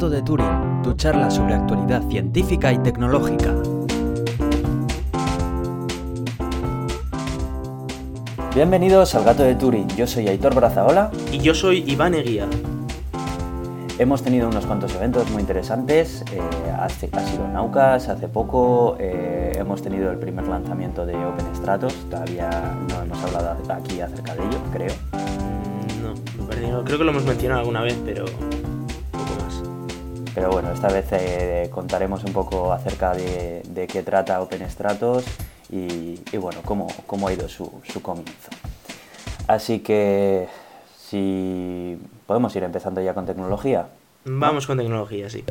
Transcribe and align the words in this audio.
Gato 0.00 0.08
de 0.08 0.22
Turing, 0.22 0.80
tu 0.82 0.94
charla 0.94 1.30
sobre 1.30 1.52
actualidad 1.52 2.02
científica 2.08 2.72
y 2.72 2.78
tecnológica. 2.78 3.54
Bienvenidos 8.54 9.14
al 9.14 9.24
Gato 9.24 9.42
de 9.42 9.56
Turing, 9.56 9.88
yo 9.88 10.06
soy 10.06 10.26
Aitor 10.28 10.54
Brazaola. 10.54 11.10
Y 11.30 11.40
yo 11.40 11.54
soy 11.54 11.84
Iván 11.86 12.14
Eguía. 12.14 12.46
Hemos 13.98 14.22
tenido 14.22 14.48
unos 14.48 14.64
cuantos 14.64 14.94
eventos 14.94 15.30
muy 15.32 15.42
interesantes, 15.42 16.24
eh, 16.32 16.40
ha 16.72 16.88
sido 16.88 17.46
Naucas 17.48 18.08
hace 18.08 18.26
poco, 18.26 18.96
eh, 18.98 19.52
hemos 19.54 19.82
tenido 19.82 20.10
el 20.10 20.16
primer 20.16 20.48
lanzamiento 20.48 21.04
de 21.04 21.14
OpenStratos, 21.14 21.94
todavía 22.08 22.48
no 22.88 23.02
hemos 23.02 23.22
hablado 23.22 23.54
aquí 23.70 24.00
acerca 24.00 24.34
de 24.34 24.46
ello, 24.46 24.58
creo. 24.72 24.94
Mm, 25.12 26.70
no, 26.70 26.84
creo 26.84 26.96
que 26.96 27.04
lo 27.04 27.10
hemos 27.10 27.26
mencionado 27.26 27.60
alguna 27.60 27.82
vez, 27.82 27.98
pero. 28.02 28.24
Pero 30.34 30.50
bueno, 30.50 30.72
esta 30.72 30.88
vez 30.88 31.06
eh, 31.12 31.68
contaremos 31.72 32.24
un 32.24 32.32
poco 32.32 32.72
acerca 32.72 33.12
de, 33.12 33.88
qué 33.90 34.02
trata 34.02 34.40
OpenStratos 34.40 35.24
y, 35.70 36.20
y 36.32 36.36
bueno, 36.36 36.60
cómo, 36.64 36.88
cómo, 37.06 37.28
ha 37.28 37.32
ido 37.32 37.48
su, 37.48 37.70
su 37.84 38.00
comienzo. 38.00 38.50
Así 39.48 39.80
que 39.80 40.48
si 40.96 41.98
podemos 42.26 42.54
ir 42.54 42.62
empezando 42.62 43.00
ya 43.00 43.14
con 43.14 43.26
tecnología. 43.26 43.88
Vamos 44.24 44.66
con 44.66 44.78
tecnología, 44.78 45.28
sí. 45.28 45.44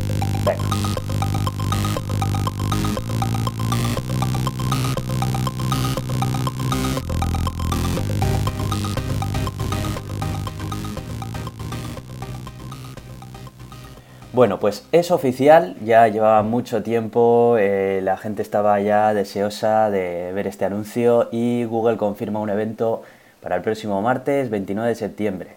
Bueno, 14.40 14.58
pues 14.58 14.86
es 14.94 15.12
oficial, 15.12 15.76
ya 15.84 16.08
llevaba 16.08 16.44
mucho 16.44 16.82
tiempo, 16.82 17.58
eh, 17.60 18.00
la 18.02 18.16
gente 18.16 18.42
estaba 18.42 18.80
ya 18.80 19.14
deseosa 19.14 19.90
de 19.90 20.32
ver 20.32 20.48
este 20.48 20.64
anuncio 20.64 21.28
y 21.30 21.66
Google 21.66 21.98
confirma 21.98 22.40
un 22.40 22.50
evento 22.50 23.04
para 23.42 23.58
el 23.58 23.62
próximo 23.62 24.02
martes 24.02 24.50
29 24.50 24.88
de 24.88 24.96
septiembre 24.96 25.50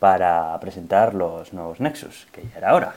para 0.00 0.58
presentar 0.58 1.14
los 1.14 1.52
nuevos 1.52 1.78
Nexus, 1.78 2.26
que 2.32 2.42
ya 2.42 2.58
era 2.58 2.74
hora. 2.74 2.96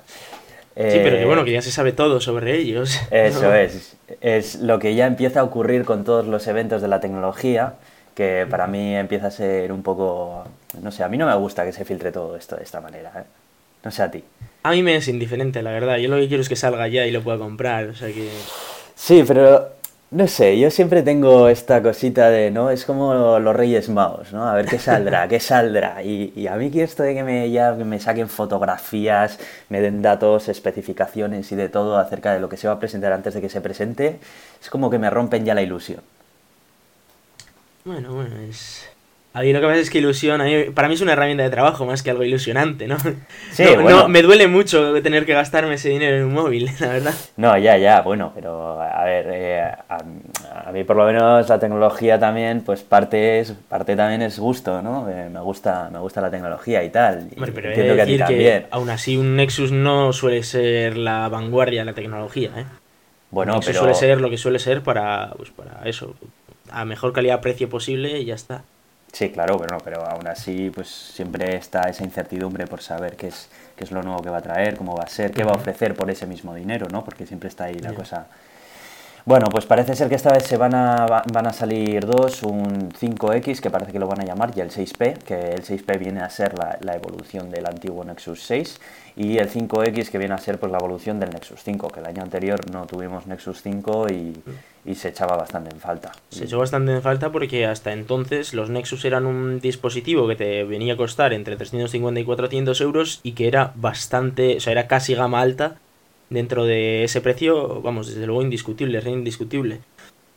Sí, 0.75 1.01
pero 1.03 1.17
que 1.17 1.25
bueno, 1.25 1.45
que 1.45 1.51
ya 1.51 1.61
se 1.61 1.69
sabe 1.69 1.91
todo 1.91 2.19
sobre 2.19 2.57
ellos. 2.57 2.99
Eso 3.11 3.53
es, 3.53 3.95
es 4.21 4.55
lo 4.55 4.79
que 4.79 4.95
ya 4.95 5.05
empieza 5.05 5.41
a 5.41 5.43
ocurrir 5.43 5.85
con 5.85 6.03
todos 6.03 6.25
los 6.25 6.47
eventos 6.47 6.81
de 6.81 6.87
la 6.87 6.99
tecnología, 6.99 7.75
que 8.15 8.47
para 8.49 8.65
mí 8.65 8.95
empieza 8.95 9.27
a 9.27 9.31
ser 9.31 9.71
un 9.71 9.83
poco, 9.83 10.45
no 10.81 10.91
sé, 10.91 11.03
a 11.03 11.09
mí 11.09 11.17
no 11.19 11.27
me 11.27 11.35
gusta 11.35 11.63
que 11.63 11.73
se 11.73 11.85
filtre 11.85 12.11
todo 12.11 12.35
esto 12.35 12.55
de 12.55 12.63
esta 12.63 12.81
manera, 12.81 13.11
¿eh? 13.15 13.46
No 13.87 13.91
sé 13.91 14.03
a 14.03 14.11
ti. 14.11 14.21
A 14.63 14.71
mí 14.71 14.83
me 14.83 14.97
es 14.97 15.07
indiferente, 15.07 15.61
la 15.61 15.71
verdad, 15.71 15.95
yo 15.95 16.09
lo 16.09 16.17
que 16.17 16.27
quiero 16.27 16.41
es 16.41 16.49
que 16.49 16.57
salga 16.57 16.89
ya 16.89 17.05
y 17.05 17.11
lo 17.11 17.23
pueda 17.23 17.37
comprar, 17.37 17.85
o 17.85 17.95
sea 17.95 18.09
que... 18.09 18.29
Sí, 18.95 19.23
pero 19.25 19.69
no 20.11 20.27
sé, 20.27 20.59
yo 20.59 20.69
siempre 20.71 21.03
tengo 21.03 21.47
esta 21.47 21.81
cosita 21.81 22.29
de, 22.29 22.51
¿no? 22.51 22.69
Es 22.69 22.83
como 22.83 23.39
los 23.39 23.55
Reyes 23.55 23.87
Magos, 23.87 24.33
¿no? 24.33 24.45
A 24.45 24.55
ver 24.55 24.65
qué 24.65 24.77
saldrá, 24.77 25.29
qué 25.29 25.39
saldrá. 25.53 26.03
Y, 26.03 26.47
a 26.47 26.57
mí 26.57 26.69
que 26.69 26.83
esto 26.83 27.03
de 27.03 27.13
que 27.13 27.23
me, 27.23 27.49
ya, 27.49 27.71
me 27.75 27.97
saquen 28.01 28.27
fotografías, 28.27 29.39
me 29.69 29.79
den 29.79 30.01
datos, 30.01 30.49
especificaciones 30.49 31.49
y 31.53 31.55
de 31.55 31.69
todo 31.69 31.97
acerca 31.97 32.33
de 32.33 32.41
lo 32.41 32.49
que 32.49 32.57
se 32.57 32.67
va 32.67 32.73
a 32.73 32.79
presentar 32.79 33.13
antes 33.13 33.35
de 33.35 33.39
que 33.39 33.47
se 33.47 33.61
presente, 33.61 34.19
es 34.61 34.69
como 34.69 34.89
que 34.89 34.99
me 34.99 35.09
rompen 35.09 35.45
ya 35.45 35.55
la 35.55 35.61
ilusión. 35.61 36.01
Bueno, 37.85 38.13
bueno, 38.13 38.35
es... 38.49 38.96
A 39.37 39.41
mí 39.41 39.53
lo 39.53 39.61
que 39.61 39.67
pasa 39.67 39.79
es 39.79 39.91
que 39.91 39.99
ilusión, 39.99 40.41
para 40.73 40.87
mí 40.87 40.95
es 40.95 41.01
una 41.01 41.13
herramienta 41.13 41.43
de 41.43 41.51
trabajo 41.51 41.85
más 41.85 42.01
que 42.01 42.09
algo 42.09 42.23
ilusionante, 42.23 42.87
¿no? 42.87 42.97
Sí, 43.51 43.65
bueno. 43.79 44.07
me 44.07 44.23
duele 44.23 44.47
mucho 44.47 44.99
tener 45.03 45.27
que 45.27 45.33
gastarme 45.33 45.75
ese 45.75 45.89
dinero 45.89 46.17
en 46.17 46.23
un 46.23 46.33
móvil, 46.33 46.71
la 46.79 46.87
verdad. 46.87 47.13
No, 47.35 47.55
ya, 47.55 47.77
ya, 47.77 48.01
bueno, 48.01 48.31
pero 48.33 48.81
a 48.81 49.05
ver, 49.05 49.27
eh, 49.29 49.61
a, 49.89 50.71
mí 50.71 50.83
por 50.83 50.95
lo 50.95 51.05
menos 51.05 51.47
la 51.47 51.59
tecnología 51.59 52.17
también, 52.17 52.61
pues 52.61 52.81
parte 52.81 53.39
es 53.39 53.51
parte 53.51 53.95
también 53.95 54.23
es 54.23 54.39
gusto, 54.39 54.81
¿no? 54.81 55.07
Eh, 55.07 55.29
me 55.31 55.39
gusta 55.41 55.91
me 55.93 55.99
gusta 55.99 56.19
la 56.19 56.31
tecnología 56.31 56.83
y 56.83 56.89
tal. 56.89 57.29
Hombre, 57.35 57.51
pero 57.51 57.69
entiendo 57.69 57.93
que, 57.93 58.01
a 58.01 58.05
ti 58.07 58.17
también. 58.17 58.65
aún 58.71 58.89
así 58.89 59.17
un 59.17 59.35
Nexus 59.35 59.71
no 59.71 60.13
suele 60.13 60.41
ser 60.41 60.97
la 60.97 61.29
vanguardia 61.29 61.81
de 61.81 61.85
la 61.85 61.93
tecnología, 61.93 62.49
¿eh? 62.57 62.65
Bueno, 63.29 63.53
Nexus 63.53 63.67
pero... 63.67 63.79
suele 63.81 63.93
ser 63.93 64.19
lo 64.19 64.31
que 64.31 64.37
suele 64.39 64.57
ser 64.57 64.81
para, 64.81 65.29
pues 65.37 65.51
para 65.51 65.87
eso, 65.87 66.15
a 66.71 66.85
mejor 66.85 67.13
calidad-precio 67.13 67.69
posible 67.69 68.19
y 68.19 68.25
ya 68.25 68.33
está. 68.33 68.63
Sí, 69.17 69.31
claro, 69.31 69.57
pero 69.57 69.75
no, 69.75 69.83
pero 69.83 70.05
aún 70.05 70.27
así 70.27 70.69
pues 70.69 70.87
siempre 70.87 71.55
está 71.55 71.89
esa 71.89 72.03
incertidumbre 72.03 72.67
por 72.67 72.83
saber 72.83 73.15
qué 73.15 73.29
es, 73.29 73.49
qué 73.75 73.83
es 73.83 73.91
lo 73.91 74.03
nuevo 74.03 74.21
que 74.21 74.29
va 74.29 74.37
a 74.37 74.41
traer, 74.43 74.77
cómo 74.77 74.95
va 74.95 75.05
a 75.05 75.09
ser, 75.09 75.31
qué 75.31 75.43
va 75.43 75.53
a 75.53 75.55
ofrecer 75.55 75.95
por 75.95 76.11
ese 76.11 76.27
mismo 76.27 76.53
dinero, 76.53 76.85
¿no? 76.91 77.03
Porque 77.03 77.25
siempre 77.25 77.49
está 77.49 77.63
ahí 77.63 77.79
la 77.79 77.95
cosa. 77.95 78.27
Bueno, 79.27 79.47
pues 79.51 79.65
parece 79.65 79.93
ser 79.93 80.07
que 80.07 80.15
esta 80.15 80.31
vez 80.31 80.43
se 80.43 80.55
van 80.55 80.73
a, 80.73 81.05
van 81.05 81.47
a 81.47 81.51
salir 81.51 82.05
dos, 82.05 82.43
un 82.43 82.93
5X, 82.93 83.59
que 83.59 83.69
parece 83.69 83.91
que 83.91 83.99
lo 83.99 84.07
van 84.07 84.21
a 84.21 84.23
llamar, 84.23 84.53
y 84.55 84.61
el 84.61 84.69
6P, 84.69 85.17
que 85.17 85.37
el 85.51 85.65
6P 85.65 85.99
viene 85.99 86.21
a 86.21 86.29
ser 86.29 86.57
la, 86.57 86.77
la 86.79 86.95
evolución 86.95 87.49
del 87.49 87.65
antiguo 87.65 88.05
Nexus 88.05 88.41
6, 88.43 88.79
y 89.17 89.37
el 89.37 89.49
5X, 89.49 90.11
que 90.11 90.17
viene 90.17 90.33
a 90.33 90.37
ser 90.37 90.61
pues 90.61 90.71
la 90.71 90.77
evolución 90.77 91.19
del 91.19 91.31
Nexus 91.31 91.61
5, 91.61 91.89
que 91.89 91.99
el 91.99 92.05
año 92.05 92.23
anterior 92.23 92.71
no 92.71 92.85
tuvimos 92.85 93.27
Nexus 93.27 93.61
5 93.63 94.07
y 94.09 94.33
y 94.87 94.95
se 94.95 95.09
echaba 95.09 95.35
bastante 95.35 95.69
en 95.69 95.81
falta. 95.81 96.13
Se 96.29 96.45
echó 96.45 96.59
bastante 96.59 96.93
en 96.93 97.01
falta 97.01 97.29
porque 97.29 97.65
hasta 97.65 97.91
entonces 97.91 98.53
los 98.53 98.69
Nexus 98.69 99.03
eran 99.03 99.25
un 99.25 99.59
dispositivo 99.59 100.29
que 100.29 100.37
te 100.37 100.63
venía 100.63 100.93
a 100.93 100.97
costar 100.97 101.33
entre 101.33 101.57
350 101.57 102.21
y 102.21 102.23
400 102.23 102.79
euros 102.79 103.19
y 103.21 103.33
que 103.33 103.49
era 103.49 103.73
bastante, 103.75 104.55
o 104.55 104.59
sea, 104.61 104.71
era 104.71 104.87
casi 104.87 105.13
gama 105.13 105.41
alta 105.41 105.75
dentro 106.29 106.65
de 106.65 107.03
ese 107.03 107.21
precio, 107.21 107.81
vamos, 107.81 108.07
desde 108.07 108.25
luego 108.25 108.41
indiscutible, 108.41 108.97
es 108.97 109.05
indiscutible. 109.05 109.79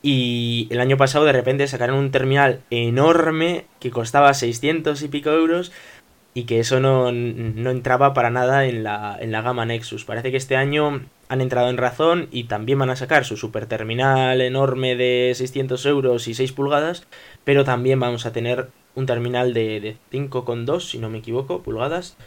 Y 0.03 0.67
el 0.71 0.79
año 0.79 0.97
pasado 0.97 1.25
de 1.25 1.33
repente 1.33 1.67
sacaron 1.67 1.97
un 1.97 2.11
terminal 2.11 2.61
enorme 2.71 3.65
que 3.79 3.91
costaba 3.91 4.33
600 4.33 5.01
y 5.01 5.07
pico 5.07 5.29
euros 5.29 5.71
y 6.33 6.45
que 6.45 6.59
eso 6.59 6.79
no, 6.79 7.09
entraba 7.09 8.13
para 8.13 8.29
nada 8.29 8.65
en 8.65 8.83
la, 8.83 9.17
en 9.19 9.31
la 9.31 9.41
gama 9.41 9.65
Nexus. 9.65 10.05
Parece 10.05 10.31
que 10.31 10.37
este 10.37 10.55
año 10.55 11.01
han 11.29 11.41
entrado 11.41 11.69
en 11.69 11.77
razón 11.77 12.29
y 12.31 12.45
también 12.45 12.79
van 12.79 12.89
a 12.89 12.95
sacar 12.95 13.25
su 13.25 13.37
super 13.37 13.65
terminal 13.65 14.41
enorme 14.41 14.95
de 14.95 15.33
600 15.35 15.85
euros 15.85 16.27
y 16.27 16.33
6 16.33 16.51
pulgadas, 16.53 17.05
pero 17.43 17.63
también 17.63 17.99
vamos 17.99 18.25
a 18.25 18.33
tener 18.33 18.69
un 18.95 19.05
terminal 19.05 19.53
de, 19.53 19.79
de 19.79 19.97
5,2, 20.11 20.81
si 20.81 20.97
no 20.97 21.09
me 21.09 21.19
equivoco, 21.19 21.61
pulgadas. 21.61 22.17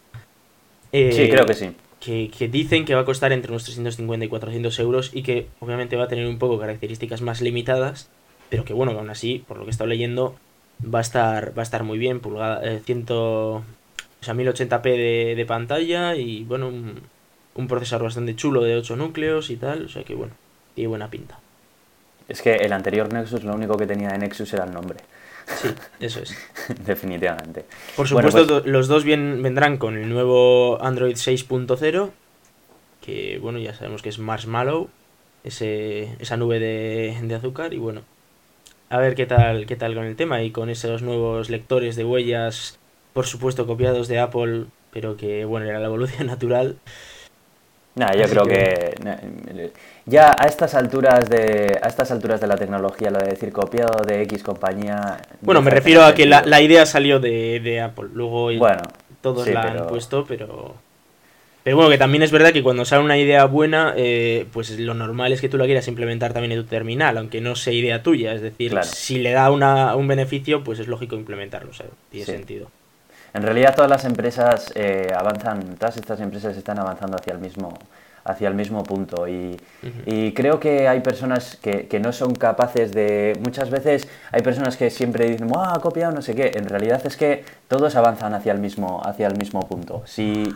sí, 0.92 1.28
creo 1.30 1.46
que 1.46 1.54
sí. 1.54 1.72
Que, 2.04 2.30
que, 2.36 2.48
dicen 2.48 2.84
que 2.84 2.94
va 2.94 3.00
a 3.00 3.04
costar 3.06 3.32
entre 3.32 3.50
unos 3.50 3.64
350 3.64 4.26
y 4.26 4.28
400 4.28 4.78
euros 4.80 5.10
y 5.14 5.22
que 5.22 5.46
obviamente 5.60 5.96
va 5.96 6.04
a 6.04 6.08
tener 6.08 6.26
un 6.26 6.38
poco 6.38 6.58
características 6.58 7.22
más 7.22 7.40
limitadas, 7.40 8.10
pero 8.50 8.66
que 8.66 8.74
bueno, 8.74 8.92
aún 8.92 9.08
así, 9.08 9.42
por 9.48 9.56
lo 9.56 9.64
que 9.64 9.70
he 9.70 9.72
estado 9.72 9.88
leyendo, 9.88 10.36
va 10.82 10.98
a 10.98 11.02
estar, 11.02 11.56
va 11.56 11.62
a 11.62 11.64
estar 11.64 11.84
muy 11.84 11.98
bien, 11.98 12.20
pulgada, 12.20 12.60
eh, 12.64 12.80
100, 12.84 13.06
o 13.10 13.62
sea, 14.20 14.34
1080p 14.34 15.36
de, 15.36 15.44
pantalla 15.46 16.16
y 16.16 16.44
bueno, 16.44 16.68
un, 16.68 17.68
procesador 17.68 18.04
bastante 18.04 18.34
chulo 18.34 18.62
de 18.62 18.76
8 18.76 18.96
núcleos 18.96 19.50
y 19.50 19.56
tal, 19.56 19.86
o 19.86 19.88
sea 19.88 20.04
que 20.04 20.14
bueno, 20.14 20.34
tiene 20.74 20.88
buena 20.88 21.08
pinta. 21.08 21.38
Es 22.28 22.40
que 22.40 22.54
el 22.54 22.72
anterior 22.72 23.12
Nexus 23.12 23.44
lo 23.44 23.54
único 23.54 23.76
que 23.76 23.86
tenía 23.86 24.08
de 24.08 24.18
Nexus 24.18 24.52
era 24.54 24.64
el 24.64 24.72
nombre. 24.72 24.98
Sí, 25.46 25.68
eso 26.00 26.20
es. 26.20 26.36
Definitivamente. 26.86 27.64
Por 27.96 28.08
supuesto, 28.08 28.46
pues 28.46 28.66
los 28.66 28.88
dos 28.88 29.04
bien, 29.04 29.42
vendrán 29.42 29.76
con 29.78 29.96
el 29.96 30.08
nuevo 30.08 30.82
Android 30.82 31.16
6.0, 31.16 32.10
que 33.02 33.38
bueno, 33.40 33.58
ya 33.58 33.74
sabemos 33.74 34.02
que 34.02 34.08
es 34.08 34.18
Marshmallow, 34.18 34.88
ese, 35.44 36.16
esa 36.18 36.36
nube 36.36 36.58
de, 36.58 37.18
de, 37.22 37.34
azúcar, 37.34 37.74
y 37.74 37.78
bueno, 37.78 38.02
a 38.88 38.98
ver 38.98 39.14
qué 39.14 39.26
tal, 39.26 39.66
qué 39.66 39.76
tal 39.76 39.94
con 39.94 40.04
el 40.04 40.16
tema 40.16 40.42
y 40.42 40.50
con 40.50 40.70
esos 40.70 41.02
nuevos 41.02 41.50
lectores 41.50 41.96
de 41.96 42.04
huellas 42.04 42.78
por 43.14 43.26
supuesto 43.26 43.66
copiados 43.66 44.08
de 44.08 44.18
Apple, 44.18 44.64
pero 44.90 45.16
que 45.16 45.46
bueno, 45.46 45.66
era 45.66 45.78
la 45.78 45.86
evolución 45.86 46.26
natural. 46.28 46.76
Nada, 47.96 48.12
yo 48.16 48.28
creo 48.28 48.44
que... 48.44 49.70
ya 50.04 50.34
a 50.36 50.46
estas 50.46 50.74
alturas 50.74 51.30
de 51.30 51.78
a 51.80 51.86
estas 51.86 52.10
alturas 52.10 52.40
de 52.40 52.48
la 52.48 52.56
tecnología 52.56 53.10
lo 53.10 53.18
de 53.20 53.30
decir 53.30 53.52
copiado 53.52 54.04
de 54.04 54.22
X 54.22 54.42
compañía 54.42 55.18
bueno 55.40 55.62
me 55.62 55.70
refiero 55.70 56.04
a 56.04 56.14
que 56.14 56.26
la, 56.26 56.60
idea 56.60 56.86
salió 56.86 57.20
de, 57.20 57.80
Apple 57.80 58.08
luego 58.12 58.50
bueno, 58.58 58.82
todos 59.20 59.46
la 59.46 59.62
han 59.62 59.86
puesto 59.86 60.26
pero 60.26 60.74
pero 61.62 61.76
bueno 61.76 61.88
que 61.88 61.96
también 61.96 62.22
es 62.22 62.32
verdad 62.32 62.52
que 62.52 62.62
cuando 62.62 62.84
sale 62.84 63.02
una 63.02 63.16
idea 63.16 63.46
buena 63.46 63.94
eh, 63.96 64.46
pues 64.52 64.78
lo 64.78 64.92
normal 64.92 65.32
es 65.32 65.40
que 65.40 65.48
tú 65.48 65.56
la 65.56 65.64
quieras 65.64 65.86
implementar 65.86 66.32
también 66.32 66.52
en 66.52 66.62
tu 66.62 66.66
terminal 66.66 67.16
aunque 67.16 67.40
no 67.40 67.54
sea 67.54 67.72
idea 67.72 68.02
tuya 68.02 68.34
es 68.34 68.42
decir 68.42 68.76
si 68.82 69.20
le 69.20 69.30
da 69.30 69.50
una, 69.50 69.94
un 69.94 70.08
beneficio 70.08 70.64
pues 70.64 70.80
es 70.80 70.88
lógico 70.88 71.16
implementarlo 71.16 71.70
o 71.70 71.74
sea, 71.74 71.86
tiene 72.10 72.26
sentido 72.26 72.68
en 73.34 73.42
realidad 73.42 73.74
todas 73.74 73.90
las 73.90 74.04
empresas 74.04 74.72
eh, 74.76 75.08
avanzan, 75.14 75.74
todas 75.76 75.96
estas 75.96 76.20
empresas 76.20 76.56
están 76.56 76.78
avanzando 76.78 77.16
hacia 77.16 77.32
el 77.32 77.40
mismo, 77.40 77.76
hacia 78.24 78.46
el 78.46 78.54
mismo 78.54 78.84
punto 78.84 79.26
y, 79.28 79.56
creo 80.34 80.58
que 80.60 80.88
hay 80.88 81.00
personas 81.00 81.56
que, 81.56 81.86
que, 81.88 82.00
no 82.00 82.12
son 82.12 82.34
capaces 82.34 82.92
de... 82.92 83.38
Muchas 83.40 83.70
veces 83.70 84.08
hay 84.32 84.42
personas 84.42 84.76
que 84.76 84.88
siempre 84.88 85.28
dicen, 85.28 85.48
¡ah, 85.54 85.74
ha 85.76 85.80
copiado 85.80 86.12
no 86.12 86.22
sé 86.22 86.34
qué! 86.34 86.52
En 86.54 86.68
realidad 86.68 87.02
es 87.04 87.16
que 87.16 87.44
todos 87.68 87.96
avanzan 87.96 88.34
hacia 88.34 88.52
el 88.52 88.58
mismo, 88.58 89.02
hacia 89.04 89.26
el 89.26 89.36
mismo 89.36 89.60
punto. 89.68 90.02
Si, 90.06 90.48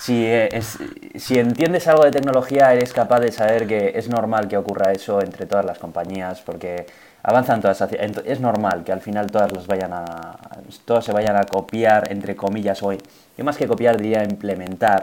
si, 0.00 0.24
es, 0.24 0.78
si 1.16 1.38
entiendes 1.38 1.86
algo 1.86 2.04
de 2.04 2.10
tecnología, 2.10 2.72
eres 2.72 2.94
capaz 2.94 3.20
de 3.20 3.32
saber 3.32 3.66
que 3.66 3.92
es 3.94 4.08
normal 4.08 4.48
que 4.48 4.56
ocurra 4.56 4.92
eso 4.92 5.20
entre 5.20 5.44
todas 5.44 5.66
las 5.66 5.78
compañías, 5.78 6.40
porque 6.40 6.86
avanzan 7.22 7.60
todas 7.60 7.82
hacia, 7.82 8.00
es 8.00 8.40
normal 8.40 8.82
que 8.82 8.92
al 8.92 9.02
final 9.02 9.30
todas 9.30 9.52
los 9.52 9.66
vayan 9.66 9.92
a 9.92 10.38
todos 10.86 11.04
se 11.04 11.12
vayan 11.12 11.36
a 11.36 11.44
copiar 11.44 12.10
entre 12.10 12.34
comillas 12.34 12.82
hoy. 12.82 12.96
Yo 13.36 13.44
más 13.44 13.58
que 13.58 13.66
copiar 13.66 13.98
diría 13.98 14.24
implementar 14.24 15.02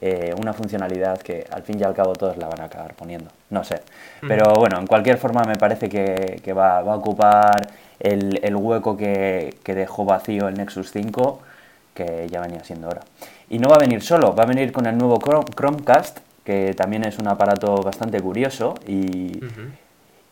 eh, 0.00 0.34
una 0.40 0.54
funcionalidad 0.54 1.18
que 1.18 1.44
al 1.52 1.62
fin 1.62 1.78
y 1.78 1.82
al 1.82 1.92
cabo 1.92 2.14
todos 2.14 2.38
la 2.38 2.48
van 2.48 2.62
a 2.62 2.64
acabar 2.64 2.94
poniendo. 2.94 3.30
No 3.50 3.62
sé. 3.62 3.82
Pero 4.26 4.54
bueno 4.54 4.78
en 4.80 4.86
cualquier 4.86 5.18
forma 5.18 5.42
me 5.42 5.56
parece 5.56 5.90
que, 5.90 6.40
que 6.42 6.52
va, 6.54 6.80
va, 6.80 6.94
a 6.94 6.96
ocupar 6.96 7.68
el, 7.98 8.40
el 8.42 8.56
hueco 8.56 8.96
que, 8.96 9.54
que, 9.62 9.74
dejó 9.74 10.06
vacío 10.06 10.48
el 10.48 10.54
Nexus 10.54 10.90
5 10.92 11.42
que 11.92 12.26
ya 12.30 12.40
venía 12.40 12.64
siendo 12.64 12.88
hora 12.88 13.02
y 13.50 13.58
no 13.58 13.68
va 13.68 13.76
a 13.76 13.78
venir 13.80 14.00
solo 14.02 14.34
va 14.34 14.44
a 14.44 14.46
venir 14.46 14.72
con 14.72 14.86
el 14.86 14.96
nuevo 14.96 15.18
Chromecast 15.18 16.20
que 16.44 16.72
también 16.74 17.04
es 17.04 17.18
un 17.18 17.28
aparato 17.28 17.82
bastante 17.82 18.20
curioso 18.20 18.74
y 18.86 19.36
uh 19.36 19.48
-huh 19.48 19.70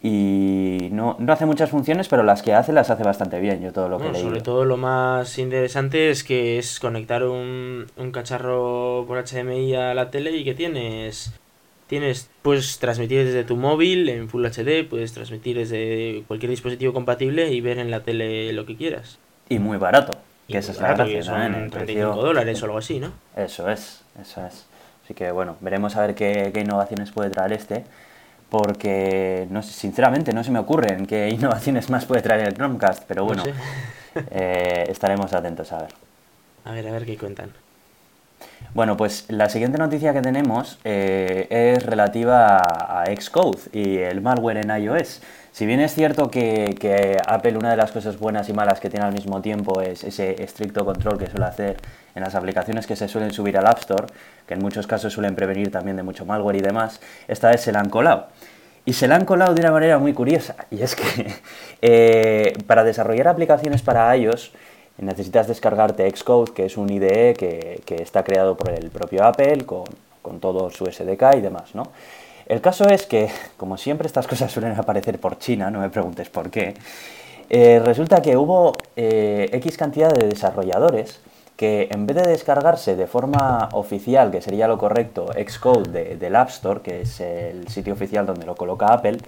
y 0.00 0.90
no, 0.92 1.16
no, 1.18 1.32
hace 1.32 1.44
muchas 1.44 1.70
funciones, 1.70 2.06
pero 2.08 2.22
las 2.22 2.42
que 2.42 2.54
hace 2.54 2.72
las 2.72 2.88
hace 2.88 3.02
bastante 3.02 3.40
bien, 3.40 3.60
yo 3.60 3.72
todo 3.72 3.88
lo 3.88 3.98
que 3.98 4.14
Sobre 4.14 4.40
todo 4.40 4.64
lo 4.64 4.76
más 4.76 5.38
interesante 5.38 6.10
es 6.10 6.22
que 6.22 6.58
es 6.58 6.78
conectar 6.78 7.24
un, 7.24 7.86
un, 7.96 8.12
cacharro 8.12 9.04
por 9.08 9.18
HDMI 9.18 9.74
a 9.74 9.94
la 9.94 10.10
tele 10.10 10.36
y 10.36 10.44
que 10.44 10.54
tienes, 10.54 11.32
tienes, 11.88 12.30
puedes 12.42 12.78
transmitir 12.78 13.24
desde 13.24 13.42
tu 13.42 13.56
móvil 13.56 14.08
en 14.08 14.28
Full 14.28 14.46
HD, 14.46 14.88
puedes 14.88 15.14
transmitir 15.14 15.56
desde 15.56 16.22
cualquier 16.28 16.50
dispositivo 16.50 16.92
compatible 16.92 17.52
y 17.52 17.60
ver 17.60 17.78
en 17.78 17.90
la 17.90 18.04
tele 18.04 18.52
lo 18.52 18.66
que 18.66 18.76
quieras. 18.76 19.18
Y 19.48 19.58
muy 19.58 19.78
barato, 19.78 20.16
Y 20.48 20.52
que 20.52 20.58
esa 20.58 20.72
es 20.72 20.80
la 20.80 20.88
gracia, 20.94 21.14
que 21.18 21.22
son 21.22 21.38
¿no? 21.38 21.44
En 21.46 21.54
el 21.54 21.70
35 21.70 22.10
precio- 22.12 22.22
dólares 22.26 22.62
o 22.62 22.64
algo 22.66 22.78
así, 22.78 22.98
¿no? 22.98 23.12
Eso 23.36 23.68
es, 23.70 24.00
eso 24.20 24.44
es. 24.46 24.66
Así 25.04 25.14
que 25.14 25.30
bueno, 25.30 25.56
veremos 25.60 25.94
a 25.96 26.02
ver 26.06 26.14
qué, 26.14 26.50
qué 26.52 26.60
innovaciones 26.60 27.10
puede 27.12 27.30
traer 27.30 27.52
este, 27.52 27.84
porque 28.50 29.46
no 29.50 29.62
sé, 29.62 29.72
sinceramente 29.72 30.32
no 30.32 30.42
se 30.44 30.50
me 30.50 30.58
ocurren 30.58 31.06
qué 31.06 31.28
innovaciones 31.32 31.90
más 31.90 32.04
puede 32.06 32.22
traer 32.22 32.48
el 32.48 32.54
Chromecast, 32.54 33.04
pero 33.06 33.24
bueno, 33.24 33.44
No 33.44 33.52
sé. 33.52 34.24
eh, 34.30 34.86
estaremos 34.88 35.32
atentos 35.32 35.70
a 35.72 35.82
ver. 35.82 35.90
A 36.64 36.72
ver, 36.72 36.88
a 36.88 36.92
ver 36.92 37.04
qué 37.06 37.16
cuentan. 37.16 37.52
Bueno, 38.74 38.96
pues 38.96 39.24
la 39.28 39.48
siguiente 39.48 39.78
noticia 39.78 40.12
que 40.12 40.20
tenemos 40.20 40.78
eh, 40.84 41.46
es 41.50 41.84
relativa 41.84 42.58
a, 42.58 43.04
Xcode 43.06 43.58
y 43.72 43.98
el 43.98 44.20
malware 44.20 44.58
en 44.58 44.70
iOS. 44.82 45.20
Si 45.52 45.66
bien 45.66 45.80
es 45.80 45.94
cierto 45.94 46.30
que, 46.30 46.76
que 46.78 47.16
Apple 47.26 47.56
una 47.56 47.70
de 47.70 47.76
las 47.76 47.90
cosas 47.90 48.18
buenas 48.18 48.48
y 48.48 48.52
malas 48.52 48.78
que 48.78 48.90
tiene 48.90 49.06
al 49.06 49.12
mismo 49.12 49.40
tiempo 49.40 49.80
es 49.80 50.04
ese 50.04 50.42
estricto 50.42 50.84
control 50.84 51.18
que 51.18 51.26
suele 51.26 51.46
hacer 51.46 51.76
en 52.14 52.22
las 52.22 52.34
aplicaciones 52.34 52.86
que 52.86 52.96
se 52.96 53.08
suelen 53.08 53.32
subir 53.32 53.56
al 53.56 53.66
App 53.66 53.78
Store, 53.78 54.06
que 54.46 54.54
en 54.54 54.60
muchos 54.60 54.86
casos 54.86 55.12
suelen 55.12 55.34
prevenir 55.34 55.70
también 55.70 55.96
de 55.96 56.02
mucho 56.02 56.26
malware 56.26 56.56
y 56.56 56.60
demás, 56.60 57.00
esta 57.28 57.50
vez 57.50 57.60
se 57.60 57.72
la 57.72 57.80
han 57.80 57.88
colado. 57.88 58.26
Y 58.84 58.94
se 58.94 59.06
la 59.06 59.16
han 59.16 59.24
colado 59.24 59.54
de 59.54 59.60
una 59.60 59.70
manera 59.70 59.98
muy 59.98 60.12
curiosa, 60.14 60.56
y 60.70 60.82
es 60.82 60.96
que 60.96 61.34
eh, 61.82 62.52
para 62.66 62.84
desarrollar 62.84 63.28
aplicaciones 63.28 63.82
para 63.82 64.16
iOS 64.16 64.52
necesitas 64.98 65.46
descargarte 65.46 66.10
Xcode, 66.10 66.52
que 66.52 66.66
es 66.66 66.76
un 66.76 66.90
IDE 66.90 67.34
que, 67.34 67.80
que 67.84 68.02
está 68.02 68.24
creado 68.24 68.56
por 68.56 68.70
el 68.70 68.90
propio 68.90 69.24
Apple, 69.24 69.64
con, 69.64 69.84
con, 70.22 70.40
todo 70.40 70.70
su 70.70 70.86
SDK 70.86 71.36
y 71.36 71.40
demás, 71.40 71.74
¿no? 71.74 71.84
El 72.46 72.60
caso 72.60 72.88
es 72.88 73.06
que, 73.06 73.30
como 73.56 73.76
siempre, 73.76 74.06
estas 74.06 74.26
cosas 74.26 74.50
suelen 74.50 74.72
aparecer 74.72 75.20
por 75.20 75.38
China, 75.38 75.70
no 75.70 75.80
me 75.80 75.90
preguntes 75.90 76.30
por 76.30 76.50
qué, 76.50 76.74
eh, 77.50 77.80
resulta 77.84 78.20
que 78.20 78.36
hubo 78.36 78.72
eh, 78.96 79.48
X 79.52 79.76
cantidad 79.76 80.10
de 80.12 80.28
desarrolladores 80.28 81.20
que 81.56 81.88
en 81.90 82.06
vez 82.06 82.16
de 82.16 82.30
descargarse 82.30 82.94
de 82.94 83.06
forma 83.06 83.68
oficial, 83.72 84.30
que 84.30 84.40
sería 84.40 84.68
lo 84.68 84.78
correcto, 84.78 85.26
Xcode 85.32 85.90
de, 85.90 86.16
del 86.16 86.36
App 86.36 86.50
Store, 86.50 86.82
que 86.82 87.00
es 87.00 87.20
el 87.20 87.66
sitio 87.68 87.94
oficial 87.94 88.26
donde 88.26 88.46
lo 88.46 88.54
coloca 88.54 88.86
Apple, 88.86 89.18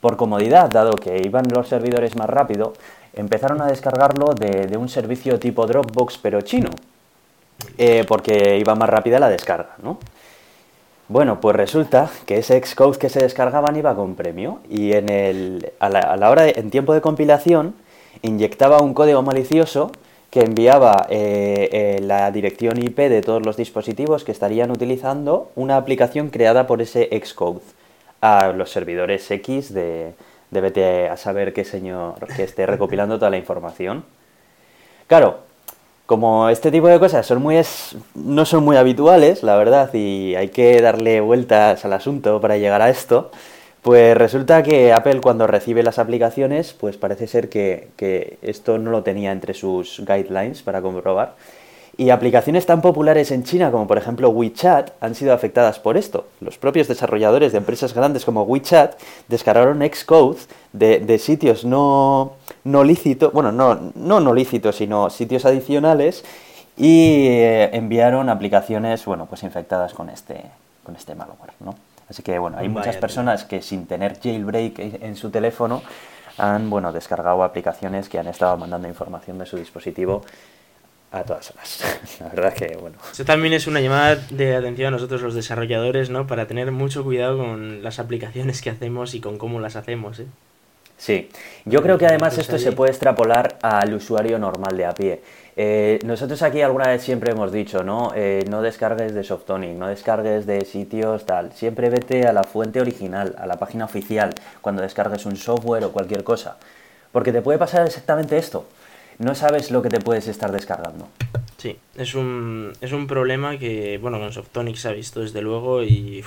por 0.00 0.16
comodidad, 0.16 0.70
dado 0.70 0.92
que 0.92 1.20
iban 1.24 1.44
los 1.52 1.68
servidores 1.68 2.16
más 2.16 2.30
rápido, 2.30 2.74
empezaron 3.14 3.60
a 3.60 3.66
descargarlo 3.66 4.34
de, 4.34 4.66
de 4.66 4.76
un 4.76 4.88
servicio 4.88 5.38
tipo 5.38 5.66
Dropbox, 5.66 6.18
pero 6.18 6.40
chino, 6.42 6.70
eh, 7.78 8.04
porque 8.06 8.58
iba 8.58 8.74
más 8.74 8.88
rápida 8.88 9.18
la 9.18 9.28
descarga, 9.28 9.74
¿no? 9.82 9.98
Bueno, 11.08 11.40
pues 11.40 11.56
resulta 11.56 12.08
que 12.24 12.38
ese 12.38 12.60
Xcode 12.64 12.98
que 12.98 13.08
se 13.08 13.20
descargaban 13.20 13.74
iba 13.74 13.96
con 13.96 14.14
premio 14.14 14.60
y 14.70 14.92
en 14.92 15.08
el, 15.08 15.72
a, 15.80 15.88
la, 15.88 16.00
a 16.00 16.16
la 16.16 16.30
hora 16.30 16.48
en 16.48 16.70
tiempo 16.70 16.94
de 16.94 17.00
compilación 17.00 17.74
inyectaba 18.22 18.80
un 18.80 18.94
código 18.94 19.20
malicioso 19.22 19.90
que 20.30 20.42
enviaba 20.42 21.08
eh, 21.10 21.68
eh, 21.72 22.00
la 22.00 22.30
dirección 22.30 22.80
IP 22.80 22.96
de 22.96 23.22
todos 23.22 23.44
los 23.44 23.56
dispositivos 23.56 24.22
que 24.22 24.30
estarían 24.30 24.70
utilizando 24.70 25.50
una 25.56 25.76
aplicación 25.76 26.30
creada 26.30 26.68
por 26.68 26.80
ese 26.80 27.10
Xcode 27.12 27.60
a 28.20 28.52
los 28.52 28.70
servidores 28.70 29.28
X 29.28 29.74
de, 29.74 30.12
de 30.50 30.60
vete 30.60 31.08
a 31.08 31.16
saber 31.16 31.52
qué 31.52 31.64
señor 31.64 32.26
que 32.34 32.44
esté 32.44 32.66
recopilando 32.66 33.18
toda 33.18 33.30
la 33.30 33.38
información. 33.38 34.04
Claro, 35.06 35.38
como 36.06 36.48
este 36.48 36.70
tipo 36.70 36.88
de 36.88 36.98
cosas 36.98 37.24
son 37.26 37.40
muy 37.40 37.56
es, 37.56 37.96
no 38.14 38.44
son 38.44 38.64
muy 38.64 38.76
habituales, 38.76 39.42
la 39.42 39.56
verdad, 39.56 39.94
y 39.94 40.34
hay 40.34 40.48
que 40.48 40.80
darle 40.82 41.20
vueltas 41.20 41.84
al 41.84 41.92
asunto 41.92 42.40
para 42.40 42.56
llegar 42.56 42.82
a 42.82 42.90
esto, 42.90 43.30
pues 43.82 44.16
resulta 44.16 44.62
que 44.62 44.92
Apple 44.92 45.20
cuando 45.20 45.46
recibe 45.46 45.82
las 45.82 45.98
aplicaciones, 45.98 46.72
pues 46.72 46.96
parece 46.96 47.26
ser 47.26 47.48
que, 47.48 47.88
que 47.96 48.38
esto 48.42 48.78
no 48.78 48.90
lo 48.90 49.02
tenía 49.02 49.32
entre 49.32 49.54
sus 49.54 50.02
guidelines 50.06 50.62
para 50.62 50.82
comprobar. 50.82 51.36
Y 52.00 52.08
aplicaciones 52.08 52.64
tan 52.64 52.80
populares 52.80 53.30
en 53.30 53.44
China 53.44 53.70
como 53.70 53.86
por 53.86 53.98
ejemplo 53.98 54.30
WeChat 54.30 54.92
han 55.02 55.14
sido 55.14 55.34
afectadas 55.34 55.78
por 55.78 55.98
esto. 55.98 56.28
Los 56.40 56.56
propios 56.56 56.88
desarrolladores 56.88 57.52
de 57.52 57.58
empresas 57.58 57.92
grandes 57.92 58.24
como 58.24 58.44
WeChat 58.44 58.98
descargaron 59.28 59.82
Xcode 59.86 60.38
de, 60.72 61.00
de 61.00 61.18
sitios 61.18 61.66
no, 61.66 62.32
no 62.64 62.84
lícitos, 62.84 63.34
bueno, 63.34 63.52
no, 63.52 63.92
no 63.94 64.18
no 64.18 64.32
lícitos, 64.32 64.76
sino 64.76 65.10
sitios 65.10 65.44
adicionales 65.44 66.24
y 66.78 67.26
eh, 67.26 67.68
enviaron 67.76 68.30
aplicaciones, 68.30 69.04
bueno, 69.04 69.26
pues 69.26 69.42
infectadas 69.42 69.92
con 69.92 70.08
este, 70.08 70.40
con 70.82 70.96
este 70.96 71.14
malware, 71.14 71.52
¿no? 71.60 71.74
Así 72.08 72.22
que, 72.22 72.38
bueno, 72.38 72.56
hay 72.56 72.68
Vaya 72.68 72.78
muchas 72.78 72.94
tío. 72.94 73.00
personas 73.02 73.44
que 73.44 73.60
sin 73.60 73.84
tener 73.84 74.18
jailbreak 74.18 74.78
en 74.78 75.16
su 75.16 75.28
teléfono 75.28 75.82
han, 76.38 76.70
bueno, 76.70 76.94
descargado 76.94 77.44
aplicaciones 77.44 78.08
que 78.08 78.18
han 78.18 78.26
estado 78.26 78.56
mandando 78.56 78.88
información 78.88 79.36
de 79.36 79.44
su 79.44 79.58
dispositivo 79.58 80.22
a 81.12 81.22
todas 81.24 81.50
horas. 81.50 82.00
La 82.20 82.28
verdad 82.28 82.54
que, 82.54 82.76
bueno, 82.76 82.96
Eso 83.12 83.24
también 83.24 83.52
es 83.54 83.66
una 83.66 83.80
llamada 83.80 84.16
de 84.16 84.54
atención 84.54 84.88
a 84.88 84.90
nosotros 84.92 85.22
los 85.22 85.34
desarrolladores, 85.34 86.10
¿no? 86.10 86.26
Para 86.26 86.46
tener 86.46 86.70
mucho 86.72 87.02
cuidado 87.02 87.38
con 87.38 87.82
las 87.82 87.98
aplicaciones 87.98 88.62
que 88.62 88.70
hacemos 88.70 89.14
y 89.14 89.20
con 89.20 89.38
cómo 89.38 89.60
las 89.60 89.76
hacemos, 89.76 90.20
¿eh? 90.20 90.26
Sí, 91.00 91.30
yo 91.64 91.82
creo 91.82 91.96
que 91.96 92.04
además 92.04 92.34
Pues 92.34 92.46
esto 92.46 92.58
se 92.58 92.72
puede 92.72 92.90
extrapolar 92.90 93.56
al 93.62 93.94
usuario 93.94 94.38
normal 94.38 94.76
de 94.76 94.84
a 94.84 94.92
pie. 94.92 95.22
Eh, 95.56 95.98
nosotros 96.04 96.42
aquí 96.42 96.60
alguna 96.60 96.88
vez 96.88 97.02
siempre 97.02 97.32
hemos 97.32 97.52
dicho, 97.52 97.82
¿no? 97.82 98.12
Eh, 98.14 98.44
no 98.50 98.60
descargues 98.60 99.14
de 99.14 99.24
Softonic, 99.24 99.70
no 99.70 99.88
descargues 99.88 100.44
de 100.44 100.62
sitios 100.66 101.24
tal. 101.24 101.54
Siempre 101.54 101.88
vete 101.88 102.26
a 102.26 102.34
la 102.34 102.44
fuente 102.44 102.82
original, 102.82 103.34
a 103.38 103.46
la 103.46 103.58
página 103.58 103.86
oficial, 103.86 104.34
cuando 104.60 104.82
descargues 104.82 105.24
un 105.24 105.36
software 105.36 105.84
o 105.84 105.92
cualquier 105.92 106.22
cosa. 106.22 106.58
Porque 107.12 107.32
te 107.32 107.40
puede 107.40 107.58
pasar 107.58 107.86
exactamente 107.86 108.36
esto. 108.36 108.66
No 109.20 109.34
sabes 109.34 109.70
lo 109.70 109.82
que 109.82 109.90
te 109.90 110.00
puedes 110.00 110.28
estar 110.28 110.50
descargando. 110.50 111.06
Sí, 111.58 111.76
es 111.94 112.14
un, 112.14 112.72
es 112.80 112.92
un 112.92 113.06
problema 113.06 113.58
que, 113.58 113.98
bueno, 113.98 114.18
con 114.18 114.32
Softonic 114.32 114.76
se 114.76 114.88
ha 114.88 114.92
visto 114.92 115.20
desde 115.20 115.42
luego 115.42 115.82
y... 115.82 116.24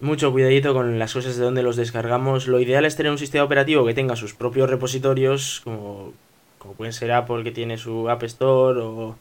mucho 0.00 0.32
cuidadito 0.32 0.72
con 0.72 0.98
las 0.98 1.12
cosas 1.12 1.36
de 1.36 1.44
donde 1.44 1.62
los 1.62 1.76
descargamos. 1.76 2.48
Lo 2.48 2.60
ideal 2.60 2.86
es 2.86 2.96
tener 2.96 3.12
un 3.12 3.18
sistema 3.18 3.44
operativo 3.44 3.84
que 3.84 3.92
tenga 3.92 4.16
sus 4.16 4.32
propios 4.32 4.70
repositorios, 4.70 5.60
como, 5.62 6.14
como 6.56 6.72
puede 6.72 6.92
ser 6.92 7.12
Apple 7.12 7.44
que 7.44 7.52
tiene 7.52 7.76
su 7.76 8.08
App 8.08 8.22
Store 8.22 8.80
o, 8.80 9.16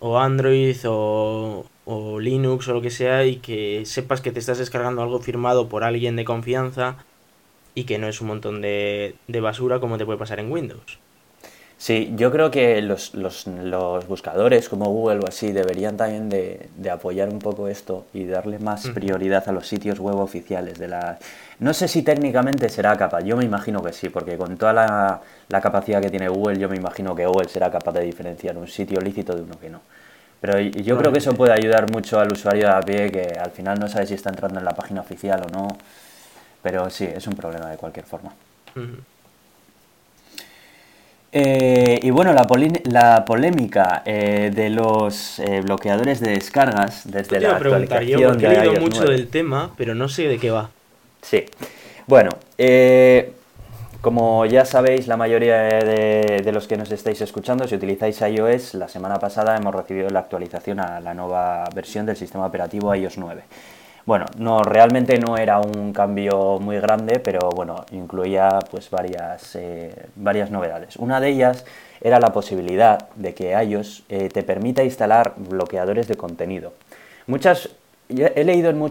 o 0.00 0.18
Android 0.18 0.76
o, 0.86 1.66
o 1.84 2.18
Linux 2.18 2.66
o 2.66 2.74
lo 2.74 2.82
que 2.82 2.90
sea 2.90 3.24
y 3.26 3.36
que 3.36 3.86
sepas 3.86 4.20
que 4.20 4.32
te 4.32 4.40
estás 4.40 4.58
descargando 4.58 5.02
algo 5.02 5.20
firmado 5.20 5.68
por 5.68 5.84
alguien 5.84 6.16
de 6.16 6.24
confianza 6.24 6.96
y 7.76 7.84
que 7.84 7.98
no 7.98 8.08
es 8.08 8.20
un 8.20 8.26
montón 8.26 8.60
de, 8.60 9.14
de 9.28 9.40
basura 9.40 9.78
como 9.78 9.98
te 9.98 10.04
puede 10.04 10.18
pasar 10.18 10.40
en 10.40 10.50
Windows. 10.50 10.98
Sí, 11.80 12.12
yo 12.14 12.30
creo 12.30 12.50
que 12.50 12.82
los, 12.82 13.14
los, 13.14 13.46
los 13.46 14.06
buscadores 14.06 14.68
como 14.68 14.90
Google 14.90 15.20
o 15.20 15.28
así 15.28 15.50
deberían 15.50 15.96
también 15.96 16.28
de, 16.28 16.68
de 16.76 16.90
apoyar 16.90 17.30
un 17.30 17.38
poco 17.38 17.68
esto 17.68 18.04
y 18.12 18.26
darle 18.26 18.58
más 18.58 18.90
prioridad 18.90 19.48
a 19.48 19.52
los 19.52 19.66
sitios 19.66 19.98
web 19.98 20.16
oficiales 20.16 20.78
de 20.78 20.88
la... 20.88 21.18
No 21.58 21.72
sé 21.72 21.88
si 21.88 22.02
técnicamente 22.02 22.68
será 22.68 22.94
capaz, 22.98 23.22
yo 23.22 23.34
me 23.34 23.46
imagino 23.46 23.82
que 23.82 23.94
sí, 23.94 24.10
porque 24.10 24.36
con 24.36 24.58
toda 24.58 24.74
la, 24.74 25.20
la 25.48 25.60
capacidad 25.62 26.02
que 26.02 26.10
tiene 26.10 26.28
Google, 26.28 26.58
yo 26.58 26.68
me 26.68 26.76
imagino 26.76 27.14
que 27.14 27.24
Google 27.24 27.48
será 27.48 27.70
capaz 27.70 27.92
de 27.92 28.02
diferenciar 28.02 28.58
un 28.58 28.68
sitio 28.68 29.00
lícito 29.00 29.34
de 29.34 29.40
uno 29.40 29.58
que 29.58 29.70
no. 29.70 29.80
Pero 30.42 30.58
yo 30.60 30.98
creo 30.98 31.12
que 31.12 31.18
eso 31.18 31.32
puede 31.34 31.54
ayudar 31.54 31.90
mucho 31.90 32.20
al 32.20 32.30
usuario 32.30 32.66
de 32.66 32.74
a 32.74 32.80
pie 32.80 33.10
que 33.10 33.38
al 33.38 33.52
final 33.52 33.80
no 33.80 33.88
sabe 33.88 34.06
si 34.06 34.12
está 34.12 34.28
entrando 34.28 34.58
en 34.58 34.66
la 34.66 34.74
página 34.74 35.00
oficial 35.00 35.42
o 35.48 35.50
no. 35.50 35.68
Pero 36.62 36.90
sí, 36.90 37.04
es 37.04 37.26
un 37.26 37.34
problema 37.34 37.70
de 37.70 37.78
cualquier 37.78 38.04
forma. 38.04 38.34
Eh, 41.32 42.00
y 42.02 42.10
bueno, 42.10 42.32
la, 42.32 42.46
la 42.84 43.24
polémica 43.24 44.02
eh, 44.04 44.50
de 44.52 44.68
los 44.68 45.38
eh, 45.38 45.60
bloqueadores 45.60 46.18
de 46.20 46.32
descargas 46.32 47.08
desde 47.08 47.38
la 47.38 47.56
actualización 47.56 48.38
yo, 48.38 48.48
he 48.48 48.56
leído 48.56 48.80
mucho 48.80 49.04
del 49.04 49.28
tema, 49.28 49.70
pero 49.76 49.94
no 49.94 50.08
sé 50.08 50.26
de 50.26 50.38
qué 50.38 50.50
va. 50.50 50.70
Sí. 51.22 51.44
Bueno, 52.08 52.30
como 54.00 54.44
ya 54.46 54.64
sabéis, 54.64 55.06
la 55.06 55.16
mayoría 55.16 55.58
de, 55.58 56.42
de, 56.44 56.52
los 56.52 56.66
que 56.66 56.76
nos 56.76 56.90
estáis 56.90 57.20
escuchando, 57.20 57.68
si 57.68 57.76
utilizáis 57.76 58.20
iOS, 58.20 58.74
la 58.74 58.88
semana 58.88 59.20
pasada 59.20 59.56
hemos 59.56 59.72
recibido 59.72 60.10
la 60.10 60.20
actualización 60.20 60.80
a 60.80 60.98
la 60.98 61.14
nueva 61.14 61.64
versión 61.72 62.06
del 62.06 62.16
sistema 62.16 62.46
operativo 62.46 62.92
iOS 62.92 63.18
9. 63.18 63.42
Bueno, 64.06 64.24
no, 64.38 64.62
realmente 64.62 65.18
no 65.18 65.36
era 65.36 65.60
un 65.60 65.92
cambio 65.92 66.58
muy 66.58 66.78
grande, 66.80 67.20
pero 67.20 67.50
bueno, 67.50 67.84
incluía 67.92 68.58
pues 68.70 68.90
varias, 68.90 69.54
eh, 69.56 69.94
varias 70.16 70.50
novedades. 70.50 70.96
Una 70.96 71.20
de 71.20 71.28
ellas 71.28 71.64
era 72.00 72.18
la 72.18 72.32
posibilidad 72.32 73.10
de 73.14 73.34
que 73.34 73.52
iOS 73.62 74.04
eh, 74.08 74.28
te 74.30 74.42
permita 74.42 74.82
instalar 74.82 75.34
bloqueadores 75.36 76.08
de 76.08 76.16
contenido. 76.16 76.72
Muchas, 77.26 77.68
he 78.08 78.42
leído 78.44 78.70
en, 78.70 78.82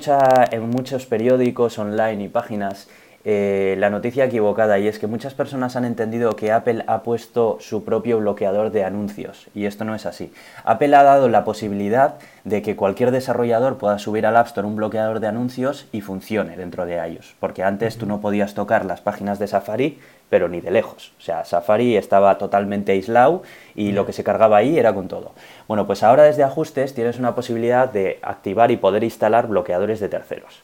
en 0.51 0.69
muchos 0.69 1.05
periódicos 1.07 1.79
online 1.79 2.23
y 2.23 2.27
páginas 2.29 2.87
eh, 3.25 3.75
la 3.77 3.89
noticia 3.89 4.23
equivocada 4.23 4.79
y 4.79 4.88
es 4.88 4.97
que 4.97 5.05
muchas 5.05 5.33
personas 5.33 5.75
han 5.75 5.83
entendido 5.83 6.38
que 6.38 6.53
Apple 6.53 6.85
ha 6.88 7.03
puesto 7.03 7.57
su 7.59 7.83
propio 7.83 8.19
bloqueador 8.19 8.71
de 8.71 8.85
anuncios 8.85 9.47
y 9.53 9.65
esto 9.65 9.83
no 9.83 9.93
es 9.93 10.05
así. 10.05 10.31
Apple 10.63 10.95
ha 10.95 11.03
dado 11.03 11.27
la 11.27 11.43
posibilidad 11.43 12.15
de 12.45 12.61
que 12.61 12.77
cualquier 12.77 13.11
desarrollador 13.11 13.77
pueda 13.77 13.99
subir 13.99 14.25
al 14.25 14.38
App 14.38 14.47
Store 14.47 14.65
un 14.65 14.77
bloqueador 14.77 15.19
de 15.19 15.27
anuncios 15.27 15.88
y 15.91 15.99
funcione 15.99 16.55
dentro 16.55 16.85
de 16.85 17.05
ellos, 17.05 17.35
porque 17.41 17.63
antes 17.63 17.97
tú 17.97 18.05
no 18.05 18.21
podías 18.21 18.53
tocar 18.53 18.85
las 18.85 19.01
páginas 19.01 19.38
de 19.38 19.47
Safari, 19.47 19.99
pero 20.29 20.47
ni 20.47 20.61
de 20.61 20.71
lejos. 20.71 21.11
O 21.17 21.21
sea, 21.21 21.43
Safari 21.43 21.97
estaba 21.97 22.38
totalmente 22.38 22.93
aislado 22.93 23.43
y 23.75 23.91
lo 23.91 24.05
que 24.05 24.13
se 24.13 24.23
cargaba 24.23 24.57
ahí 24.57 24.79
era 24.79 24.93
con 24.93 25.09
todo. 25.09 25.33
Bueno, 25.67 25.85
pues 25.88 26.03
ahora 26.03 26.23
desde 26.23 26.43
ajustes 26.43 26.93
tienes 26.93 27.19
una 27.19 27.35
posibilidad 27.35 27.91
de 27.91 28.19
activar 28.21 28.71
y 28.71 28.77
poder 28.77 29.03
instalar 29.03 29.47
bloqueadores 29.47 29.99
de 29.99 30.07
terceros. 30.07 30.63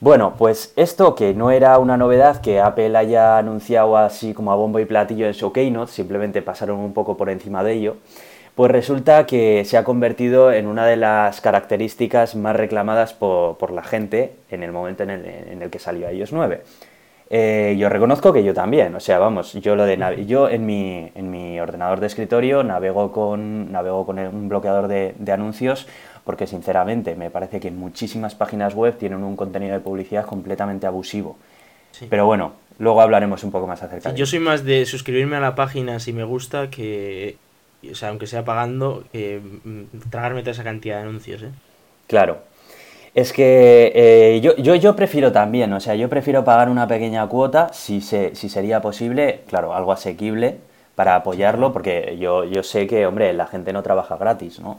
Bueno, 0.00 0.34
pues 0.38 0.72
esto 0.76 1.16
que 1.16 1.34
no 1.34 1.50
era 1.50 1.76
una 1.80 1.96
novedad 1.96 2.40
que 2.40 2.60
Apple 2.60 2.96
haya 2.96 3.36
anunciado 3.36 3.96
así 3.96 4.32
como 4.32 4.52
a 4.52 4.54
bombo 4.54 4.78
y 4.78 4.84
platillo 4.84 5.26
en 5.26 5.34
su 5.34 5.52
keynote, 5.52 5.90
simplemente 5.90 6.40
pasaron 6.40 6.78
un 6.78 6.92
poco 6.94 7.16
por 7.16 7.28
encima 7.30 7.64
de 7.64 7.72
ello, 7.72 7.96
pues 8.54 8.70
resulta 8.70 9.26
que 9.26 9.64
se 9.64 9.76
ha 9.76 9.82
convertido 9.82 10.52
en 10.52 10.68
una 10.68 10.86
de 10.86 10.96
las 10.96 11.40
características 11.40 12.36
más 12.36 12.54
reclamadas 12.54 13.12
por, 13.12 13.72
la 13.72 13.82
gente 13.82 14.34
en 14.50 14.62
el 14.62 14.70
momento 14.70 15.02
en 15.02 15.10
el, 15.10 15.70
que 15.70 15.80
salió 15.80 16.08
iOS 16.08 16.32
9. 16.32 16.60
Eh, 17.30 17.76
yo 17.76 17.88
reconozco 17.88 18.32
que 18.32 18.44
yo 18.44 18.54
también, 18.54 18.94
o 18.94 19.00
sea, 19.00 19.18
vamos, 19.18 19.52
yo 19.54 19.74
lo 19.74 19.84
de 19.84 20.24
yo 20.26 20.48
en 20.48 20.64
mi, 20.64 21.10
en 21.16 21.30
mi 21.30 21.58
ordenador 21.60 21.98
de 21.98 22.06
escritorio 22.06 22.62
navego 22.62 23.10
con, 23.10 23.72
navego 23.72 24.06
con 24.06 24.18
un 24.20 24.48
bloqueador 24.48 24.86
de, 24.86 25.14
de 25.18 25.32
anuncios 25.32 25.88
porque 26.28 26.46
sinceramente 26.46 27.14
me 27.14 27.30
parece 27.30 27.58
que 27.58 27.70
muchísimas 27.70 28.34
páginas 28.34 28.74
web 28.74 28.98
tienen 28.98 29.24
un 29.24 29.34
contenido 29.34 29.72
de 29.72 29.80
publicidad 29.80 30.26
completamente 30.26 30.86
abusivo. 30.86 31.38
Pero 32.10 32.26
bueno, 32.26 32.52
luego 32.78 33.00
hablaremos 33.00 33.44
un 33.44 33.50
poco 33.50 33.66
más 33.66 33.82
acerca 33.82 34.12
de 34.12 34.18
Yo 34.18 34.26
soy 34.26 34.38
más 34.38 34.62
de 34.62 34.84
suscribirme 34.84 35.36
a 35.36 35.40
la 35.40 35.54
página 35.54 35.98
si 36.00 36.12
me 36.12 36.24
gusta 36.24 36.68
que, 36.68 37.38
o 37.90 37.94
sea, 37.94 38.10
aunque 38.10 38.26
sea 38.26 38.44
pagando, 38.44 39.04
mm, 39.14 40.10
tragarme 40.10 40.40
toda 40.42 40.50
esa 40.50 40.64
cantidad 40.64 40.96
de 40.96 41.02
anuncios. 41.04 41.44
¿eh? 41.44 41.50
Claro. 42.06 42.42
Es 43.14 43.32
que 43.32 43.90
eh, 43.94 44.40
yo, 44.42 44.54
yo, 44.56 44.74
yo, 44.74 44.94
prefiero 44.94 45.32
también, 45.32 45.72
o 45.72 45.80
sea, 45.80 45.94
yo 45.94 46.10
prefiero 46.10 46.44
pagar 46.44 46.68
una 46.68 46.86
pequeña 46.86 47.26
cuota, 47.26 47.72
si, 47.72 48.02
se, 48.02 48.34
si 48.34 48.50
sería 48.50 48.82
posible, 48.82 49.44
claro, 49.48 49.74
algo 49.74 49.92
asequible 49.92 50.58
para 50.94 51.14
apoyarlo, 51.14 51.72
porque 51.72 52.18
yo, 52.20 52.44
yo 52.44 52.62
sé 52.62 52.86
que, 52.86 53.06
hombre, 53.06 53.32
la 53.32 53.46
gente 53.46 53.72
no 53.72 53.82
trabaja 53.82 54.18
gratis, 54.18 54.60
¿no? 54.60 54.78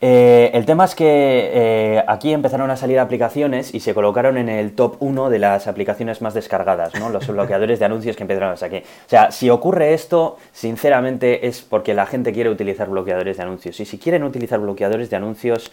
Eh, 0.00 0.50
el 0.54 0.64
tema 0.64 0.84
es 0.84 0.94
que 0.94 1.04
eh, 1.06 2.04
aquí 2.06 2.32
empezaron 2.32 2.70
a 2.70 2.76
salir 2.76 2.98
aplicaciones 2.98 3.74
y 3.74 3.80
se 3.80 3.94
colocaron 3.94 4.38
en 4.38 4.48
el 4.48 4.72
top 4.74 4.96
1 5.00 5.30
de 5.30 5.38
las 5.38 5.66
aplicaciones 5.66 6.22
más 6.22 6.34
descargadas, 6.34 6.94
¿no? 6.94 7.10
Los 7.10 7.26
bloqueadores 7.26 7.78
de 7.78 7.84
anuncios 7.84 8.16
que 8.16 8.22
empezaron 8.22 8.52
a 8.52 8.56
salir. 8.56 8.82
O 8.82 9.08
sea, 9.08 9.30
si 9.30 9.50
ocurre 9.50 9.94
esto, 9.94 10.36
sinceramente 10.52 11.46
es 11.46 11.62
porque 11.62 11.94
la 11.94 12.06
gente 12.06 12.32
quiere 12.32 12.50
utilizar 12.50 12.88
bloqueadores 12.88 13.36
de 13.36 13.42
anuncios. 13.42 13.78
Y 13.80 13.84
si 13.84 13.98
quieren 13.98 14.24
utilizar 14.24 14.58
bloqueadores 14.60 15.10
de 15.10 15.16
anuncios, 15.16 15.70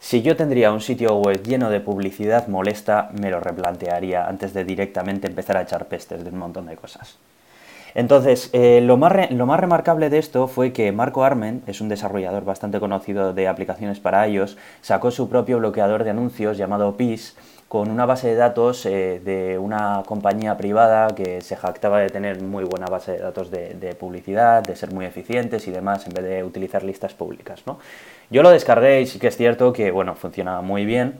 si 0.00 0.22
yo 0.22 0.36
tendría 0.36 0.72
un 0.72 0.80
sitio 0.80 1.16
web 1.16 1.42
lleno 1.42 1.70
de 1.70 1.80
publicidad 1.80 2.48
molesta, 2.48 3.10
me 3.18 3.30
lo 3.30 3.40
replantearía 3.40 4.26
antes 4.26 4.52
de 4.52 4.64
directamente 4.64 5.26
empezar 5.26 5.56
a 5.56 5.62
echar 5.62 5.86
pestes 5.86 6.22
de 6.24 6.30
un 6.30 6.38
montón 6.38 6.66
de 6.66 6.76
cosas. 6.76 7.18
Entonces, 7.94 8.50
eh, 8.52 8.80
lo, 8.82 8.96
más 8.96 9.30
lo 9.30 9.46
más 9.46 9.60
remarcable 9.60 10.10
de 10.10 10.18
esto 10.18 10.48
fue 10.48 10.72
que 10.72 10.90
Marco 10.90 11.24
Armen, 11.24 11.62
es 11.66 11.80
un 11.80 11.88
desarrollador 11.88 12.44
bastante 12.44 12.80
conocido 12.80 13.32
de 13.32 13.46
aplicaciones 13.46 14.00
para 14.00 14.26
iOS, 14.26 14.56
sacó 14.80 15.10
su 15.10 15.28
propio 15.28 15.58
bloqueador 15.58 16.02
de 16.02 16.10
anuncios 16.10 16.56
llamado 16.56 16.96
PIS 16.96 17.36
con 17.68 17.90
una 17.90 18.06
base 18.06 18.28
de 18.28 18.34
datos 18.36 18.86
eh, 18.86 19.20
de 19.24 19.58
una 19.58 20.04
compañía 20.06 20.56
privada 20.56 21.08
que 21.08 21.40
se 21.40 21.56
jactaba 21.56 21.98
de 21.98 22.08
tener 22.08 22.40
muy 22.40 22.62
buena 22.62 22.86
base 22.86 23.12
de 23.12 23.18
datos 23.18 23.50
de, 23.50 23.96
publicidad, 23.98 24.62
de 24.62 24.76
ser 24.76 24.92
muy 24.92 25.06
eficientes 25.06 25.66
y 25.66 25.72
demás, 25.72 26.06
en 26.06 26.14
vez 26.14 26.24
de 26.24 26.44
utilizar 26.44 26.84
listas 26.84 27.14
públicas. 27.14 27.62
¿no? 27.66 27.80
Yo 28.30 28.42
lo 28.42 28.50
descargué 28.50 29.00
y 29.00 29.06
sí 29.06 29.18
que 29.18 29.28
es 29.28 29.36
cierto 29.36 29.72
que 29.72 29.90
bueno, 29.90 30.14
funcionaba 30.14 30.62
muy 30.62 30.84
bien. 30.84 31.14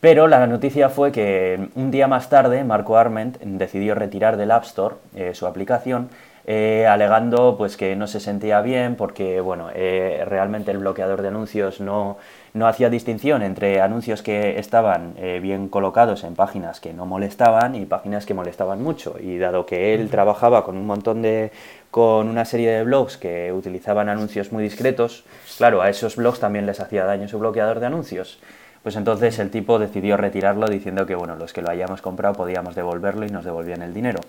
Pero 0.00 0.28
la 0.28 0.46
noticia 0.46 0.90
fue 0.90 1.12
que 1.12 1.68
un 1.74 1.90
día 1.90 2.06
más 2.08 2.28
tarde 2.28 2.62
Marco 2.62 2.96
Arment 2.96 3.38
decidió 3.40 3.94
retirar 3.94 4.36
del 4.36 4.50
App 4.50 4.64
Store 4.64 4.96
eh, 5.14 5.34
su 5.34 5.46
aplicación, 5.46 6.10
eh, 6.46 6.86
alegando 6.86 7.56
pues 7.56 7.78
que 7.78 7.96
no 7.96 8.06
se 8.06 8.20
sentía 8.20 8.60
bien 8.60 8.96
porque 8.96 9.40
bueno, 9.40 9.70
eh, 9.74 10.22
realmente 10.26 10.72
el 10.72 10.78
bloqueador 10.78 11.22
de 11.22 11.28
anuncios 11.28 11.80
no, 11.80 12.18
no, 12.52 12.66
hacía 12.66 12.90
distinción 12.90 13.42
entre 13.42 13.80
anuncios 13.80 14.20
que 14.20 14.58
estaban 14.58 15.14
bien 15.40 15.70
colocados 15.70 16.22
en 16.22 16.34
páginas 16.34 16.80
que 16.80 16.92
no 16.92 17.06
molestaban 17.06 17.74
y 17.74 17.86
páginas 17.86 18.26
que 18.26 18.34
molestaban 18.34 18.82
mucho. 18.82 19.16
Y 19.18 19.38
dado 19.38 19.64
que 19.64 19.94
él 19.94 20.10
trabajaba 20.10 20.64
con 20.64 20.76
un 20.76 20.86
montón 20.86 21.22
de 21.22 21.50
con 21.90 22.28
una 22.28 22.44
serie 22.44 22.72
de 22.72 22.84
blogs 22.84 23.16
que 23.16 23.52
utilizaban 23.52 24.10
anuncios 24.10 24.52
muy 24.52 24.64
discretos, 24.64 25.24
claro, 25.56 25.80
a 25.80 25.88
esos 25.88 26.16
blogs 26.16 26.40
también 26.40 26.66
les 26.66 26.80
hacía 26.80 27.04
daño 27.04 27.28
su 27.28 27.38
bloqueador 27.38 27.80
de 27.80 27.86
anuncios. 27.86 28.38
Pues 28.84 28.96
entonces 28.96 29.38
el 29.38 29.50
tipo 29.50 29.78
decidió 29.78 30.18
retirarlo 30.18 30.68
diciendo 30.68 31.06
que 31.06 31.14
bueno, 31.14 31.36
los 31.36 31.54
que 31.54 31.62
lo 31.62 31.70
hayamos 31.70 32.02
comprado 32.02 32.34
podíamos 32.34 32.74
devolverlo 32.74 33.24
y 33.24 33.30
nos 33.30 33.42
devolvían 33.42 33.80
el 33.80 33.94
dinero. 33.94 34.20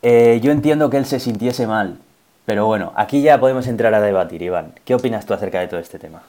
Eh, 0.00 0.40
yo 0.42 0.52
entiendo 0.52 0.88
que 0.88 0.96
él 0.96 1.04
se 1.04 1.20
sintiese 1.20 1.66
mal, 1.66 1.98
pero 2.46 2.64
bueno, 2.64 2.94
aquí 2.96 3.20
ya 3.20 3.38
podemos 3.38 3.66
entrar 3.66 3.92
a 3.92 4.00
debatir, 4.00 4.40
Iván. 4.40 4.72
¿Qué 4.86 4.94
opinas 4.94 5.26
tú 5.26 5.34
acerca 5.34 5.60
de 5.60 5.68
todo 5.68 5.80
este 5.80 5.98
tema? 5.98 6.22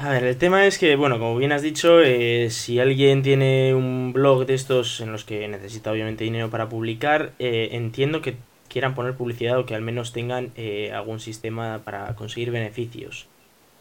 A 0.00 0.08
ver, 0.08 0.24
el 0.24 0.38
tema 0.38 0.64
es 0.64 0.78
que, 0.78 0.96
bueno, 0.96 1.18
como 1.18 1.36
bien 1.36 1.52
has 1.52 1.60
dicho, 1.60 2.00
eh, 2.00 2.48
si 2.50 2.80
alguien 2.80 3.22
tiene 3.22 3.74
un 3.74 4.14
blog 4.14 4.46
de 4.46 4.54
estos 4.54 5.02
en 5.02 5.12
los 5.12 5.26
que 5.26 5.46
necesita 5.48 5.92
obviamente 5.92 6.24
dinero 6.24 6.48
para 6.48 6.70
publicar, 6.70 7.32
eh, 7.38 7.68
entiendo 7.72 8.22
que 8.22 8.36
quieran 8.68 8.94
poner 8.94 9.16
publicidad 9.16 9.58
o 9.58 9.66
que 9.66 9.74
al 9.74 9.82
menos 9.82 10.14
tengan 10.14 10.50
algún 10.94 11.20
sistema 11.20 11.82
para 11.84 12.14
conseguir 12.14 12.50
beneficios. 12.50 13.26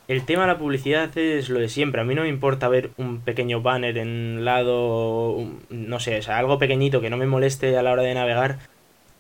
El 0.08 0.26
tema 0.26 0.42
de 0.42 0.48
la 0.48 0.58
publicidad 0.58 1.18
es 1.18 1.50
lo 1.50 1.60
de 1.60 1.70
siempre. 1.70 2.02
A 2.02 2.04
mí 2.04 2.14
no 2.14 2.24
me 2.24 2.28
importa 2.28 2.68
ver 2.68 2.92
un 2.98 3.22
pequeño 3.22 3.62
banner 3.62 3.98
en 3.98 4.10
un 4.10 4.46
lado, 4.46 5.38
no 5.70 6.00
sé, 6.00 6.18
o 6.18 6.22
sea, 6.22 6.40
algo 6.40 6.60
pequeñito 6.60 7.00
que 7.00 7.10
no 7.10 7.18
me 7.18 7.26
moleste 7.26 7.78
a 7.78 7.84
la 7.84 7.92
hora 7.94 8.04
de 8.04 8.14
navegar. 8.14 8.60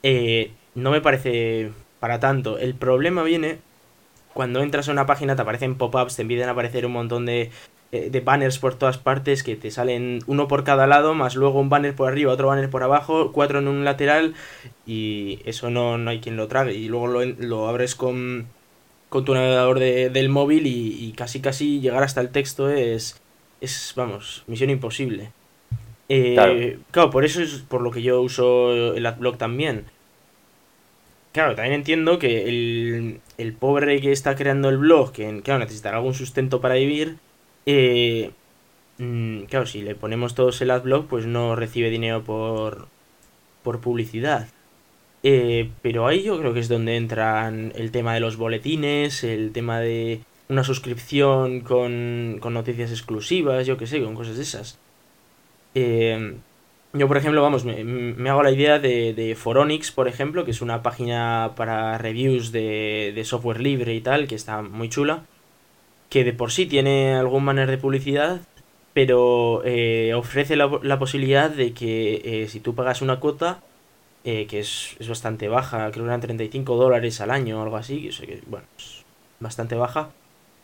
Eh, 0.03 0.51
no 0.75 0.91
me 0.91 1.01
parece 1.01 1.71
para 1.99 2.19
tanto. 2.19 2.57
El 2.57 2.75
problema 2.75 3.23
viene 3.23 3.59
cuando 4.33 4.61
entras 4.61 4.89
a 4.89 4.91
una 4.91 5.05
página, 5.05 5.35
te 5.35 5.41
aparecen 5.43 5.75
pop-ups, 5.75 6.17
te 6.17 6.23
empiezan 6.23 6.49
a 6.49 6.51
aparecer 6.51 6.85
un 6.85 6.91
montón 6.91 7.25
de, 7.25 7.51
eh, 7.93 8.09
de 8.09 8.19
banners 8.19 8.59
por 8.59 8.75
todas 8.75 8.97
partes 8.97 9.43
que 9.43 9.55
te 9.55 9.71
salen 9.71 10.19
uno 10.27 10.47
por 10.49 10.65
cada 10.65 10.87
lado, 10.87 11.13
más 11.13 11.35
luego 11.35 11.61
un 11.61 11.69
banner 11.69 11.95
por 11.95 12.09
arriba, 12.11 12.33
otro 12.33 12.47
banner 12.47 12.69
por 12.69 12.83
abajo, 12.83 13.31
cuatro 13.31 13.59
en 13.59 13.69
un 13.69 13.85
lateral 13.85 14.33
y 14.85 15.39
eso 15.45 15.69
no, 15.69 15.97
no 15.97 16.09
hay 16.09 16.19
quien 16.19 16.35
lo 16.35 16.47
trague. 16.47 16.73
Y 16.73 16.89
luego 16.89 17.07
lo, 17.07 17.23
lo 17.23 17.69
abres 17.69 17.95
con 17.95 18.47
con 19.13 19.25
tu 19.25 19.35
navegador 19.35 19.77
del 19.77 20.29
móvil 20.29 20.65
y, 20.65 21.13
casi 21.15 21.39
casi 21.39 21.79
llegar 21.79 22.01
hasta 22.01 22.19
el 22.19 22.29
texto 22.29 22.71
es, 22.71 23.21
es 23.61 23.93
vamos, 23.95 24.43
misión 24.47 24.71
imposible. 24.71 25.29
Eh, 26.09 26.79
claro. 26.89 27.11
por 27.11 27.23
eso 27.23 27.39
es 27.43 27.59
por 27.59 27.81
lo 27.81 27.91
que 27.91 28.01
yo 28.01 28.19
uso 28.23 28.95
el 28.95 29.05
AdBlock 29.05 29.37
también. 29.37 29.85
Claro, 31.31 31.53
también 31.53 31.75
entiendo 31.75 32.17
que 32.17 32.49
el, 32.49 33.21
el 33.37 33.53
pobre 33.53 34.01
que 34.01 34.11
está 34.11 34.35
creando 34.35 34.69
el 34.69 34.79
blog, 34.79 35.11
que 35.11 35.41
claro, 35.43 35.59
necesitará 35.59 35.97
algún 35.97 36.15
sustento 36.15 36.59
para 36.59 36.73
vivir, 36.73 37.17
eh, 37.67 38.31
mm, 38.97 39.43
claro, 39.43 39.67
si 39.67 39.83
le 39.83 39.93
ponemos 39.93 40.33
todos 40.33 40.59
el 40.63 40.71
AdBlock, 40.71 41.05
pues 41.05 41.27
no 41.27 41.55
recibe 41.55 41.91
dinero 41.91 42.23
por, 42.23 42.87
por 43.61 43.79
publicidad. 43.79 44.47
Eh, 45.23 45.71
pero 45.81 46.05
ahí 46.05 46.23
yo 46.23 46.37
creo 46.37 46.53
que 46.53 46.59
es 46.59 46.67
donde 46.67 46.97
entran 46.97 47.71
el 47.75 47.91
tema 47.91 48.13
de 48.13 48.19
los 48.19 48.35
boletines, 48.37 49.23
el 49.23 49.51
tema 49.53 49.79
de 49.79 50.21
una 50.49 50.63
suscripción 50.63 51.61
con, 51.61 52.37
con 52.41 52.53
noticias 52.53 52.91
exclusivas, 52.91 53.65
yo 53.65 53.77
que 53.77 53.87
sé, 53.87 54.03
con 54.03 54.15
cosas 54.15 54.35
de 54.37 54.43
esas. 54.43 54.79
Eh, 55.75 56.35
yo, 56.93 57.07
por 57.07 57.17
ejemplo, 57.17 57.41
vamos, 57.41 57.65
me, 57.65 58.29
hago 58.29 58.43
la 58.43 58.51
idea 58.51 58.77
de, 58.77 59.13
de, 59.15 59.35
Foronix, 59.35 59.91
por 59.91 60.07
ejemplo, 60.07 60.45
que 60.45 60.51
es 60.51 60.61
una 60.61 60.83
página 60.83 61.53
para 61.55 61.97
reviews 61.97 62.51
de, 62.51 63.13
de, 63.15 63.25
software 63.25 63.61
libre 63.61 63.95
y 63.95 64.01
tal, 64.01 64.27
que 64.27 64.35
está 64.35 64.61
muy 64.61 64.89
chula, 64.89 65.25
que 66.09 66.23
de 66.23 66.33
por 66.33 66.51
sí 66.51 66.67
tiene 66.67 67.15
algún 67.15 67.45
banner 67.47 67.69
de 67.71 67.79
publicidad, 67.79 68.41
pero 68.93 69.63
eh, 69.65 70.13
ofrece 70.13 70.55
la, 70.55 70.69
la, 70.83 70.99
posibilidad 70.99 71.49
de 71.49 71.73
que 71.73 72.21
eh, 72.43 72.47
si 72.47 72.59
tú 72.59 72.75
pagas 72.75 73.01
una 73.01 73.19
cuota, 73.19 73.61
eh, 74.23 74.47
que 74.47 74.59
es, 74.59 74.95
es, 74.99 75.07
bastante 75.09 75.47
baja, 75.47 75.91
creo 75.91 76.05
que 76.05 76.09
eran 76.09 76.21
35 76.21 76.75
dólares 76.75 77.21
al 77.21 77.31
año 77.31 77.59
o 77.59 77.63
algo 77.63 77.77
así, 77.77 78.09
que, 78.09 78.41
bueno, 78.47 78.65
es 78.77 79.03
bastante 79.39 79.75
baja, 79.75 80.09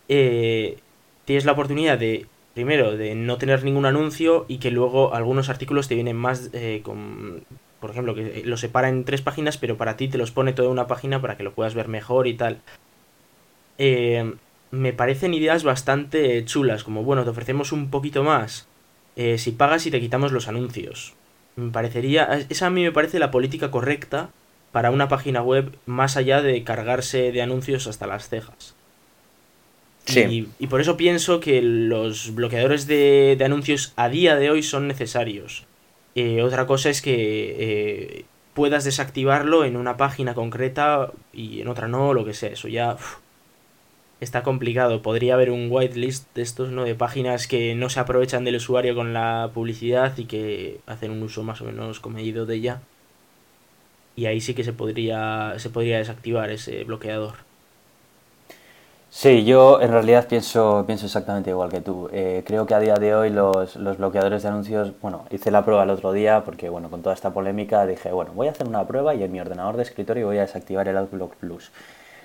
tienes 0.08 1.46
la 1.46 1.52
oportunidad 1.52 1.98
de 1.98 2.26
primero, 2.54 2.98
de 2.98 3.16
no 3.16 3.38
tener 3.38 3.64
ningún 3.64 3.86
anuncio 3.86 4.46
y 4.48 4.58
que 4.58 4.72
luego 4.72 5.14
algunos 5.14 5.50
artículos 5.50 5.88
te 5.88 5.96
vienen 5.96 6.18
más 6.18 6.50
eh, 6.54 6.82
por 7.80 7.92
ejemplo, 7.92 8.14
que 8.14 8.44
lo 8.44 8.58
separa 8.58 8.90
en 8.90 9.06
tres 9.06 9.22
páginas, 9.22 9.58
pero 9.58 9.78
para 9.78 9.96
ti 9.96 10.10
te 10.10 10.18
los 10.18 10.32
pone 10.32 10.52
toda 10.52 10.68
una 10.68 10.88
página 10.88 11.22
para 11.22 11.38
que 11.38 11.44
lo 11.44 11.54
puedas 11.54 11.74
ver 11.74 11.88
mejor 11.88 12.28
y 12.28 12.34
tal. 12.34 12.60
Eh, 13.78 14.34
me 14.72 14.92
parecen 14.92 15.34
ideas 15.34 15.64
bastante 15.64 16.44
chulas, 16.44 16.84
como 16.84 17.04
bueno, 17.04 17.24
te 17.24 17.30
ofrecemos 17.30 17.72
un 17.72 17.90
poquito 17.90 18.24
más 18.24 18.68
eh, 19.16 19.38
si 19.38 19.52
pagas 19.52 19.86
y 19.86 19.92
te 19.92 20.02
quitamos 20.02 20.34
los 20.34 20.50
anuncios. 20.50 21.14
Me 21.60 21.72
parecería, 21.72 22.46
esa 22.50 22.68
a 22.68 22.70
mí 22.70 22.84
me 22.84 22.92
parece 22.92 23.20
la 23.20 23.32
política 23.32 23.70
correcta 23.70 24.30
para 24.72 24.92
una 24.92 25.10
página 25.10 25.42
web 25.42 25.76
más 25.86 26.16
allá 26.16 26.42
de 26.42 26.64
cargarse 26.64 27.32
de 27.32 27.42
anuncios 27.42 27.88
hasta 27.88 28.08
las 28.08 28.30
cejas. 28.30 28.76
Y, 30.08 30.68
por 30.68 30.82
eso 30.82 30.98
pienso 30.98 31.40
que 31.40 31.62
los 31.62 32.34
bloqueadores 32.34 32.88
de, 32.88 33.38
anuncios 33.46 33.94
a 33.96 34.10
día 34.10 34.38
de 34.38 34.50
hoy 34.50 34.64
son 34.64 34.88
necesarios. 34.88 35.66
Eh, 36.16 36.42
otra 36.42 36.66
cosa 36.66 36.90
es 36.90 37.02
que 37.04 37.56
eh, 37.60 38.26
puedas 38.56 38.86
desactivarlo 38.86 39.66
en 39.66 39.76
una 39.76 39.98
página 39.98 40.34
concreta 40.34 41.12
y 41.32 41.62
en 41.62 41.68
otra 41.68 41.88
no, 41.88 42.14
lo 42.14 42.26
que 42.26 42.34
sea. 42.34 42.50
Eso 42.50 42.68
ya 42.68 42.98
está 44.22 44.44
complicado. 44.44 45.02
Podría 45.02 45.36
haber 45.36 45.52
un 45.52 45.68
whitelist 45.72 46.34
de 46.36 46.42
estos, 46.42 46.72
¿no? 46.72 46.84
De 46.84 46.96
páginas 46.96 47.48
que 47.48 47.76
no 47.76 47.90
se 47.90 48.00
aprovechan 48.00 48.44
del 48.44 48.56
usuario 48.56 48.96
con 48.96 49.14
la 49.14 49.52
publicidad 49.54 50.18
y 50.18 50.26
que 50.26 50.80
hacen 50.88 51.12
un 51.12 51.24
uso 51.24 51.44
más 51.44 51.62
o 51.62 51.66
menos 51.66 52.00
comedido 52.00 52.46
de 52.46 52.56
ella. 52.56 52.82
Y 54.16 54.26
ahí 54.26 54.42
sí 54.42 54.54
que 54.54 54.64
se 54.64 54.74
podría, 54.74 55.54
se 55.58 55.70
podría 55.70 55.98
desactivar 56.00 56.50
ese 56.50 56.84
bloqueador. 56.84 57.50
Sí, 59.12 59.44
yo 59.44 59.82
en 59.82 59.92
realidad 59.92 60.28
pienso, 60.28 60.84
pienso 60.86 61.08
exactamente 61.08 61.50
igual 61.50 61.72
que 61.72 61.82
tú. 61.82 62.10
Eh, 62.14 62.44
creo 62.46 62.68
que 62.68 62.76
a 62.76 62.80
día 62.80 62.94
de 62.96 63.16
hoy 63.16 63.32
los, 63.32 63.76
los, 63.76 63.98
bloqueadores 63.98 64.44
de 64.44 64.50
anuncios, 64.50 64.94
bueno, 65.02 65.26
hice 65.32 65.50
la 65.50 65.66
prueba 65.66 65.84
el 65.84 65.90
otro 65.90 66.12
día 66.14 66.44
porque, 66.46 66.70
bueno, 66.70 66.92
con 66.92 67.02
toda 67.02 67.16
esta 67.16 67.32
polémica 67.32 67.88
dije, 67.88 68.12
bueno, 68.12 68.34
voy 68.36 68.48
a 68.48 68.52
hacer 68.52 68.68
una 68.68 68.86
prueba 68.86 69.16
y 69.16 69.24
en 69.24 69.32
mi 69.32 69.40
ordenador 69.40 69.78
de 69.78 69.84
escritorio 69.84 70.28
voy 70.28 70.38
a 70.38 70.42
desactivar 70.42 70.88
el 70.88 70.98
Outlook 70.98 71.36
Plus. 71.38 71.72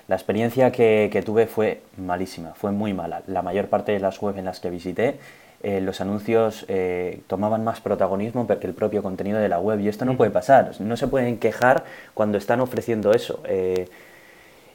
La 0.07 0.15
experiencia 0.15 0.71
que, 0.71 1.09
que 1.11 1.21
tuve 1.21 1.47
fue 1.47 1.81
malísima, 1.97 2.53
fue 2.53 2.71
muy 2.71 2.93
mala. 2.93 3.23
La 3.27 3.41
mayor 3.41 3.67
parte 3.67 3.91
de 3.91 3.99
las 3.99 4.21
webs 4.21 4.37
en 4.37 4.45
las 4.45 4.59
que 4.59 4.69
visité, 4.69 5.15
eh, 5.63 5.81
los 5.81 5.99
anuncios 6.01 6.65
eh, 6.67 7.21
tomaban 7.27 7.63
más 7.63 7.81
protagonismo 7.81 8.45
que 8.47 8.67
el 8.67 8.73
propio 8.73 9.01
contenido 9.01 9.39
de 9.39 9.49
la 9.49 9.59
web 9.59 9.79
y 9.79 9.87
esto 9.87 10.05
no 10.05 10.15
puede 10.15 10.31
pasar. 10.31 10.71
No 10.79 10.95
se 10.97 11.07
pueden 11.07 11.37
quejar 11.37 11.85
cuando 12.13 12.37
están 12.37 12.59
ofreciendo 12.61 13.11
eso. 13.11 13.41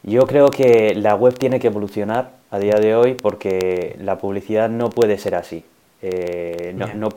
Yo 0.03 0.27
creo 0.27 0.49
que 0.49 0.95
la 0.95 1.15
web 1.15 1.37
tiene 1.39 1.61
que 1.61 1.67
evolucionar 1.67 2.31
a 2.51 2.59
día 2.59 2.75
de 2.75 2.95
hoy 2.95 3.15
porque 3.15 3.97
la 4.01 4.19
publicidad 4.19 4.71
no 4.71 4.89
puede 4.89 5.19
ser 5.19 5.35
así. 5.35 5.65
Eh, 6.03 6.75
no, 6.75 7.11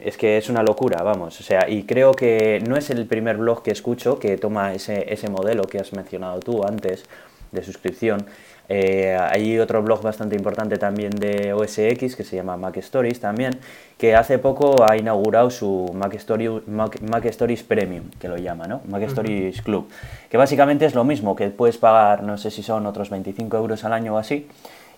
es 0.00 0.18
que 0.18 0.36
es 0.36 0.50
una 0.50 0.62
locura, 0.62 1.02
vamos. 1.02 1.40
O 1.40 1.42
sea, 1.42 1.70
y 1.70 1.84
creo 1.84 2.12
que 2.12 2.62
no 2.68 2.76
es 2.76 2.90
el 2.90 3.06
primer 3.06 3.38
blog 3.38 3.62
que 3.62 3.70
escucho 3.70 4.18
que 4.18 4.36
toma 4.36 4.74
ese, 4.74 5.12
ese 5.12 5.30
modelo 5.30 5.64
que 5.64 5.78
has 5.78 5.94
mencionado 5.94 6.40
tú 6.40 6.62
antes 6.66 7.04
de 7.52 7.62
suscripción. 7.62 8.26
Eh, 8.68 9.16
hay 9.16 9.58
otro 9.58 9.82
blog 9.82 10.02
bastante 10.02 10.34
importante 10.34 10.76
también 10.76 11.10
de 11.10 11.52
OSX 11.52 12.16
que 12.16 12.24
se 12.24 12.36
llama 12.36 12.56
Mac 12.56 12.76
Stories 12.78 13.20
también, 13.20 13.60
que 13.96 14.16
hace 14.16 14.38
poco 14.38 14.84
ha 14.84 14.96
inaugurado 14.96 15.50
su 15.50 15.90
Mac, 15.94 16.14
Stories 16.14 17.62
Premium, 17.62 18.10
que 18.18 18.28
lo 18.28 18.36
llama, 18.36 18.66
¿no? 18.66 18.80
Mac 18.88 19.02
Stories 19.02 19.62
Club, 19.62 19.88
que 20.28 20.36
básicamente 20.36 20.84
es 20.84 20.94
lo 20.94 21.04
mismo, 21.04 21.36
que 21.36 21.48
puedes 21.50 21.78
pagar, 21.78 22.24
no 22.24 22.38
sé 22.38 22.50
si 22.50 22.62
son 22.62 22.86
otros 22.86 23.10
25 23.10 23.56
euros 23.56 23.84
al 23.84 23.92
año 23.92 24.14
o 24.14 24.18
así, 24.18 24.48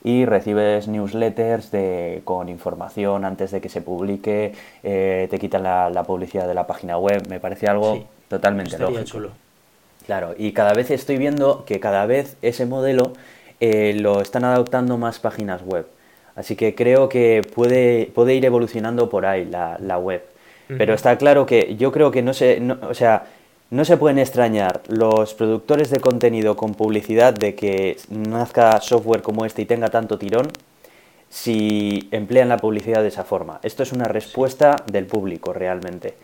y 0.03 0.25
recibes 0.25 0.89
newsletters 0.89 1.71
de, 1.71 2.23
con 2.25 2.49
información 2.49 3.25
antes 3.25 3.51
de 3.51 3.61
que 3.61 3.69
se 3.69 3.83
publique, 3.83 4.55
eh, 4.83 5.27
te 5.31 5.39
quitan 5.39 5.63
la, 5.63 6.05
publicidad 6.07 6.47
de 6.47 6.55
la 6.55 6.67
página 6.67 6.97
web, 6.97 7.29
me 7.29 7.39
parece 7.39 7.67
algo 7.67 8.07
totalmente 8.29 8.79
lógico. 8.79 9.29
Claro, 10.09 10.35
y 10.39 10.53
cada 10.53 10.73
vez 10.73 10.91
estoy 10.91 11.19
viendo 11.19 11.67
que 11.67 11.81
cada 11.81 12.07
vez 12.07 12.39
ese 12.41 12.65
modelo 12.65 13.13
eh, 13.61 13.93
lo 14.01 14.23
están 14.23 14.43
adoptando 14.43 14.97
más 14.97 15.19
páginas 15.19 15.61
web. 15.63 15.87
Así 16.35 16.57
que 16.57 16.75
creo 16.75 17.11
que 17.11 17.43
puede, 17.55 18.11
puede 18.15 18.35
ir 18.35 18.47
evolucionando 18.47 19.11
por 19.11 19.27
ahí 19.27 19.45
la, 19.45 19.77
la 19.79 19.99
web. 19.99 20.25
Pero 20.67 20.95
está 20.95 21.19
claro 21.19 21.45
que 21.45 21.77
yo 21.77 21.93
creo 21.93 22.11
que 22.11 22.23
no 22.23 22.33
se, 22.33 22.59
o 22.89 22.95
sea, 22.95 23.27
no 23.69 23.85
se 23.85 23.99
pueden 23.99 24.19
extrañar 24.19 24.81
los 24.89 25.35
productores 25.35 25.91
de 25.91 26.01
contenido 26.01 26.57
con 26.57 26.75
publicidad 26.75 27.35
de 27.35 27.55
que 27.55 27.99
nazca 28.09 28.81
software 28.81 29.21
como 29.21 29.45
este 29.45 29.61
y 29.61 29.67
tenga 29.67 29.91
tanto 29.91 30.19
tirón 30.19 30.49
si 31.29 32.09
emplean 32.13 32.49
la 32.49 32.57
publicidad 32.57 33.03
de 33.03 33.09
esa 33.09 33.25
forma. 33.25 33.61
Esto 33.63 33.83
es 33.83 33.93
una 33.93 34.07
respuesta 34.07 34.77
del 34.91 35.05
público 35.05 35.53
realmente. 35.53 36.15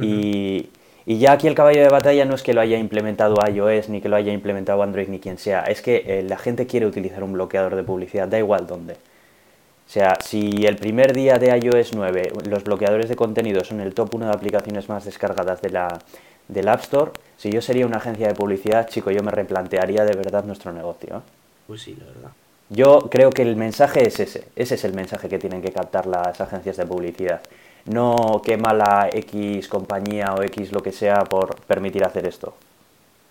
Y 0.00 0.70
y 1.10 1.16
ya 1.16 1.32
aquí 1.32 1.46
el 1.46 1.54
caballo 1.54 1.80
de 1.80 1.88
batalla 1.88 2.26
no 2.26 2.34
es 2.34 2.42
que 2.42 2.52
lo 2.52 2.60
haya 2.60 2.76
implementado 2.76 3.36
iOS, 3.50 3.88
ni 3.88 4.02
que 4.02 4.10
lo 4.10 4.16
haya 4.16 4.30
implementado 4.30 4.82
Android, 4.82 5.08
ni 5.08 5.18
quien 5.18 5.38
sea. 5.38 5.62
Es 5.62 5.80
que 5.80 6.04
eh, 6.06 6.22
la 6.22 6.36
gente 6.36 6.66
quiere 6.66 6.84
utilizar 6.84 7.24
un 7.24 7.32
bloqueador 7.32 7.76
de 7.76 7.82
publicidad, 7.82 8.28
da 8.28 8.36
igual 8.38 8.66
dónde. 8.66 8.92
O 8.92 9.90
sea, 9.90 10.18
si 10.22 10.66
el 10.66 10.76
primer 10.76 11.14
día 11.14 11.38
de 11.38 11.56
iOS 11.56 11.94
9 11.94 12.32
los 12.50 12.62
bloqueadores 12.62 13.08
de 13.08 13.16
contenido 13.16 13.64
son 13.64 13.80
el 13.80 13.94
top 13.94 14.16
1 14.16 14.26
de 14.26 14.32
aplicaciones 14.32 14.90
más 14.90 15.06
descargadas 15.06 15.62
de 15.62 15.70
la, 15.70 15.98
del 16.46 16.68
App 16.68 16.80
Store, 16.82 17.12
si 17.38 17.50
yo 17.50 17.62
sería 17.62 17.86
una 17.86 17.96
agencia 17.96 18.28
de 18.28 18.34
publicidad, 18.34 18.86
chico, 18.86 19.10
yo 19.10 19.22
me 19.22 19.30
replantearía 19.30 20.04
de 20.04 20.14
verdad 20.14 20.44
nuestro 20.44 20.74
negocio. 20.74 21.22
Pues 21.66 21.80
sí, 21.80 21.96
la 21.98 22.04
verdad. 22.04 22.32
Yo 22.68 23.08
creo 23.10 23.30
que 23.30 23.40
el 23.40 23.56
mensaje 23.56 24.06
es 24.06 24.20
ese. 24.20 24.44
Ese 24.56 24.74
es 24.74 24.84
el 24.84 24.92
mensaje 24.92 25.30
que 25.30 25.38
tienen 25.38 25.62
que 25.62 25.72
captar 25.72 26.06
las 26.06 26.38
agencias 26.38 26.76
de 26.76 26.84
publicidad 26.84 27.40
no 27.88 28.42
quema 28.44 28.72
la 28.72 29.08
X 29.12 29.68
compañía 29.68 30.34
o 30.34 30.42
X 30.42 30.72
lo 30.72 30.80
que 30.80 30.92
sea 30.92 31.24
por 31.24 31.60
permitir 31.62 32.04
hacer 32.04 32.26
esto. 32.26 32.54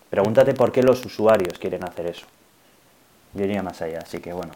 Pregúntate 0.09 0.53
por 0.53 0.71
qué 0.71 0.83
los 0.83 1.05
usuarios 1.05 1.59
quieren 1.59 1.83
hacer 1.83 2.07
eso. 2.07 2.25
Yo 3.33 3.43
iría 3.43 3.61
más 3.61 3.81
allá, 3.81 3.99
así 4.03 4.19
que 4.19 4.33
bueno. 4.33 4.53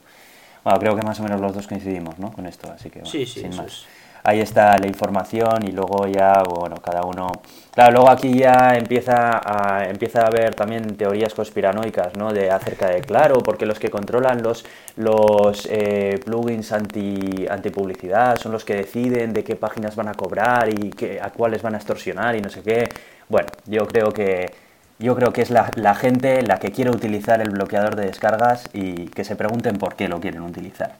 Bueno, 0.63 0.79
creo 0.79 0.95
que 0.95 1.01
más 1.05 1.19
o 1.19 1.23
menos 1.23 1.41
los 1.41 1.53
dos 1.53 1.67
coincidimos, 1.67 2.19
¿no? 2.19 2.31
Con 2.31 2.45
esto, 2.45 2.71
así 2.71 2.89
que 2.89 3.03
sí, 3.05 3.25
sí, 3.25 3.41
sin 3.41 3.55
más 3.55 3.85
ahí 4.23 4.39
está 4.39 4.77
la 4.77 4.87
información 4.87 5.67
y 5.67 5.71
luego 5.71 6.07
ya, 6.07 6.43
bueno, 6.43 6.75
cada 6.77 7.01
uno... 7.03 7.31
Claro, 7.73 7.93
luego 7.93 8.09
aquí 8.09 8.33
ya 8.37 8.75
empieza 8.75 9.39
a, 9.43 9.85
empieza 9.85 10.23
a 10.23 10.27
haber 10.27 10.53
también 10.55 10.97
teorías 10.97 11.33
conspiranoicas, 11.33 12.15
¿no? 12.17 12.33
De 12.33 12.51
acerca 12.51 12.87
de, 12.87 13.01
claro, 13.01 13.39
porque 13.39 13.65
los 13.65 13.79
que 13.79 13.89
controlan 13.89 14.43
los, 14.43 14.65
los 14.97 15.67
eh, 15.71 16.19
plugins 16.25 16.71
anti, 16.73 17.47
anti 17.49 17.69
publicidad 17.69 18.35
son 18.35 18.51
los 18.51 18.65
que 18.65 18.75
deciden 18.75 19.33
de 19.33 19.43
qué 19.43 19.55
páginas 19.55 19.95
van 19.95 20.09
a 20.09 20.13
cobrar 20.13 20.69
y 20.69 20.89
que, 20.91 21.21
a 21.21 21.29
cuáles 21.29 21.61
van 21.61 21.75
a 21.75 21.77
extorsionar 21.77 22.35
y 22.35 22.41
no 22.41 22.49
sé 22.49 22.61
qué. 22.61 22.89
Bueno, 23.29 23.47
yo 23.65 23.87
creo 23.87 24.11
que... 24.11 24.51
Yo 24.99 25.15
creo 25.15 25.33
que 25.33 25.41
es 25.41 25.49
la, 25.49 25.71
la 25.77 25.95
gente 25.95 26.43
la 26.43 26.59
que 26.59 26.71
quiere 26.71 26.91
utilizar 26.91 27.41
el 27.41 27.49
bloqueador 27.49 27.95
de 27.95 28.05
descargas 28.05 28.69
y 28.71 29.07
que 29.07 29.23
se 29.23 29.35
pregunten 29.35 29.79
por 29.79 29.95
qué 29.95 30.07
lo 30.07 30.19
quieren 30.19 30.43
utilizar, 30.43 30.93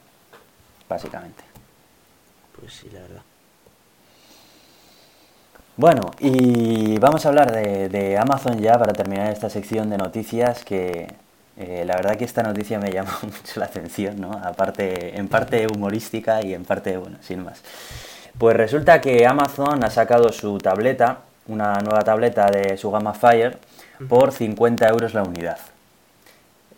básicamente. 0.88 1.51
Pues 2.62 2.74
sí, 2.74 2.88
la 2.92 3.00
verdad. 3.00 3.22
Bueno, 5.76 6.12
y 6.20 6.96
vamos 6.98 7.26
a 7.26 7.30
hablar 7.30 7.50
de, 7.50 8.16
Amazon 8.16 8.60
ya 8.60 8.78
para 8.78 8.92
terminar 8.92 9.32
esta 9.32 9.50
sección 9.50 9.90
de 9.90 9.98
noticias 9.98 10.64
que 10.64 11.08
eh, 11.56 11.82
la 11.84 11.96
verdad 11.96 12.14
que 12.16 12.24
esta 12.24 12.44
noticia 12.44 12.78
me 12.78 12.92
llamó 12.92 13.10
mucho 13.22 13.58
la 13.58 13.66
atención, 13.66 14.20
¿no? 14.20 14.30
Aparte, 14.44 15.18
en 15.18 15.26
parte 15.26 15.66
humorística 15.66 16.40
y 16.40 16.54
en 16.54 16.64
parte, 16.64 16.96
bueno, 16.98 17.16
sin 17.20 17.42
más. 17.42 17.62
Pues 18.38 18.56
resulta 18.56 19.00
que 19.00 19.26
Amazon 19.26 19.82
ha 19.82 19.90
sacado 19.90 20.30
su 20.30 20.58
tableta, 20.58 21.18
una 21.48 21.80
nueva 21.80 22.04
tableta 22.04 22.48
de 22.48 22.76
su 22.76 22.92
gama 22.92 23.12
Fire, 23.12 23.58
por 24.08 24.30
50 24.30 24.86
euros 24.86 25.14
la 25.14 25.24
unidad. 25.24 25.58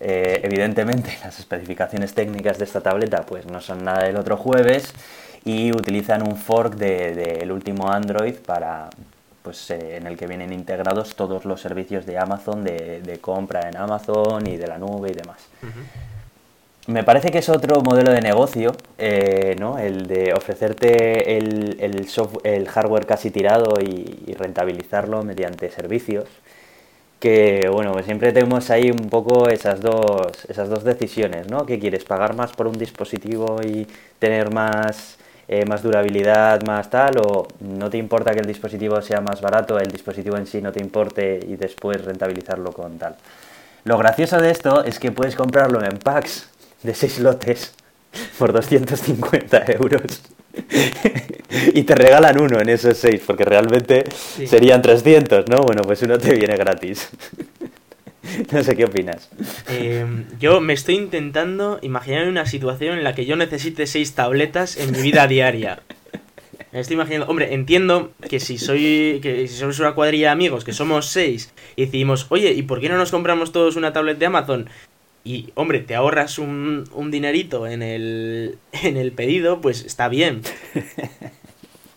Eh, 0.01 0.41
evidentemente 0.45 1.19
las 1.25 1.39
especificaciones 1.39 2.15
técnicas 2.15 2.57
de 2.57 2.65
esta 2.65 2.81
tableta 2.81 3.27
pues 3.27 3.45
no 3.45 3.61
son 3.61 3.85
nada 3.85 4.05
del 4.05 4.17
otro 4.17 4.39
jueves 4.39 4.95
y 5.45 5.73
utilizan 5.73 6.23
un 6.23 6.37
fork 6.37 6.75
del 6.75 7.17
de, 7.17 7.53
último 7.53 7.91
Android 7.91 8.35
para 8.35 8.89
pues 9.43 9.71
eh, 9.71 9.97
en 9.97 10.07
el 10.07 10.17
que 10.17 10.27
vienen 10.27 10.53
integrados 10.53 11.15
todos 11.15 11.45
los 11.45 11.61
servicios 11.61 12.07
de 12.07 12.19
Amazon 12.19 12.65
de, 12.65 13.19
compra 13.21 13.69
en 13.69 13.77
Amazon 13.77 14.47
y 14.47 14.57
de 14.57 14.67
la 14.67 14.79
nube 14.79 15.11
y 15.11 15.15
demás. 15.15 15.47
me 16.87 17.05
parece 17.05 17.31
que 17.31 17.39
es 17.39 17.49
otro 17.51 17.83
modelo 17.83 18.11
de 18.11 18.23
negocio, 18.23 18.73
eh, 18.97 19.55
¿no? 19.59 19.79
El 19.79 20.07
de 20.07 20.33
ofrecerte 20.33 21.37
el, 21.37 21.77
el, 21.81 22.07
el 22.45 22.69
hardware 22.69 23.07
casi 23.07 23.31
tirado 23.31 23.75
y, 23.81 24.35
rentabilizarlo 24.35 25.23
mediante 25.23 25.71
servicios. 25.71 26.25
Que, 27.21 27.71
bueno, 27.73 27.93
pues 27.93 28.05
siempre 28.05 28.33
tenemos 28.33 28.69
ahí 28.71 28.91
un 28.91 29.09
poco 29.09 29.49
esas 29.49 29.81
dos, 29.81 30.45
esas 30.49 30.69
dos 30.69 30.85
decisiones, 30.85 31.49
¿no? 31.49 31.65
¿Qué 31.65 31.79
quieres? 31.79 32.05
¿Pagar 32.05 32.35
más 32.35 32.53
por 32.53 32.67
un 32.67 32.77
dispositivo 32.77 33.61
y 33.65 33.87
tener 34.19 34.53
más, 34.53 35.17
eh, 35.49 35.65
más 35.67 35.83
durabilidad, 35.83 36.63
más 36.67 36.91
tal? 36.91 37.19
¿O 37.19 37.47
no 37.61 37.91
te 37.91 37.99
importa 37.99 38.33
que 38.33 38.41
el 38.41 38.47
dispositivo 38.47 39.01
sea 39.03 39.21
más 39.21 39.41
barato, 39.41 39.79
el 39.79 39.91
dispositivo 39.91 40.37
en 40.37 40.47
sí 40.47 40.61
no 40.61 40.73
te 40.73 40.81
importe 40.81 41.41
y 41.47 41.57
después 41.57 42.05
rentabilizarlo 42.05 42.73
con 42.73 42.99
tal? 42.99 43.17
Lo 43.85 43.99
gracioso 43.99 44.39
de 44.39 44.51
esto 44.51 44.85
es 44.85 44.99
que 44.99 45.13
puedes 45.13 45.37
comprarlo 45.37 45.83
en 45.85 45.99
packs 45.99 46.49
de 46.83 46.95
6 46.95 47.21
lotes 47.21 47.75
por 48.39 48.53
250 48.53 49.65
euros. 49.73 50.23
y 51.75 51.83
te 51.83 51.95
regalan 51.95 52.41
uno 52.41 52.61
en 52.61 52.69
esos 52.69 52.97
6, 52.99 53.23
porque 53.27 53.45
realmente 53.45 54.05
serían 54.47 54.81
300, 54.81 55.49
¿no? 55.49 55.59
Bueno, 55.59 55.83
pues 55.83 56.03
uno 56.03 56.19
te 56.19 56.35
viene 56.35 56.57
gratis. 56.57 57.09
no 58.53 58.63
sé 58.63 58.77
qué 58.77 58.85
opinas. 58.85 59.29
Em, 59.69 60.25
yo 60.39 60.61
me 60.61 60.73
estoy 60.73 60.97
intentando 60.97 61.79
imaginar 61.83 62.29
una 62.29 62.47
situación 62.47 62.99
en 62.99 63.05
la 63.05 63.15
que 63.15 63.27
yo 63.27 63.37
necesite 63.37 63.87
6 63.87 64.15
tabletas 64.15 64.77
en 64.77 64.93
mi 64.93 65.01
vida 65.01 65.27
diaria. 65.27 65.83
Me 66.73 66.81
estoy 66.81 66.95
imaginando, 66.95 67.27
hombre, 67.29 67.55
entiendo 67.55 68.13
que 68.29 68.41
si 68.41 68.59
soy 68.59 69.21
que 69.23 69.47
si 69.47 69.57
somos 69.57 69.79
una 69.79 69.95
cuadrilla 69.95 70.27
de 70.29 70.33
amigos, 70.33 70.65
que 70.65 70.73
somos 70.73 71.07
seis, 71.07 71.53
y 71.77 71.85
decimos, 71.85 72.27
oye, 72.31 72.53
¿y 72.53 72.63
por 72.63 72.81
qué 72.81 72.89
no 72.89 72.99
nos 72.99 73.13
compramos 73.13 73.53
todos 73.53 73.77
una 73.77 73.93
tablet 73.93 74.19
de 74.19 74.27
Amazon? 74.27 74.69
y, 75.25 75.51
hombre, 75.55 75.81
te 75.81 75.95
ahorras 75.95 76.39
un, 76.39 76.85
un 76.93 77.11
dinerito 77.11 77.67
en 77.67 77.83
el, 77.83 78.59
en 78.73 78.97
el 78.97 79.13
pedido, 79.13 79.61
pues 79.61 79.85
está 79.85 80.09
bien. 80.09 80.43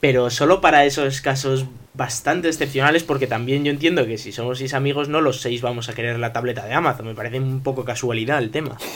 Pero 0.07 0.29
solo 0.29 0.61
para 0.61 0.85
esos 0.85 1.19
casos 1.19 1.65
bastante 1.93 2.47
excepcionales, 2.47 3.03
porque 3.03 3.27
también 3.27 3.65
yo 3.65 3.71
entiendo 3.71 4.05
que 4.05 4.17
si 4.17 4.31
somos 4.31 4.57
seis 4.57 4.73
amigos, 4.73 5.09
no 5.09 5.19
los 5.19 5.41
seis 5.41 5.61
vamos 5.61 5.89
a 5.89 5.93
querer 5.93 6.17
la 6.17 6.31
tableta 6.31 6.65
de 6.65 6.73
Amazon. 6.73 7.07
Me 7.07 7.13
parece 7.13 7.41
un 7.41 7.61
poco 7.61 7.83
casualidad 7.83 8.39
el 8.39 8.49
tema. 8.49 8.77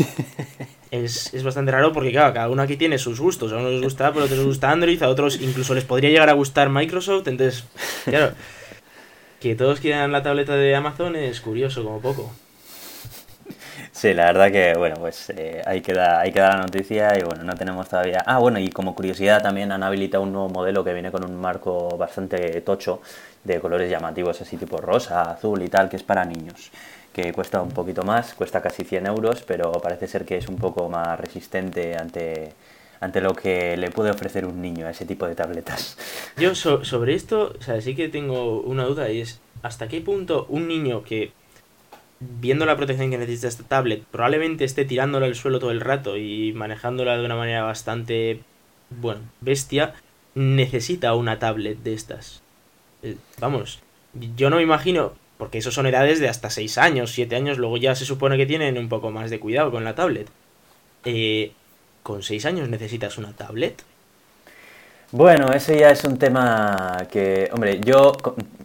Es, 0.90 1.34
es 1.34 1.44
bastante 1.44 1.72
raro 1.72 1.94
porque, 1.94 2.12
claro, 2.12 2.34
cada 2.34 2.50
uno 2.50 2.62
aquí 2.62 2.76
tiene 2.76 2.98
sus 2.98 3.20
gustos. 3.20 3.52
A 3.54 3.58
unos 3.58 3.72
les 3.72 3.82
gusta 3.82 4.08
Apple, 4.08 4.22
a 4.22 4.26
otros 4.26 4.40
les 4.40 4.48
gusta 4.48 4.72
Android, 4.72 5.02
a 5.02 5.08
otros 5.08 5.40
incluso 5.42 5.74
les 5.74 5.86
podría 5.86 6.10
llegar 6.10 6.30
a 6.30 6.34
gustar 6.34 6.70
Microsoft. 6.70 7.28
Entonces, 7.28 7.66
claro, 8.06 8.34
que 9.42 9.56
todos 9.56 9.80
quieran 9.82 10.12
la 10.14 10.22
tableta 10.22 10.56
de 10.56 10.76
Amazon 10.76 11.18
es 11.18 11.40
curioso 11.40 11.84
como 11.84 12.02
poco. 12.02 12.34
Sí, 13.92 14.14
la 14.14 14.26
verdad 14.26 14.52
que, 14.52 14.74
bueno, 14.78 14.96
pues 15.00 15.30
eh, 15.32 15.62
ahí, 15.66 15.82
queda, 15.82 16.22
ahí 16.22 16.32
queda 16.32 16.56
la 16.56 16.62
noticia 16.62 17.18
y 17.20 17.24
bueno, 17.24 17.44
no 17.44 17.54
tenemos 17.56 17.90
todavía... 17.90 18.24
Ah, 18.26 18.40
bueno, 18.40 18.58
y 18.58 18.70
como 18.70 18.96
curiosidad 18.96 19.44
también 19.44 19.72
han 19.72 19.84
habilitado 19.84 20.24
un 20.24 20.32
nuevo 20.32 20.50
modelo 20.50 20.84
que 20.84 20.94
viene 20.94 21.12
con 21.12 21.26
un 21.26 21.36
marco 21.40 21.98
bastante 21.98 22.62
tocho 22.62 23.02
de 23.44 23.60
colores 23.60 23.90
llamativos 23.90 24.40
así 24.42 24.56
tipo 24.58 24.78
rosa, 24.78 25.24
azul 25.24 25.62
y 25.62 25.68
tal, 25.68 25.90
que 25.90 25.98
es 25.98 26.04
para 26.04 26.24
niños, 26.24 26.72
que 27.12 27.34
cuesta 27.34 27.62
un 27.62 27.72
poquito 27.72 28.04
más, 28.04 28.34
cuesta 28.34 28.62
casi 28.62 28.86
100 28.86 29.08
euros, 29.08 29.44
pero 29.44 29.72
parece 29.74 30.08
ser 30.08 30.26
que 30.26 30.38
es 30.38 30.48
un 30.48 30.56
poco 30.56 30.88
más 30.90 31.20
resistente 31.20 31.98
ante, 31.98 32.54
ante 33.02 33.20
lo 33.20 33.34
que 33.36 33.76
le 33.76 33.92
puede 33.92 34.12
ofrecer 34.12 34.46
un 34.46 34.62
niño 34.62 34.88
a 34.88 34.92
ese 34.92 35.06
tipo 35.06 35.28
de 35.28 35.36
tabletas. 35.36 35.98
Yo 36.38 36.56
sobre 36.56 37.14
esto, 37.14 37.54
o 37.60 37.62
sea, 37.62 37.82
sí 37.82 37.94
que 37.94 38.08
tengo 38.08 38.62
una 38.62 38.86
duda 38.86 39.10
y 39.10 39.22
es, 39.22 39.42
¿hasta 39.64 39.90
qué 39.90 40.00
punto 40.00 40.46
un 40.50 40.68
niño 40.70 41.04
que 41.04 41.34
viendo 42.22 42.66
la 42.66 42.78
protección 42.78 43.10
que 43.10 43.18
necesita 43.18 43.48
esta 43.48 43.64
tablet, 43.64 44.04
probablemente 44.12 44.64
esté 44.64 44.86
tirándola 44.86 45.26
al 45.26 45.36
suelo 45.36 45.60
todo 45.60 45.72
el 45.72 45.82
rato 45.82 46.18
y 46.18 46.54
manejándola 46.54 47.18
de 47.18 47.26
una 47.26 47.36
manera 47.36 47.64
bastante, 47.64 48.42
bueno, 48.90 49.22
bestia, 49.42 49.96
necesita 50.36 51.16
una 51.16 51.40
tablet 51.40 51.80
de 51.80 51.94
estas. 51.94 52.42
Eh, 53.02 53.18
vamos, 53.40 53.80
yo 54.36 54.50
no 54.50 54.58
me 54.58 54.62
imagino, 54.62 55.14
porque 55.38 55.58
eso 55.58 55.72
son 55.72 55.88
edades 55.88 56.20
de 56.20 56.30
hasta 56.30 56.52
6 56.52 56.78
años, 56.78 57.12
7 57.12 57.36
años, 57.36 57.58
luego 57.58 57.78
ya 57.78 57.96
se 57.96 58.06
supone 58.06 58.38
que 58.38 58.46
tienen 58.46 58.78
un 58.78 58.90
poco 58.90 59.10
más 59.12 59.32
de 59.32 59.40
cuidado 59.40 59.72
con 59.72 59.84
la 59.84 59.96
tablet. 59.96 60.30
Eh, 61.06 61.54
¿Con 62.04 62.22
6 62.22 62.46
años 62.46 62.70
necesitas 62.70 63.18
una 63.18 63.34
tablet? 63.34 63.84
Bueno, 65.12 65.52
ese 65.52 65.78
ya 65.78 65.90
es 65.90 66.06
un 66.06 66.18
tema 66.18 66.98
que, 67.12 67.50
hombre, 67.54 67.82
yo, 67.82 68.14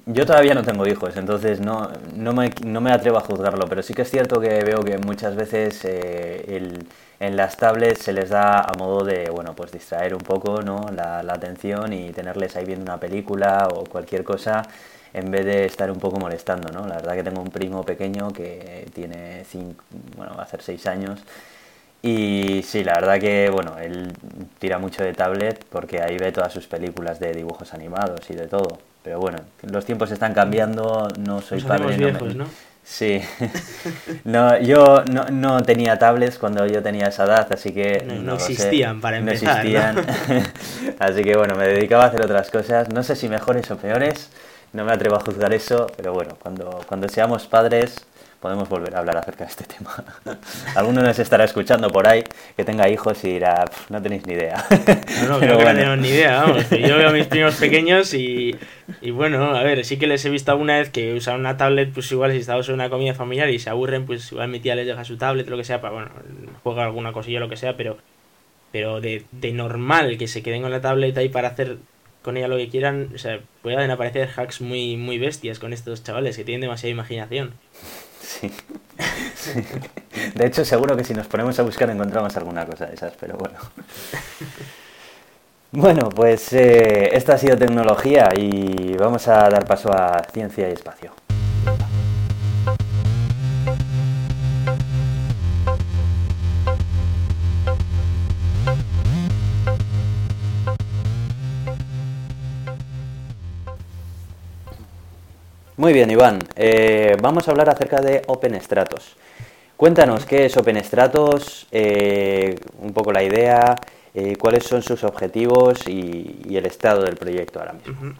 yo 0.06 0.24
todavía 0.26 0.54
no 0.54 0.62
tengo 0.62 0.86
hijos, 0.86 1.16
entonces 1.16 1.60
no, 1.60 1.90
no, 2.14 2.32
me, 2.32 2.50
no 2.64 2.80
me 2.80 2.92
atrevo 2.92 3.18
a 3.18 3.20
juzgarlo, 3.20 3.66
pero 3.68 3.82
sí 3.82 3.94
que 3.94 4.02
es 4.02 4.10
cierto 4.10 4.40
que 4.40 4.62
veo 4.62 4.80
que 4.84 4.96
muchas 4.98 5.34
veces 5.34 5.80
eh, 5.84 6.70
en 7.18 7.36
las 7.36 7.56
tablets 7.56 8.00
se 8.04 8.12
les 8.12 8.30
da 8.30 8.60
a 8.60 8.72
modo 8.78 9.04
de, 9.04 9.28
bueno, 9.30 9.54
pues 9.56 9.72
distraer 9.72 10.14
un 10.14 10.20
poco 10.20 10.62
¿no? 10.62 10.86
la, 10.94 11.22
la 11.24 11.32
atención 11.34 11.92
y 11.92 12.12
tenerles 12.12 12.54
ahí 12.56 12.64
viendo 12.64 12.84
una 12.84 13.00
película 13.00 13.66
o 13.74 13.84
cualquier 13.84 14.22
cosa 14.22 14.62
en 15.12 15.30
vez 15.30 15.44
de 15.46 15.64
estar 15.64 15.90
un 15.90 15.98
poco 15.98 16.18
molestando, 16.20 16.70
¿no? 16.72 16.86
La 16.86 16.96
verdad 16.96 17.14
que 17.14 17.22
tengo 17.22 17.40
un 17.40 17.50
primo 17.50 17.82
pequeño 17.84 18.32
que 18.32 18.86
tiene 18.92 19.44
cinco, 19.46 19.82
bueno, 20.16 20.34
va 20.36 20.42
a 20.42 20.46
ser 20.46 20.60
seis 20.62 20.86
años 20.86 21.20
y 22.02 22.62
sí, 22.62 22.84
la 22.84 22.94
verdad 22.94 23.18
que, 23.18 23.50
bueno, 23.50 23.76
él 23.78 24.12
tira 24.58 24.78
mucho 24.78 25.02
de 25.02 25.12
tablet 25.12 25.64
porque 25.70 26.02
ahí 26.02 26.16
ve 26.18 26.32
todas 26.32 26.52
sus 26.52 26.66
películas 26.66 27.18
de 27.18 27.32
dibujos 27.32 27.74
animados 27.74 28.20
y 28.30 28.34
de 28.34 28.46
todo. 28.46 28.78
Pero 29.02 29.20
bueno, 29.20 29.38
los 29.62 29.84
tiempos 29.84 30.10
están 30.10 30.34
cambiando, 30.34 31.08
no 31.18 31.40
soy 31.40 31.60
padre. 31.62 31.96
Viejos, 31.96 32.34
¿no? 32.34 32.46
Sí. 32.82 33.20
no, 34.24 34.58
yo 34.60 35.04
no, 35.10 35.24
no, 35.24 35.62
tenía 35.62 35.98
tablets 35.98 36.38
cuando 36.38 36.66
yo 36.66 36.82
tenía 36.82 37.06
esa 37.06 37.24
edad, 37.24 37.48
así 37.52 37.72
que... 37.72 38.04
No, 38.04 38.34
existían 38.34 39.00
para 39.00 39.18
empezar. 39.18 39.64
No 39.64 39.96
existían. 39.96 40.46
así 41.00 41.22
que 41.24 41.36
bueno, 41.36 41.56
me 41.56 41.66
dedicaba 41.66 42.04
a 42.04 42.06
hacer 42.08 42.24
otras 42.24 42.50
cosas. 42.50 42.88
No 42.90 43.02
sé 43.02 43.16
si 43.16 43.28
mejores 43.28 43.68
o 43.72 43.76
peores, 43.76 44.30
no 44.72 44.84
me 44.84 44.92
atrevo 44.92 45.16
a 45.16 45.20
juzgar 45.20 45.52
eso, 45.52 45.88
pero 45.96 46.12
bueno, 46.12 46.36
cuando, 46.40 46.80
cuando 46.86 47.08
seamos 47.08 47.46
padres 47.46 48.06
podemos 48.40 48.68
volver 48.68 48.94
a 48.94 48.98
hablar 48.98 49.16
acerca 49.16 49.44
de 49.44 49.50
este 49.50 49.64
tema. 49.64 50.04
Alguno 50.74 51.02
nos 51.02 51.18
estará 51.18 51.44
escuchando 51.44 51.90
por 51.90 52.06
ahí 52.08 52.24
que 52.56 52.64
tenga 52.64 52.88
hijos 52.88 53.22
y 53.24 53.32
dirá, 53.32 53.64
no 53.88 54.00
tenéis 54.00 54.26
ni 54.26 54.34
idea. 54.34 54.64
No, 55.22 55.28
no, 55.28 55.38
creo 55.40 55.58
que 55.58 55.64
no 55.64 55.72
tenemos 55.72 55.98
ni 55.98 56.08
idea, 56.08 56.42
vamos. 56.42 56.70
Yo 56.70 56.96
veo 56.98 57.08
a 57.08 57.12
mis 57.12 57.26
primos 57.26 57.54
pequeños 57.60 58.14
y, 58.14 58.56
y, 59.00 59.10
bueno, 59.10 59.54
a 59.54 59.62
ver, 59.62 59.84
sí 59.84 59.98
que 59.98 60.06
les 60.06 60.24
he 60.24 60.30
visto 60.30 60.52
alguna 60.52 60.78
vez 60.78 60.90
que 60.90 61.14
usan 61.14 61.40
una 61.40 61.56
tablet, 61.56 61.92
pues 61.92 62.10
igual 62.12 62.32
si 62.32 62.38
estamos 62.38 62.68
en 62.68 62.74
una 62.74 62.90
comida 62.90 63.14
familiar 63.14 63.50
y 63.50 63.58
se 63.58 63.70
aburren, 63.70 64.06
pues 64.06 64.30
igual 64.32 64.48
mi 64.48 64.60
tía 64.60 64.74
les 64.74 64.86
deja 64.86 65.04
su 65.04 65.16
tablet, 65.16 65.48
lo 65.48 65.56
que 65.56 65.64
sea, 65.64 65.80
para, 65.80 65.94
bueno, 65.94 66.10
juega 66.62 66.84
alguna 66.84 67.12
cosilla, 67.12 67.40
lo 67.40 67.48
que 67.48 67.56
sea, 67.56 67.76
pero, 67.76 67.98
pero 68.72 69.00
de, 69.00 69.24
de 69.32 69.52
normal 69.52 70.18
que 70.18 70.28
se 70.28 70.42
queden 70.42 70.62
con 70.62 70.70
la 70.70 70.80
tablet 70.80 71.16
ahí 71.16 71.28
para 71.28 71.48
hacer 71.48 71.78
con 72.26 72.36
ella 72.36 72.48
lo 72.48 72.56
que 72.56 72.68
quieran, 72.68 73.10
o 73.14 73.18
sea, 73.18 73.38
pueden 73.62 73.88
aparecer 73.88 74.28
hacks 74.36 74.60
muy, 74.60 74.96
muy 74.96 75.16
bestias 75.16 75.60
con 75.60 75.72
estos 75.72 76.02
chavales 76.02 76.36
que 76.36 76.42
tienen 76.42 76.60
demasiada 76.60 76.90
imaginación. 76.90 77.52
Sí. 78.26 78.52
De 80.34 80.46
hecho, 80.46 80.64
seguro 80.64 80.96
que 80.96 81.04
si 81.04 81.14
nos 81.14 81.28
ponemos 81.28 81.58
a 81.58 81.62
buscar 81.62 81.88
encontramos 81.90 82.36
alguna 82.36 82.66
cosa 82.66 82.86
de 82.86 82.94
esas, 82.94 83.12
pero 83.18 83.36
bueno. 83.36 83.58
Bueno, 85.72 86.08
pues 86.08 86.52
eh, 86.52 87.10
esta 87.12 87.34
ha 87.34 87.38
sido 87.38 87.56
tecnología 87.56 88.28
y 88.36 88.96
vamos 88.96 89.28
a 89.28 89.48
dar 89.48 89.66
paso 89.66 89.92
a 89.92 90.22
ciencia 90.32 90.68
y 90.68 90.72
espacio. 90.72 91.12
Muy 105.78 105.92
bien, 105.92 106.10
Iván. 106.10 106.38
Eh, 106.56 107.16
vamos 107.20 107.46
a 107.46 107.50
hablar 107.50 107.68
acerca 107.68 108.00
de 108.00 108.22
OpenStratos. 108.28 109.14
Cuéntanos 109.76 110.24
qué 110.24 110.46
es 110.46 110.56
OpenStratos, 110.56 111.66
eh, 111.70 112.54
un 112.80 112.94
poco 112.94 113.12
la 113.12 113.22
idea, 113.22 113.76
eh, 114.14 114.36
cuáles 114.38 114.64
son 114.64 114.82
sus 114.82 115.04
objetivos 115.04 115.86
y, 115.86 116.56
el 116.56 116.64
estado 116.64 117.02
del 117.02 117.16
proyecto 117.16 117.58
ahora 117.58 117.74
mismo. 117.74 118.14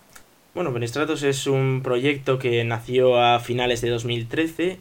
Bueno, 0.54 0.68
OpenStratos 0.68 1.22
es 1.22 1.46
un 1.46 1.80
proyecto 1.82 2.38
que 2.38 2.62
nació 2.64 3.18
a 3.18 3.40
finales 3.40 3.80
de 3.80 3.88
2013 3.88 4.80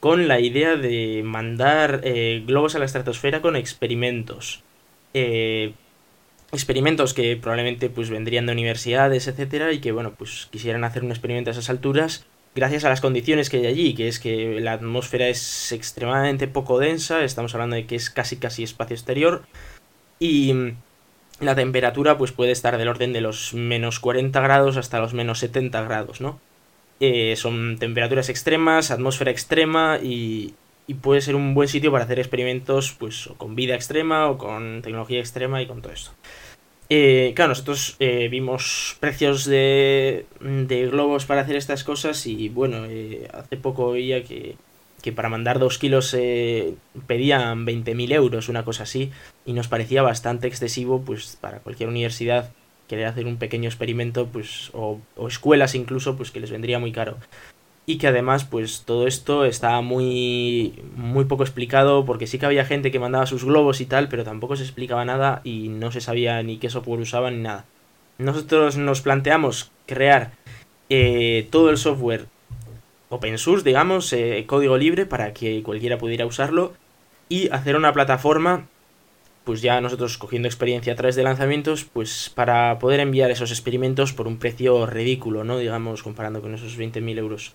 con 0.00 0.26
la 0.26 0.40
idea 0.40 0.76
de 0.76 1.20
mandar 1.22 2.00
globos 2.46 2.74
a 2.76 2.78
la 2.78 2.86
estratosfera 2.86 3.42
con 3.42 3.56
experimentos 3.56 4.62
experimentos 6.52 7.14
que 7.14 7.36
probablemente 7.36 7.90
pues 7.90 8.10
vendrían 8.10 8.46
de 8.46 8.52
universidades, 8.52 9.28
etcétera, 9.28 9.72
y 9.72 9.80
que 9.80 9.92
bueno, 9.92 10.14
pues 10.16 10.48
quisieran 10.50 10.84
hacer 10.84 11.04
un 11.04 11.10
experimento 11.10 11.50
a 11.50 11.52
esas 11.52 11.70
alturas 11.70 12.26
gracias 12.56 12.84
a 12.84 12.88
las 12.88 13.02
condiciones 13.02 13.50
que 13.50 13.58
hay 13.58 13.66
allí, 13.66 13.94
que 13.94 14.08
es 14.08 14.18
que 14.18 14.60
la 14.60 14.72
atmósfera 14.72 15.28
es 15.28 15.72
extremadamente 15.72 16.48
poco 16.48 16.78
densa, 16.78 17.22
estamos 17.22 17.54
hablando 17.54 17.76
de 17.76 17.86
que 17.86 17.96
es 17.96 18.08
casi 18.08 18.38
casi 18.38 18.62
espacio 18.62 18.94
exterior 18.94 19.42
y 20.18 20.72
la 21.38 21.54
temperatura 21.54 22.16
pues 22.16 22.32
puede 22.32 22.52
estar 22.52 22.78
del 22.78 22.88
orden 22.88 23.12
de 23.12 23.20
los 23.20 23.52
menos 23.52 24.00
40 24.00 24.40
grados 24.40 24.78
hasta 24.78 24.98
los 24.98 25.12
menos 25.12 25.38
70 25.40 25.82
grados, 25.82 26.22
¿no? 26.22 26.40
Eh, 26.98 27.36
son 27.36 27.76
temperaturas 27.78 28.30
extremas, 28.30 28.90
atmósfera 28.90 29.30
extrema 29.30 29.98
y, 30.02 30.54
y 30.86 30.94
puede 30.94 31.20
ser 31.20 31.34
un 31.34 31.54
buen 31.54 31.68
sitio 31.68 31.90
para 31.90 32.04
hacer 32.04 32.18
experimentos 32.18 32.94
pues 32.98 33.28
con 33.38 33.54
vida 33.54 33.74
extrema 33.74 34.28
o 34.28 34.38
con 34.38 34.82
tecnología 34.82 35.20
extrema 35.20 35.60
y 35.62 35.66
con 35.66 35.82
todo 35.82 35.92
esto. 35.92 36.12
Eh, 36.88 37.32
claro, 37.34 37.48
nosotros 37.48 37.96
eh, 37.98 38.28
vimos 38.30 38.96
precios 39.00 39.44
de, 39.44 40.26
de, 40.40 40.86
globos 40.86 41.26
para 41.26 41.40
hacer 41.40 41.56
estas 41.56 41.82
cosas 41.82 42.26
y 42.26 42.48
bueno, 42.48 42.84
eh, 42.86 43.28
hace 43.32 43.56
poco 43.56 43.90
veía 43.90 44.22
que, 44.22 44.54
que, 45.02 45.12
para 45.12 45.28
mandar 45.28 45.58
dos 45.58 45.78
kilos 45.78 46.12
pedían 46.12 47.66
20.000 47.66 48.12
euros, 48.12 48.48
una 48.48 48.64
cosa 48.64 48.84
así, 48.84 49.10
y 49.44 49.52
nos 49.52 49.66
parecía 49.66 50.02
bastante 50.02 50.46
excesivo 50.46 51.02
pues 51.02 51.36
para 51.40 51.58
cualquier 51.58 51.88
universidad 51.88 52.52
querer 52.86 53.06
hacer 53.06 53.26
un 53.26 53.36
pequeño 53.36 53.68
experimento 53.68 54.28
pues 54.28 54.70
o, 54.72 55.00
o 55.16 55.26
escuelas 55.26 55.74
incluso 55.74 56.16
pues 56.16 56.30
que 56.30 56.38
les 56.38 56.52
vendría 56.52 56.78
muy 56.78 56.92
caro 56.92 57.16
y 57.86 57.98
que 57.98 58.08
además 58.08 58.44
pues 58.44 58.82
todo 58.84 59.06
esto 59.06 59.44
estaba 59.44 59.80
muy 59.80 60.74
muy 60.96 61.24
poco 61.24 61.44
explicado 61.44 62.04
porque 62.04 62.26
sí 62.26 62.38
que 62.38 62.46
había 62.46 62.64
gente 62.64 62.90
que 62.90 62.98
mandaba 62.98 63.26
sus 63.26 63.44
globos 63.44 63.80
y 63.80 63.86
tal 63.86 64.08
pero 64.08 64.24
tampoco 64.24 64.56
se 64.56 64.64
explicaba 64.64 65.04
nada 65.04 65.40
y 65.44 65.68
no 65.68 65.92
se 65.92 66.00
sabía 66.00 66.42
ni 66.42 66.58
qué 66.58 66.68
software 66.68 67.00
usaban 67.00 67.36
ni 67.36 67.42
nada 67.44 67.64
nosotros 68.18 68.76
nos 68.76 69.02
planteamos 69.02 69.70
crear 69.86 70.32
eh, 70.90 71.46
todo 71.50 71.70
el 71.70 71.78
software 71.78 72.26
open 73.08 73.38
source 73.38 73.64
digamos 73.64 74.12
eh, 74.12 74.44
código 74.48 74.76
libre 74.76 75.06
para 75.06 75.32
que 75.32 75.62
cualquiera 75.62 75.96
pudiera 75.96 76.26
usarlo 76.26 76.74
y 77.28 77.48
hacer 77.50 77.76
una 77.76 77.92
plataforma 77.92 78.66
pues 79.44 79.62
ya 79.62 79.80
nosotros 79.80 80.18
cogiendo 80.18 80.48
experiencia 80.48 80.92
a 80.92 80.96
través 80.96 81.14
de 81.14 81.22
lanzamientos, 81.22 81.84
pues 81.84 82.32
para 82.34 82.80
poder 82.80 82.98
enviar 82.98 83.30
esos 83.30 83.52
experimentos 83.52 84.12
por 84.12 84.26
un 84.26 84.38
precio 84.38 84.86
ridículo, 84.86 85.44
¿no? 85.44 85.58
Digamos, 85.58 86.02
comparando 86.02 86.42
con 86.42 86.52
esos 86.52 86.76
20.000 86.76 87.18
euros. 87.18 87.54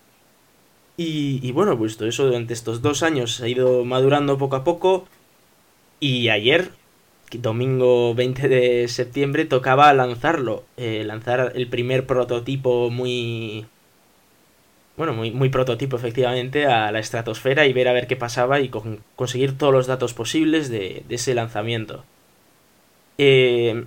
Y, 1.04 1.52
bueno, 1.52 1.76
pues 1.76 1.96
todo 1.96 2.08
eso 2.08 2.26
durante 2.26 2.54
estos 2.54 2.82
dos 2.82 3.02
años 3.02 3.40
ha 3.40 3.48
ido 3.48 3.84
madurando 3.84 4.38
poco 4.38 4.56
a 4.56 4.64
poco. 4.64 5.06
Y 6.00 6.28
ayer, 6.28 6.70
domingo 7.32 8.14
20 8.14 8.48
de 8.48 8.88
septiembre, 8.88 9.44
tocaba 9.44 9.92
lanzarlo. 9.94 10.64
Eh, 10.76 11.04
lanzar 11.04 11.52
el 11.54 11.68
primer 11.68 12.06
prototipo 12.06 12.90
muy... 12.90 13.66
Bueno, 14.96 15.14
muy, 15.14 15.48
prototipo 15.48 15.96
efectivamente 15.96 16.66
a 16.66 16.92
la 16.92 16.98
estratosfera 16.98 17.66
y 17.66 17.72
ver 17.72 17.88
a 17.88 17.92
ver 17.92 18.06
qué 18.06 18.14
pasaba 18.14 18.60
y 18.60 18.70
conseguir 19.16 19.56
todos 19.56 19.72
los 19.72 19.86
datos 19.86 20.12
posibles 20.12 20.68
de, 20.68 21.02
de 21.08 21.14
ese 21.14 21.34
lanzamiento. 21.34 22.04
Eh, 23.16 23.84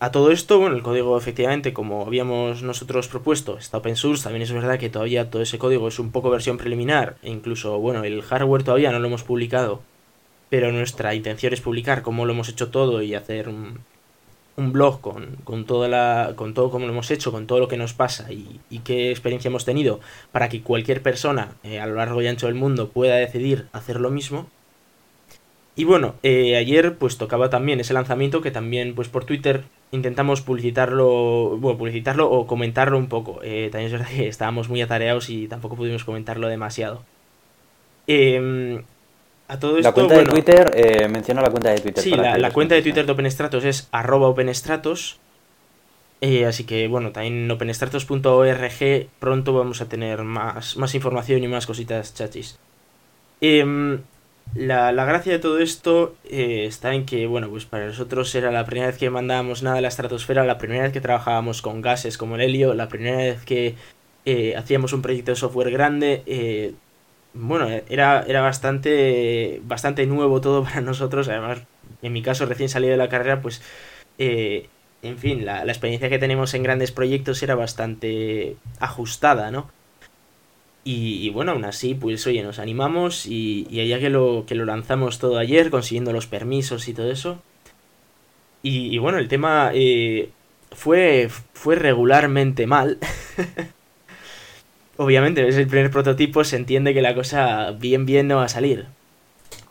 a 0.00 0.12
todo 0.12 0.30
esto, 0.30 0.58
bueno, 0.58 0.76
el 0.76 0.82
código 0.82 1.18
efectivamente, 1.18 1.72
como 1.72 2.06
habíamos 2.06 2.62
nosotros 2.62 3.08
propuesto, 3.08 3.58
está 3.58 3.78
open 3.78 3.96
source, 3.96 4.22
también 4.22 4.42
es 4.42 4.52
verdad 4.52 4.78
que 4.78 4.90
todavía 4.90 5.30
todo 5.30 5.42
ese 5.42 5.58
código 5.58 5.88
es 5.88 5.98
un 5.98 6.12
poco 6.12 6.30
versión 6.30 6.56
preliminar, 6.56 7.16
e 7.22 7.30
incluso, 7.30 7.78
bueno, 7.78 8.04
el 8.04 8.22
hardware 8.22 8.62
todavía 8.62 8.92
no 8.92 9.00
lo 9.00 9.08
hemos 9.08 9.24
publicado, 9.24 9.82
pero 10.50 10.70
nuestra 10.70 11.14
intención 11.14 11.52
es 11.52 11.60
publicar 11.60 12.02
cómo 12.02 12.26
lo 12.26 12.32
hemos 12.32 12.48
hecho 12.48 12.70
todo 12.70 13.02
y 13.02 13.14
hacer 13.14 13.48
un, 13.48 13.80
un 14.56 14.72
blog 14.72 15.00
con, 15.00 15.36
con, 15.44 15.64
toda 15.64 15.88
la, 15.88 16.32
con 16.36 16.54
todo 16.54 16.70
como 16.70 16.86
lo 16.86 16.92
hemos 16.92 17.10
hecho, 17.10 17.32
con 17.32 17.46
todo 17.46 17.58
lo 17.58 17.68
que 17.68 17.76
nos 17.76 17.92
pasa 17.92 18.32
y, 18.32 18.60
y 18.70 18.80
qué 18.80 19.10
experiencia 19.10 19.48
hemos 19.48 19.64
tenido, 19.64 20.00
para 20.32 20.48
que 20.48 20.62
cualquier 20.62 21.02
persona 21.02 21.52
eh, 21.64 21.80
a 21.80 21.86
lo 21.86 21.96
largo 21.96 22.22
y 22.22 22.28
ancho 22.28 22.46
del 22.46 22.54
mundo 22.54 22.90
pueda 22.90 23.16
decidir 23.16 23.66
hacer 23.72 24.00
lo 24.00 24.10
mismo. 24.10 24.48
Y 25.76 25.84
bueno, 25.84 26.16
eh, 26.24 26.56
ayer 26.56 26.96
pues 26.96 27.18
tocaba 27.18 27.50
también 27.50 27.78
ese 27.78 27.94
lanzamiento 27.94 28.42
que 28.42 28.50
también 28.50 28.96
pues 28.96 29.08
por 29.08 29.24
Twitter 29.24 29.64
intentamos 29.90 30.42
publicitarlo, 30.42 31.56
bueno, 31.58 31.78
publicitarlo 31.78 32.30
o 32.30 32.46
comentarlo 32.46 32.98
un 32.98 33.08
poco. 33.08 33.40
Eh, 33.42 33.68
también 33.70 33.86
es 33.86 33.92
verdad 33.92 34.08
que 34.08 34.28
estábamos 34.28 34.68
muy 34.68 34.82
atareados 34.82 35.30
y 35.30 35.48
tampoco 35.48 35.76
pudimos 35.76 36.04
comentarlo 36.04 36.48
demasiado. 36.48 37.02
Eh, 38.06 38.82
a 39.48 39.58
todo 39.58 39.78
esto, 39.78 39.88
la 39.88 39.92
cuenta 39.92 40.18
de 40.18 40.24
Twitter, 40.26 40.70
eh, 40.74 41.08
menciona 41.08 41.40
la 41.40 41.50
cuenta 41.50 41.70
de 41.70 41.80
Twitter. 41.80 42.04
Sí, 42.04 42.10
la, 42.10 42.36
la 42.36 42.50
cuenta 42.50 42.74
de 42.74 42.82
Twitter 42.82 43.06
de 43.06 43.12
OpenStratos 43.12 43.64
es 43.64 43.88
arroba 43.92 44.28
OpenStratos. 44.28 45.18
Eh, 46.20 46.46
así 46.46 46.64
que 46.64 46.88
bueno, 46.88 47.12
también 47.12 47.44
en 47.44 47.50
openstratos.org 47.50 49.08
pronto 49.20 49.52
vamos 49.52 49.80
a 49.80 49.88
tener 49.88 50.22
más, 50.24 50.76
más 50.76 50.94
información 50.94 51.42
y 51.44 51.48
más 51.48 51.66
cositas 51.66 52.12
chachis. 52.14 52.58
Eh, 53.40 53.98
la, 54.54 54.92
la, 54.92 55.04
gracia 55.04 55.32
de 55.32 55.38
todo 55.38 55.58
esto 55.58 56.16
eh, 56.24 56.64
está 56.66 56.94
en 56.94 57.06
que, 57.06 57.26
bueno, 57.26 57.48
pues 57.50 57.66
para 57.66 57.86
nosotros 57.86 58.34
era 58.34 58.50
la 58.50 58.64
primera 58.64 58.88
vez 58.88 58.98
que 58.98 59.10
mandábamos 59.10 59.62
nada 59.62 59.78
a 59.78 59.80
la 59.80 59.88
estratosfera, 59.88 60.44
la 60.44 60.58
primera 60.58 60.82
vez 60.84 60.92
que 60.92 61.00
trabajábamos 61.00 61.62
con 61.62 61.82
gases 61.82 62.18
como 62.18 62.36
el 62.36 62.42
helio, 62.42 62.74
la 62.74 62.88
primera 62.88 63.18
vez 63.18 63.44
que 63.44 63.74
eh, 64.24 64.56
hacíamos 64.56 64.92
un 64.92 65.02
proyecto 65.02 65.32
de 65.32 65.36
software 65.36 65.70
grande. 65.70 66.22
Eh, 66.26 66.74
bueno, 67.34 67.68
era, 67.88 68.24
era 68.26 68.40
bastante, 68.40 69.60
bastante 69.64 70.06
nuevo 70.06 70.40
todo 70.40 70.64
para 70.64 70.80
nosotros. 70.80 71.28
Además, 71.28 71.60
en 72.02 72.12
mi 72.12 72.22
caso, 72.22 72.46
recién 72.46 72.68
salido 72.68 72.92
de 72.92 72.98
la 72.98 73.08
carrera, 73.08 73.40
pues, 73.42 73.62
en 74.18 75.18
fin, 75.18 75.44
la, 75.44 75.64
la 75.64 75.72
experiencia 75.72 76.08
que 76.08 76.18
tenemos 76.18 76.54
en 76.54 76.62
grandes 76.62 76.92
proyectos 76.92 77.42
era 77.42 77.54
bastante 77.54 78.56
ajustada, 78.80 79.50
¿no? 79.50 79.70
Y, 80.90 81.28
bueno, 81.28 81.52
aún 81.52 81.66
así, 81.66 81.94
pues 81.94 82.26
oye, 82.26 82.42
nos 82.42 82.58
animamos 82.58 83.26
y, 83.26 83.66
y 83.68 83.80
allá 83.80 83.98
que 83.98 84.08
lo, 84.08 84.44
que 84.46 84.54
lo 84.54 84.64
lanzamos 84.64 85.18
todo 85.18 85.36
ayer, 85.36 85.68
consiguiendo 85.68 86.14
los 86.14 86.26
permisos 86.26 86.88
y 86.88 86.94
todo 86.94 87.10
eso. 87.10 87.42
Y, 88.62 88.96
bueno, 88.96 89.18
el 89.18 89.28
tema 89.28 89.70
eh, 89.74 90.30
fue, 90.72 91.28
fue 91.52 91.74
regularmente 91.76 92.66
mal. 92.66 92.96
Obviamente, 94.96 95.46
es 95.46 95.58
el 95.58 95.66
primer 95.66 95.90
prototipo, 95.90 96.42
se 96.42 96.56
entiende 96.56 96.94
que 96.94 97.02
la 97.02 97.14
cosa 97.14 97.72
bien 97.72 98.06
bien 98.06 98.26
no 98.26 98.36
va 98.36 98.44
a 98.44 98.48
salir. 98.48 98.86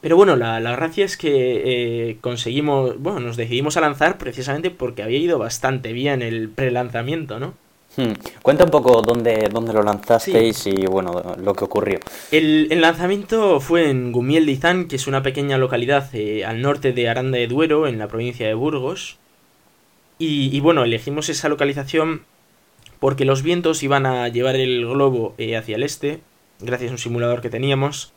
Pero 0.02 0.18
bueno, 0.18 0.36
la, 0.36 0.60
la 0.60 0.74
gracia 0.74 1.04
es 1.04 1.18
que 1.18 2.10
eh, 2.12 2.18
conseguimos, 2.22 3.00
bueno, 3.00 3.22
nos 3.22 3.38
decidimos 3.38 3.76
a 3.76 3.82
lanzar 3.82 4.20
precisamente 4.20 4.70
porque 4.70 5.02
había 5.02 5.18
ido 5.18 5.40
bastante 5.40 5.94
bien 5.94 6.22
el 6.22 6.50
pre-lanzamiento, 6.50 7.40
¿no? 7.40 7.56
Hmm. 7.96 8.14
Cuenta 8.44 8.64
un 8.64 8.70
poco 8.70 9.02
dónde, 9.02 9.50
dónde 9.52 9.74
lo 9.74 9.82
lanzasteis 9.82 10.56
sí. 10.56 10.70
y 10.70 10.86
bueno, 10.86 11.36
lo 11.38 11.54
que 11.56 11.64
ocurrió. 11.64 12.00
El, 12.32 12.68
el, 12.70 12.82
lanzamiento 12.82 13.60
fue 13.60 13.90
en 13.90 14.12
Gumiel 14.12 14.46
de 14.46 14.52
Izán, 14.52 14.88
que 14.88 14.98
es 14.98 15.08
una 15.08 15.24
pequeña 15.24 15.58
localidad 15.58 16.08
eh, 16.14 16.46
al 16.46 16.62
norte 16.62 16.94
de 16.94 17.10
Aranda 17.10 17.40
de 17.40 17.48
Duero, 17.48 17.88
en 17.88 17.98
la 17.98 18.08
provincia 18.08 18.46
de 18.46 18.54
Burgos. 18.54 19.18
Y, 20.20 20.56
y, 20.56 20.60
bueno, 20.60 20.84
elegimos 20.84 21.30
esa 21.30 21.50
localización 21.50 22.24
porque 23.00 23.26
los 23.26 23.42
vientos 23.42 23.82
iban 23.84 24.06
a 24.06 24.28
llevar 24.28 24.56
el 24.56 24.86
globo 24.86 25.34
eh, 25.38 25.56
hacia 25.56 25.76
el 25.76 25.84
este, 25.84 26.22
gracias 26.60 26.90
a 26.90 26.94
un 26.94 26.98
simulador 27.00 27.42
que 27.42 27.50
teníamos. 27.50 28.14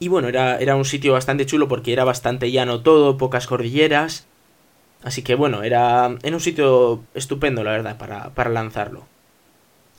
Y 0.00 0.08
bueno, 0.08 0.28
era, 0.28 0.58
era 0.58 0.74
un 0.74 0.84
sitio 0.84 1.12
bastante 1.12 1.46
chulo 1.46 1.68
porque 1.68 1.92
era 1.92 2.04
bastante 2.04 2.50
llano 2.50 2.82
todo, 2.82 3.18
pocas 3.18 3.46
cordilleras 3.46 4.26
Así 5.04 5.22
que 5.22 5.34
bueno, 5.34 5.62
era 5.62 6.16
en 6.22 6.34
un 6.34 6.40
sitio 6.40 7.04
estupendo, 7.14 7.62
la 7.62 7.72
verdad, 7.72 7.98
para, 7.98 8.30
para 8.30 8.50
lanzarlo. 8.50 9.04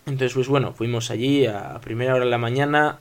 Entonces, 0.08 0.34
pues 0.34 0.48
bueno, 0.48 0.74
fuimos 0.74 1.12
allí 1.12 1.46
a 1.46 1.80
primera 1.82 2.16
hora 2.16 2.26
de 2.26 2.32
la 2.32 2.38
mañana 2.40 3.00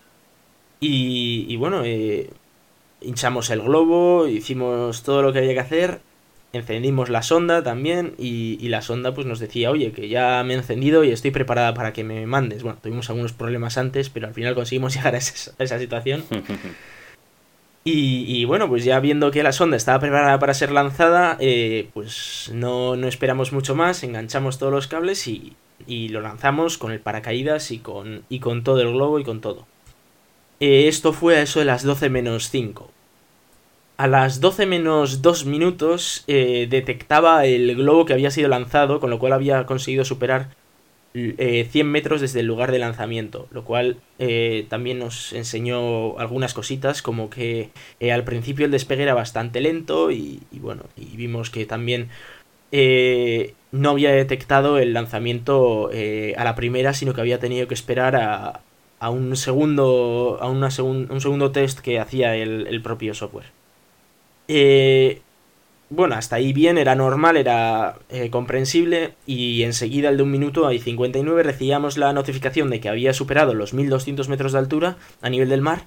y, 0.81 1.57
bueno, 1.57 1.83
eh, 1.85 2.31
hinchamos 3.01 3.49
el 3.49 3.62
globo, 3.62 4.29
hicimos 4.29 5.03
todo 5.03 5.23
lo 5.23 5.33
que 5.33 5.38
había 5.38 5.55
que 5.55 5.61
hacer, 5.61 6.01
encendimos 6.53 7.09
la 7.09 7.23
sonda 7.23 7.62
también 7.62 8.14
y, 8.19 8.69
la 8.69 8.83
sonda 8.83 9.14
pues 9.14 9.27
nos 9.27 9.38
decía, 9.38 9.71
oye, 9.71 9.93
que 9.93 10.09
ya 10.09 10.43
me 10.45 10.55
he 10.55 10.57
encendido 10.59 11.05
y 11.05 11.11
estoy 11.11 11.31
preparada 11.31 11.73
para 11.73 11.95
que 11.95 12.05
me 12.05 12.27
mandes. 12.27 12.62
Bueno, 12.62 12.79
tuvimos 12.83 13.09
algunos 13.09 13.33
problemas 13.33 13.79
antes, 13.79 14.11
pero 14.11 14.27
al 14.27 14.35
final 14.35 14.55
conseguimos 14.55 14.95
llegar 14.97 15.14
a 15.14 15.19
esa 15.19 15.79
situación. 15.79 16.25
Y, 17.87 18.47
bueno, 18.47 18.66
pues 18.66 18.83
ya 18.83 18.99
viendo 18.99 19.31
que 19.31 19.42
la 19.42 19.53
sonda 19.53 19.77
estaba 19.77 20.01
preparada 20.01 20.38
para 20.38 20.55
ser 20.55 20.73
lanzada, 20.73 21.37
eh, 21.38 21.90
pues 21.92 22.51
no, 22.55 22.97
no, 22.97 23.07
esperamos 23.07 23.53
mucho 23.53 23.75
más, 23.75 24.03
enganchamos 24.03 24.57
todos 24.59 24.73
los 24.73 24.87
cables 24.87 25.27
y, 25.29 25.55
y, 25.87 26.09
lo 26.09 26.23
lanzamos 26.23 26.79
con 26.79 26.92
el 26.92 27.01
paracaídas 27.01 27.70
y 27.70 27.81
con, 27.81 28.23
y 28.31 28.40
con 28.40 28.64
todo 28.64 28.81
el 28.81 28.92
globo 28.92 29.18
y 29.18 29.25
con 29.25 29.42
todo. 29.42 29.66
Eh, 30.61 30.88
esto 30.88 31.12
fue 31.12 31.37
a 31.37 31.42
eso 31.42 31.59
de 31.59 31.66
las 31.66 31.83
12 31.83 32.09
menos 32.09 32.49
5. 32.49 32.90
A 33.99 34.07
las 34.07 34.40
12 34.40 34.64
menos 34.64 35.20
2 35.20 35.44
minutos 35.44 36.25
eh, 36.27 36.66
detectaba 36.70 37.44
el 37.44 37.77
globo 37.77 38.07
que 38.07 38.14
había 38.14 38.31
sido 38.31 38.49
lanzado, 38.49 38.99
con 38.99 39.11
lo 39.11 39.18
cual 39.18 39.35
había 39.35 39.66
conseguido 39.66 40.07
superar 40.07 40.49
eh, 41.14 41.68
100 41.70 41.90
metros 41.90 42.20
desde 42.20 42.40
el 42.40 42.46
lugar 42.46 42.72
de 42.72 42.79
lanzamiento, 42.79 43.46
lo 43.50 43.64
cual 43.64 43.98
eh, 44.18 44.66
también 44.68 44.98
nos 44.98 45.33
enseñó 45.33 46.18
algunas 46.18 46.55
cositas, 46.55 47.03
como 47.03 47.31
que 47.31 47.70
eh, 48.00 48.12
al 48.12 48.24
principio 48.24 48.66
el 48.66 48.72
despegue 48.72 49.05
era 49.05 49.14
bastante 49.14 49.61
lento 49.61 50.11
y, 50.11 50.42
bueno, 50.53 50.83
y 50.96 51.16
vimos 51.16 51.50
que 51.50 51.66
también 51.66 52.09
eh, 52.72 53.55
no 53.72 53.90
había 53.90 54.11
detectado 54.12 54.79
el 54.79 54.92
lanzamiento 54.92 55.90
a 56.37 56.44
la 56.44 56.55
primera, 56.57 56.94
sino 56.94 57.14
que 57.14 57.20
había 57.20 57.38
tenido 57.38 57.68
que 57.68 57.74
esperar 57.74 58.16
a, 58.16 58.61
a 58.98 59.11
un 59.11 59.37
segundo 59.37 60.38
a 60.40 60.48
una 60.48 60.70
segun, 60.70 61.09
un 61.11 61.20
segundo 61.20 61.53
test 61.53 61.81
que 61.81 62.00
hacía 62.00 62.37
el, 62.37 62.66
el 62.66 62.83
propio 62.83 63.14
software. 63.14 63.46
Eh, 64.48 65.22
bueno, 65.90 66.14
hasta 66.14 66.37
ahí 66.37 66.53
bien, 66.53 66.79
era 66.79 66.94
normal, 66.94 67.37
era 67.37 67.99
eh, 68.09 68.31
comprensible 68.31 69.14
y 69.27 69.62
enseguida 69.62 70.09
al 70.09 70.16
de 70.16 70.23
un 70.23 70.31
minuto 70.31 70.70
y 70.73 70.79
59 70.79 71.42
recibíamos 71.42 71.97
la 71.99 72.12
notificación 72.12 72.70
de 72.70 72.81
que 72.81 72.88
había 72.88 73.12
superado 73.12 73.55
los 73.55 73.75
1200 73.75 74.29
metros 74.29 74.53
de 74.53 74.59
altura 74.59 74.97
a 75.20 75.31
nivel 75.31 75.49
del 75.49 75.61
mar 75.61 75.87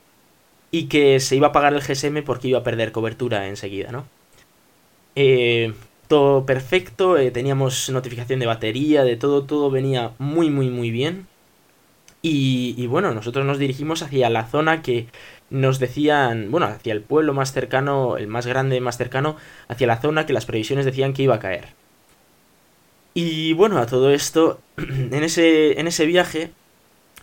y 0.71 0.85
que 0.85 1.19
se 1.19 1.35
iba 1.35 1.47
a 1.47 1.49
apagar 1.49 1.73
el 1.73 1.81
GSM 1.81 2.23
porque 2.23 2.49
iba 2.49 2.59
a 2.59 2.63
perder 2.63 2.91
cobertura 2.91 3.47
enseguida, 3.47 3.91
¿no? 3.91 4.05
Eh, 5.15 5.73
todo 6.07 6.45
perfecto, 6.45 7.17
eh, 7.17 7.31
teníamos 7.31 7.89
notificación 7.89 8.39
de 8.39 8.45
batería, 8.45 9.03
de 9.03 9.17
todo, 9.17 9.43
todo 9.43 9.71
venía 9.71 10.11
muy, 10.19 10.49
muy, 10.49 10.69
muy 10.69 10.91
bien. 10.91 11.27
Y, 12.21 12.75
y, 12.77 12.87
bueno, 12.87 13.13
nosotros 13.13 13.45
nos 13.45 13.59
dirigimos 13.59 14.01
hacia 14.01 14.29
la 14.29 14.45
zona 14.45 14.81
que 14.81 15.07
nos 15.49 15.79
decían, 15.79 16.51
bueno, 16.51 16.67
hacia 16.67 16.93
el 16.93 17.01
pueblo 17.01 17.33
más 17.33 17.53
cercano, 17.53 18.17
el 18.17 18.27
más 18.27 18.45
grande, 18.47 18.81
más 18.81 18.97
cercano, 18.97 19.37
hacia 19.67 19.87
la 19.87 20.01
zona 20.01 20.25
que 20.25 20.33
las 20.33 20.45
previsiones 20.45 20.85
decían 20.85 21.13
que 21.13 21.23
iba 21.23 21.35
a 21.35 21.39
caer. 21.39 21.69
Y 23.13 23.53
bueno, 23.53 23.79
a 23.79 23.85
todo 23.85 24.11
esto, 24.11 24.59
en 24.77 25.23
ese, 25.23 25.79
en 25.79 25.87
ese 25.87 26.05
viaje 26.05 26.51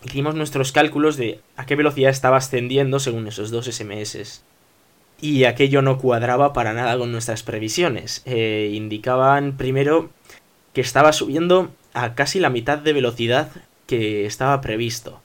hicimos 0.03 0.35
nuestros 0.35 0.71
cálculos 0.71 1.17
de 1.17 1.39
a 1.55 1.65
qué 1.65 1.75
velocidad 1.75 2.11
estaba 2.11 2.37
ascendiendo 2.37 2.99
según 2.99 3.27
esos 3.27 3.51
dos 3.51 3.65
SMS. 3.65 4.43
Y 5.21 5.45
aquello 5.45 5.81
no 5.81 5.97
cuadraba 5.97 6.51
para 6.53 6.73
nada 6.73 6.97
con 6.97 7.11
nuestras 7.11 7.43
previsiones. 7.43 8.21
Eh, 8.25 8.71
indicaban 8.73 9.55
primero 9.55 10.09
que 10.73 10.81
estaba 10.81 11.13
subiendo 11.13 11.71
a 11.93 12.13
casi 12.15 12.39
la 12.39 12.49
mitad 12.49 12.77
de 12.77 12.91
velocidad 12.91 13.49
que 13.87 14.25
estaba 14.25 14.59
previsto. 14.61 15.21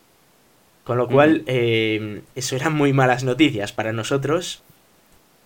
Con 0.90 0.98
lo 0.98 1.07
cual, 1.07 1.44
eh, 1.46 2.22
eso 2.35 2.57
eran 2.57 2.74
muy 2.74 2.92
malas 2.92 3.22
noticias 3.22 3.72
para 3.72 3.92
nosotros 3.92 4.61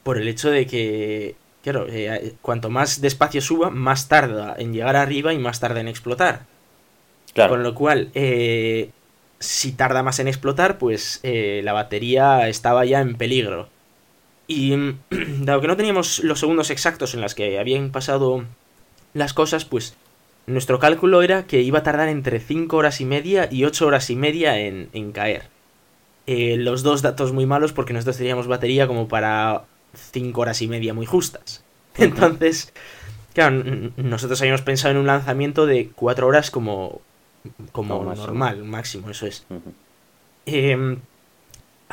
por 0.02 0.16
el 0.16 0.26
hecho 0.26 0.50
de 0.50 0.66
que, 0.66 1.34
claro, 1.62 1.84
eh, 1.90 2.32
cuanto 2.40 2.70
más 2.70 3.02
despacio 3.02 3.42
suba, 3.42 3.68
más 3.68 4.08
tarda 4.08 4.54
en 4.56 4.72
llegar 4.72 4.96
arriba 4.96 5.34
y 5.34 5.38
más 5.38 5.60
tarda 5.60 5.80
en 5.80 5.88
explotar. 5.88 6.46
Con 7.34 7.62
lo 7.62 7.74
cual, 7.74 8.08
eh, 8.14 8.88
si 9.38 9.72
tarda 9.72 10.02
más 10.02 10.18
en 10.18 10.28
explotar, 10.28 10.78
pues 10.78 11.20
la 11.22 11.74
batería 11.74 12.48
estaba 12.48 12.86
ya 12.86 13.02
en 13.02 13.14
peligro. 13.16 13.68
Y 14.46 14.74
dado 15.10 15.60
que 15.60 15.68
no 15.68 15.76
teníamos 15.76 16.20
los 16.20 16.40
segundos 16.40 16.70
exactos 16.70 17.12
en 17.12 17.20
los 17.20 17.34
que 17.34 17.58
habían 17.58 17.90
pasado 17.90 18.46
las 19.12 19.34
cosas, 19.34 19.66
pues 19.66 19.94
nuestro 20.46 20.78
cálculo 20.78 21.22
era 21.22 21.46
que 21.46 21.62
iba 21.62 21.80
a 21.80 21.82
tardar 21.82 22.08
entre 22.08 22.40
5 22.40 22.76
horas 22.76 23.00
y 23.00 23.04
media 23.04 23.48
y 23.50 23.64
8 23.64 23.86
horas 23.86 24.10
y 24.10 24.16
media 24.16 24.58
en, 24.58 25.12
caer. 25.12 25.48
Eh, 26.26 26.56
los 26.56 26.82
dos 26.82 27.02
datos 27.02 27.32
muy 27.32 27.46
malos 27.46 27.72
porque 27.72 27.92
nosotros 27.92 28.16
teníamos 28.16 28.46
batería 28.46 28.86
como 28.86 29.08
para 29.08 29.64
5 29.94 30.40
horas 30.40 30.62
y 30.62 30.68
media 30.68 30.94
muy 30.94 31.06
justas. 31.06 31.64
Entonces, 31.96 32.72
claro, 33.34 33.62
nosotros 33.96 34.40
habíamos 34.40 34.62
pensado 34.62 34.92
en 34.92 34.98
un 34.98 35.06
lanzamiento 35.06 35.66
de 35.66 35.90
4 35.94 36.26
horas 36.26 36.50
como, 36.50 37.00
como, 37.72 38.04
normal, 38.14 38.64
máximo, 38.64 39.10
eso 39.10 39.26
es. 39.26 39.46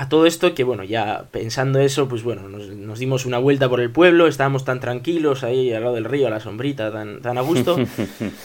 A 0.02 0.10
todo 0.10 0.26
esto 0.26 0.56
que, 0.56 0.64
bueno, 0.64 0.84
ya 0.84 1.26
pensando 1.30 1.80
eso, 1.80 2.08
pues 2.08 2.24
bueno, 2.24 2.50
nos, 2.50 2.98
dimos 2.98 3.28
una 3.28 3.38
vuelta 3.38 3.70
por 3.70 3.80
el 3.80 3.92
pueblo, 3.92 4.26
estábamos 4.26 4.66
tan 4.66 4.80
tranquilos 4.80 5.44
ahí 5.44 5.72
al 5.72 5.84
lado 5.84 5.94
del 5.94 6.06
río, 6.06 6.26
a 6.26 6.32
la 6.32 6.40
sombrita, 6.40 6.92
tan, 6.92 7.22
tan 7.22 7.38
a 7.38 7.42
gusto. 7.42 7.78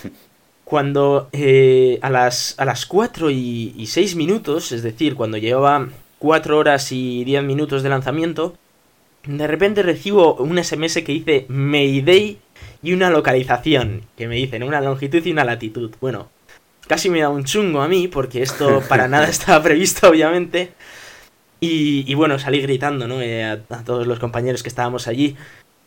cuando 0.64 1.30
eh, 1.32 1.98
a, 2.02 2.10
las, 2.10 2.56
a 2.58 2.66
las 2.66 2.84
4 2.84 3.30
y, 3.30 3.72
y 3.74 3.86
6 3.86 4.16
minutos, 4.16 4.70
es 4.70 4.82
decir, 4.82 5.14
cuando 5.14 5.38
llevaba 5.38 5.88
4 6.18 6.58
horas 6.58 6.92
y 6.92 7.24
10 7.24 7.44
minutos 7.44 7.82
de 7.82 7.88
lanzamiento, 7.88 8.58
de 9.24 9.46
repente 9.46 9.82
recibo 9.82 10.34
un 10.34 10.62
SMS 10.62 10.96
que 10.96 11.12
dice 11.12 11.46
Mayday 11.48 12.38
y 12.82 12.92
una 12.92 13.08
localización, 13.08 14.02
que 14.14 14.28
me 14.28 14.36
dicen 14.36 14.62
una 14.62 14.82
longitud 14.82 15.24
y 15.24 15.32
una 15.32 15.46
latitud. 15.46 15.90
Bueno, 16.02 16.28
casi 16.86 17.08
me 17.08 17.20
da 17.20 17.30
un 17.30 17.44
chungo 17.44 17.80
a 17.80 17.88
mí, 17.88 18.08
porque 18.08 18.42
esto 18.42 18.82
para 18.90 19.08
nada 19.08 19.26
estaba 19.30 19.62
previsto, 19.62 20.10
obviamente. 20.10 20.74
Y, 21.58 22.14
bueno, 22.14 22.38
salí 22.38 22.60
gritando, 22.60 23.08
¿no? 23.08 23.20
Eh, 23.20 23.44
a, 23.44 23.84
todos 23.84 24.06
los 24.06 24.18
compañeros 24.18 24.62
que 24.62 24.68
estábamos 24.68 25.08
allí 25.08 25.36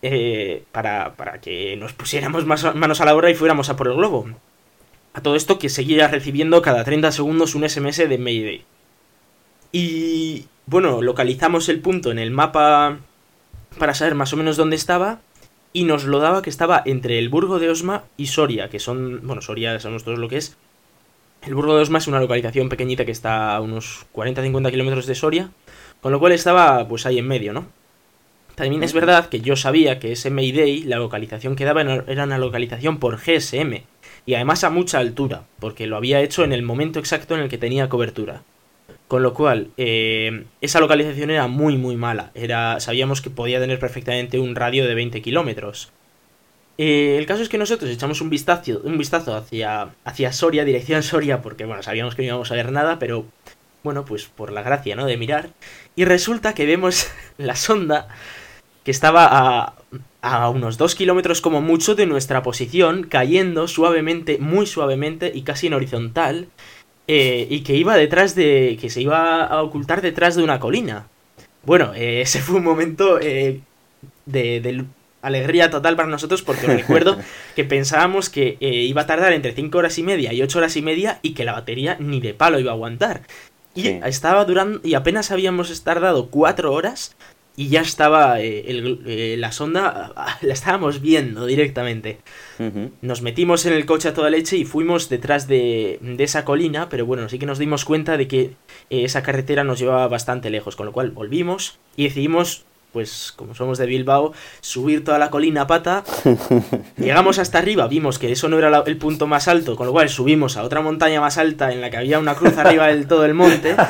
eh, 0.01 0.63
para, 0.71 1.15
para, 1.15 1.39
que 1.39 1.77
nos 1.77 1.93
pusiéramos 1.93 2.45
más, 2.45 2.75
manos 2.75 3.01
a 3.01 3.05
la 3.05 3.15
obra 3.15 3.29
y 3.29 3.35
fuéramos 3.35 3.69
a 3.69 3.75
por 3.75 3.87
el 3.87 3.95
globo. 3.95 4.27
A 5.13 5.21
todo 5.21 5.35
esto 5.35 5.59
que 5.59 5.69
seguía 5.69 6.07
recibiendo 6.07 6.61
cada 6.61 6.83
30 6.83 7.11
segundos 7.11 7.55
un 7.55 7.67
SMS 7.67 7.97
de 8.09 8.17
Mayday. 8.17 8.65
Y 9.71 10.47
bueno, 10.65 11.01
localizamos 11.01 11.69
el 11.69 11.79
punto 11.81 12.11
en 12.11 12.19
el 12.19 12.31
mapa 12.31 12.99
para 13.77 13.93
saber 13.93 14.15
más 14.15 14.33
o 14.33 14.37
menos 14.37 14.57
dónde 14.57 14.75
estaba 14.75 15.19
y 15.73 15.83
nos 15.83 16.05
lo 16.05 16.19
daba 16.19 16.41
que 16.41 16.49
estaba 16.49 16.81
entre 16.85 17.19
el 17.19 17.29
Burgo 17.29 17.59
de 17.59 17.69
Osma 17.69 18.03
y 18.17 18.27
Soria, 18.27 18.69
que 18.69 18.79
son, 18.79 19.21
bueno, 19.23 19.41
Soria 19.41 19.79
sabemos 19.79 20.03
todos 20.03 20.17
lo 20.17 20.27
que 20.27 20.37
es, 20.37 20.57
el 21.41 21.55
Burgo 21.55 21.75
de 21.75 21.81
Osma 21.81 21.99
es 21.99 22.07
una 22.07 22.19
localización 22.19 22.69
pequeñita 22.69 23.05
que 23.05 23.11
está 23.11 23.55
a 23.55 23.61
unos 23.61 24.05
40-50 24.13 24.71
kilómetros 24.71 25.05
de 25.05 25.15
Soria, 25.15 25.51
con 26.01 26.11
lo 26.11 26.19
cual 26.19 26.31
estaba 26.31 26.87
pues 26.87 27.05
ahí 27.05 27.17
en 27.19 27.27
medio, 27.27 27.53
¿no? 27.53 27.67
También 28.55 28.83
es 28.83 28.91
verdad 28.91 29.29
que 29.29 29.39
yo 29.39 29.55
sabía 29.55 29.99
que 29.99 30.11
ese 30.11 30.29
Mayday, 30.29 30.83
la 30.83 30.97
localización 30.97 31.55
que 31.55 31.63
daba 31.63 31.81
era 31.81 32.25
una 32.25 32.37
localización 32.37 32.99
por 32.99 33.17
GSM, 33.17 33.83
y 34.25 34.35
además 34.35 34.63
a 34.63 34.69
mucha 34.69 34.99
altura, 34.99 35.43
porque 35.59 35.87
lo 35.87 35.95
había 35.95 36.21
hecho 36.21 36.43
en 36.43 36.51
el 36.51 36.61
momento 36.61 36.99
exacto 36.99 37.35
en 37.35 37.41
el 37.41 37.49
que 37.49 37.57
tenía 37.57 37.89
cobertura. 37.89 38.43
Con 39.07 39.23
lo 39.23 39.33
cual, 39.33 39.69
eh, 39.77 40.43
esa 40.61 40.79
localización 40.79 41.31
era 41.31 41.47
muy 41.47 41.77
muy 41.77 41.95
mala. 41.95 42.31
Era, 42.35 42.79
sabíamos 42.79 43.21
que 43.21 43.29
podía 43.31 43.59
tener 43.59 43.79
perfectamente 43.79 44.39
un 44.39 44.55
radio 44.55 44.85
de 44.85 44.93
20 44.93 45.21
kilómetros. 45.21 45.91
Eh, 46.77 47.17
el 47.17 47.25
caso 47.25 47.41
es 47.41 47.49
que 47.49 47.57
nosotros 47.57 47.89
echamos 47.89 48.21
un 48.21 48.29
vistazo, 48.29 48.81
un 48.83 48.97
vistazo 48.97 49.35
hacia, 49.35 49.89
hacia 50.03 50.31
Soria, 50.31 50.63
dirección 50.63 51.01
Soria, 51.01 51.41
porque 51.41 51.65
bueno, 51.65 51.81
sabíamos 51.81 52.13
que 52.13 52.21
no 52.21 52.27
íbamos 52.27 52.51
a 52.51 52.55
ver 52.55 52.71
nada, 52.71 52.99
pero 52.99 53.25
bueno, 53.83 54.05
pues 54.05 54.25
por 54.25 54.51
la 54.51 54.61
gracia, 54.61 54.95
¿no? 54.95 55.05
De 55.05 55.17
mirar. 55.17 55.49
Y 55.95 56.05
resulta 56.05 56.53
que 56.53 56.65
vemos 56.65 57.07
la 57.37 57.55
sonda 57.55 58.07
que 58.83 58.91
estaba 58.91 59.27
a, 59.29 59.75
a 60.21 60.49
unos 60.49 60.77
2 60.77 60.95
kilómetros 60.95 61.41
como 61.41 61.61
mucho 61.61 61.95
de 61.95 62.05
nuestra 62.05 62.43
posición, 62.43 63.03
cayendo 63.03 63.67
suavemente, 63.67 64.37
muy 64.39 64.65
suavemente 64.65 65.31
y 65.33 65.43
casi 65.43 65.67
en 65.67 65.73
horizontal, 65.73 66.47
eh, 67.11 67.47
y 67.49 67.61
que 67.61 67.75
iba 67.75 67.97
detrás 67.97 68.35
de... 68.35 68.77
que 68.79 68.91
se 68.91 69.01
iba 69.01 69.43
a 69.43 69.63
ocultar 69.63 70.01
detrás 70.01 70.35
de 70.35 70.43
una 70.43 70.59
colina. 70.59 71.07
Bueno, 71.63 71.91
eh, 71.95 72.21
ese 72.21 72.39
fue 72.39 72.57
un 72.57 72.63
momento 72.63 73.17
de, 73.17 73.61
de, 74.27 74.85
alegría 75.23 75.71
total 75.71 75.95
para 75.95 76.07
nosotros 76.07 76.43
porque 76.43 76.67
recuerdo 76.77 77.17
que 77.55 77.63
pensábamos 77.63 78.29
que 78.29 78.57
eh, 78.59 78.83
iba 78.83 79.01
a 79.01 79.07
tardar 79.07 79.33
entre 79.33 79.53
5 79.53 79.75
horas 79.75 79.97
y 79.97 80.03
media 80.03 80.33
y 80.33 80.43
8 80.43 80.59
horas 80.59 80.75
y 80.75 80.83
media 80.83 81.17
y 81.23 81.33
que 81.33 81.45
la 81.45 81.53
batería 81.53 81.97
ni 81.99 82.21
de 82.21 82.35
palo 82.35 82.59
iba 82.59 82.71
a 82.71 82.75
aguantar. 82.75 83.21
Y 83.75 83.87
estaba 83.87 84.45
durando 84.45 84.81
y 84.83 84.95
apenas 84.95 85.31
habíamos 85.31 85.83
tardado 85.83 86.29
4 86.29 86.73
horas 86.73 87.15
y 87.55 87.67
ya 87.67 87.81
estaba 87.81 88.39
eh, 88.39 88.63
eh, 88.67 89.35
la 89.37 89.51
sonda, 89.51 90.13
la 90.41 90.53
estábamos 90.53 91.01
viendo 91.01 91.45
directamente. 91.45 92.19
Nos 93.01 93.21
metimos 93.21 93.65
en 93.65 93.73
el 93.73 93.85
coche 93.85 94.07
a 94.07 94.13
toda 94.13 94.29
leche 94.29 94.55
y 94.55 94.63
fuimos 94.63 95.09
detrás 95.09 95.47
de, 95.47 95.99
de, 96.01 96.23
esa 96.23 96.45
colina, 96.45 96.87
pero 96.87 97.05
bueno, 97.05 97.27
sí 97.27 97.37
que 97.37 97.45
nos 97.45 97.59
dimos 97.59 97.83
cuenta 97.83 98.15
de 98.15 98.29
que 98.29 98.55
esa 98.89 99.23
carretera 99.23 99.65
nos 99.65 99.77
llevaba 99.77 100.07
bastante 100.07 100.49
lejos, 100.49 100.77
con 100.77 100.85
lo 100.85 100.93
cual 100.93 101.11
volvimos 101.11 101.79
y 101.97 102.05
decidimos 102.05 102.65
pues 102.91 103.33
como 103.35 103.55
somos 103.55 103.77
de 103.77 103.85
Bilbao, 103.85 104.33
subir 104.61 105.03
toda 105.03 105.19
la 105.19 105.29
colina 105.29 105.61
a 105.61 105.67
pata. 105.67 106.03
Llegamos 106.97 107.39
hasta 107.39 107.59
arriba, 107.59 107.87
vimos 107.87 108.19
que 108.19 108.31
eso 108.31 108.49
no 108.49 108.57
era 108.57 108.83
el 108.85 108.97
punto 108.97 109.27
más 109.27 109.47
alto, 109.47 109.75
con 109.75 109.87
lo 109.87 109.93
cual 109.93 110.09
subimos 110.09 110.57
a 110.57 110.63
otra 110.63 110.81
montaña 110.81 111.21
más 111.21 111.37
alta 111.37 111.71
en 111.71 111.81
la 111.81 111.89
que 111.89 111.97
había 111.97 112.19
una 112.19 112.35
cruz 112.35 112.57
arriba 112.57 112.87
del 112.87 113.07
todo 113.07 113.25
el 113.25 113.33
monte. 113.33 113.75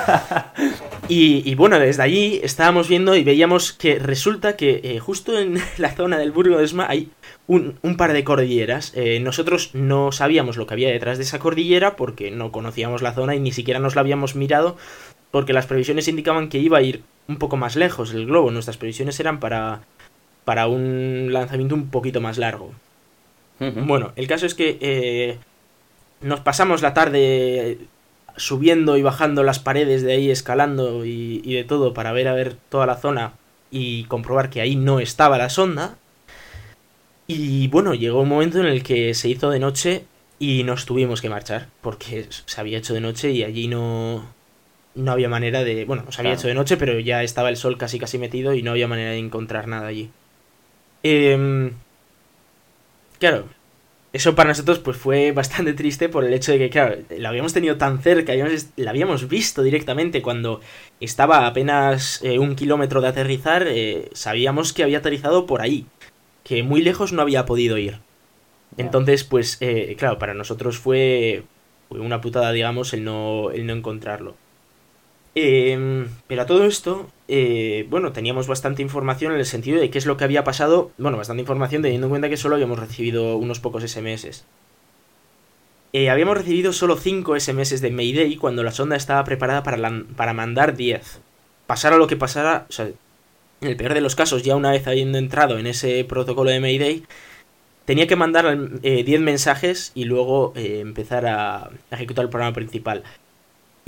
Y, 1.12 1.56
bueno, 1.56 1.80
desde 1.80 2.04
allí 2.04 2.40
estábamos 2.44 2.88
viendo 2.88 3.16
y 3.16 3.24
veíamos 3.24 3.74
que 3.74 3.98
resulta 3.98 4.56
que 4.56 4.80
eh, 4.84 5.00
justo 5.00 5.40
en 5.40 5.60
la 5.78 5.92
zona 5.92 6.20
del 6.20 6.32
Burgo 6.32 6.58
de 6.58 6.66
Esma 6.66 6.86
hay 6.88 7.10
un, 7.48 7.80
par 7.98 8.14
de 8.14 8.24
cordilleras. 8.24 8.94
Eh, 8.96 9.20
nosotros 9.20 9.72
no 9.74 10.12
sabíamos 10.12 10.56
lo 10.56 10.68
que 10.68 10.76
había 10.76 10.90
detrás 10.90 11.18
de 11.18 11.24
esa 11.24 11.40
cordillera 11.40 11.96
porque 11.96 12.30
no 12.30 12.52
conocíamos 12.52 13.02
la 13.02 13.14
zona 13.14 13.34
y 13.34 13.40
ni 13.40 13.52
siquiera 13.52 13.80
nos 13.80 13.96
la 13.96 14.02
habíamos 14.02 14.36
mirado 14.36 14.78
porque 15.32 15.54
las 15.54 15.68
previsiones 15.68 16.08
indicaban 16.08 16.50
que 16.50 16.60
iba 16.60 16.78
a 16.78 16.82
ir 16.82 17.04
un 17.28 17.38
poco 17.38 17.58
más 17.58 17.76
lejos 17.76 18.14
el 18.14 18.26
globo. 18.26 18.52
Nuestras 18.52 18.78
previsiones 18.78 19.20
eran 19.20 19.40
para, 19.40 19.82
para 20.46 20.68
un 20.68 21.30
lanzamiento 21.32 21.76
un 21.76 21.90
poquito 21.90 22.22
más 22.22 22.38
largo. 22.38 22.72
Bueno, 23.60 24.14
el 24.16 24.26
caso 24.28 24.46
es 24.46 24.56
que 24.56 24.78
eh, 24.80 25.38
nos 26.22 26.40
pasamos 26.40 26.82
la 26.82 26.94
tarde 26.94 27.78
subiendo 28.38 28.96
y 28.96 29.02
bajando 29.02 29.44
las 29.44 29.60
paredes 29.60 30.02
de 30.02 30.14
ahí, 30.14 30.32
escalando 30.32 31.06
y, 31.06 31.42
y, 31.44 31.56
de 31.56 31.66
todo 31.66 31.94
para 31.94 32.14
ver 32.14 32.30
a 32.30 32.34
ver 32.34 32.56
toda 32.70 32.86
la 32.86 32.96
zona 32.96 33.34
y 33.70 34.06
comprobar 34.06 34.50
que 34.50 34.62
ahí 34.62 34.78
no 34.78 35.02
estaba 35.02 35.38
la 35.38 35.50
sonda. 35.50 35.98
Y 37.28 37.68
bueno, 37.68 37.94
llegó 37.94 38.22
un 38.22 38.30
momento 38.30 38.60
en 38.60 38.66
el 38.66 38.82
que 38.82 39.14
se 39.14 39.28
hizo 39.28 39.50
de 39.50 39.60
noche 39.60 40.06
y 40.40 40.64
nos 40.64 40.86
tuvimos 40.86 41.22
que 41.22 41.30
marchar 41.30 41.68
porque 41.82 42.28
se 42.30 42.62
había 42.62 42.78
hecho 42.78 42.94
de 42.94 43.02
noche 43.02 43.32
y 43.32 43.44
allí 43.44 43.68
no, 43.68 44.24
no 44.96 45.12
había 45.12 45.30
manera 45.30 45.64
de. 45.64 45.86
Bueno, 45.86 46.12
se 46.12 46.22
había 46.22 46.34
hecho 46.34 46.48
de 46.48 46.54
noche, 46.54 46.78
pero 46.78 47.00
ya 47.00 47.24
estaba 47.24 47.50
el 47.50 47.58
sol 47.58 47.78
casi 47.78 48.00
casi 48.00 48.18
metido 48.18 48.54
y 48.54 48.64
no 48.64 48.72
había 48.72 48.88
manera 48.88 49.12
de 49.12 49.18
encontrar 49.18 49.68
nada 49.68 49.88
allí. 49.88 50.10
Em, 51.04 51.72
claro, 53.20 53.46
eso 54.12 54.36
para 54.36 54.50
nosotros 54.50 54.80
pues 54.80 54.98
fue 54.98 55.32
bastante 55.32 55.74
triste 55.74 56.10
por 56.10 56.26
el 56.26 56.34
hecho 56.34 56.52
de 56.52 56.58
que, 56.58 56.70
claro, 56.70 56.98
la 57.10 57.30
habíamos 57.30 57.54
tenido 57.54 57.78
tan 57.78 58.02
cerca, 58.02 58.34
la 58.76 58.90
habíamos 58.90 59.28
visto 59.28 59.62
directamente 59.62 60.22
cuando 60.22 60.62
estaba 61.00 61.46
apenas 61.48 62.22
eh, 62.24 62.40
un 62.40 62.56
kilómetro 62.56 63.02
de 63.02 63.08
aterrizar, 63.08 63.68
eh, 63.68 64.10
sabíamos 64.14 64.74
que 64.74 64.84
había 64.84 65.00
aterrizado 65.00 65.46
por 65.46 65.62
ahí, 65.62 65.86
que 66.44 66.64
muy 66.64 66.82
lejos 66.82 67.14
no 67.14 67.22
había 67.22 67.46
podido 67.46 67.78
ir. 67.78 68.00
Entonces, 68.78 69.24
pues, 69.24 69.58
eh, 69.62 69.96
claro, 69.98 70.20
para 70.20 70.34
nosotros 70.34 70.78
fue, 70.78 71.44
una 71.90 72.22
putada, 72.22 72.52
digamos, 72.52 72.94
el 72.94 73.04
no, 73.04 73.52
el 73.52 73.66
no 73.66 73.74
encontrarlo. 73.74 74.36
Em, 75.36 76.08
pero 76.28 76.42
a 76.42 76.46
todo 76.46 76.66
esto, 76.66 77.10
eh, 77.28 77.86
bueno, 77.90 78.12
teníamos 78.12 78.48
bastante 78.48 78.82
información 78.82 79.34
en 79.34 79.40
el 79.40 79.46
sentido 79.46 79.80
de 79.80 79.90
qué 79.90 79.98
es 79.98 80.06
lo 80.06 80.18
que 80.18 80.24
había 80.24 80.44
pasado. 80.44 80.92
Bueno, 80.98 81.18
bastante 81.18 81.42
información 81.42 81.82
teniendo 81.82 82.08
en 82.08 82.12
cuenta 82.12 82.30
que 82.30 82.38
solo 82.38 82.56
habíamos 82.56 82.80
recibido 82.80 83.38
unos 83.38 83.60
pocos 83.60 83.84
SMS. 83.84 84.44
Eh, 85.94 86.10
habíamos 86.10 86.38
recibido 86.38 86.74
solo 86.74 86.98
5 86.98 87.40
SMS 87.40 87.82
de 87.82 87.92
Mayday 87.92 88.36
cuando 88.36 88.64
la 88.64 88.72
sonda 88.72 88.96
estaba 88.96 89.24
preparada 89.24 89.64
para, 89.64 90.04
para 90.16 90.34
mandar 90.34 90.76
10. 90.76 91.20
Pasara 91.68 91.98
lo 91.98 92.08
que 92.08 92.16
pasara, 92.16 92.66
o 92.70 92.72
sea, 92.72 92.88
en 93.62 93.68
el 93.68 93.76
peor 93.76 93.94
de 93.94 94.02
los 94.02 94.16
casos, 94.16 94.44
ya 94.44 94.56
una 94.56 94.72
vez 94.72 94.88
habiendo 94.88 95.18
entrado 95.18 95.58
en 95.58 95.68
ese 95.68 96.04
protocolo 96.06 96.50
de 96.52 96.60
Mayday, 96.60 97.04
tenía 97.86 98.08
que 98.08 98.16
mandar 98.16 98.58
10 98.82 98.82
eh, 98.84 99.20
mensajes 99.20 99.92
y 99.96 100.06
luego 100.06 100.54
empezar 100.56 101.26
a 101.28 101.72
ejecutar 101.92 102.26
el 102.26 102.30
programa 102.30 102.54
principal. 102.54 103.04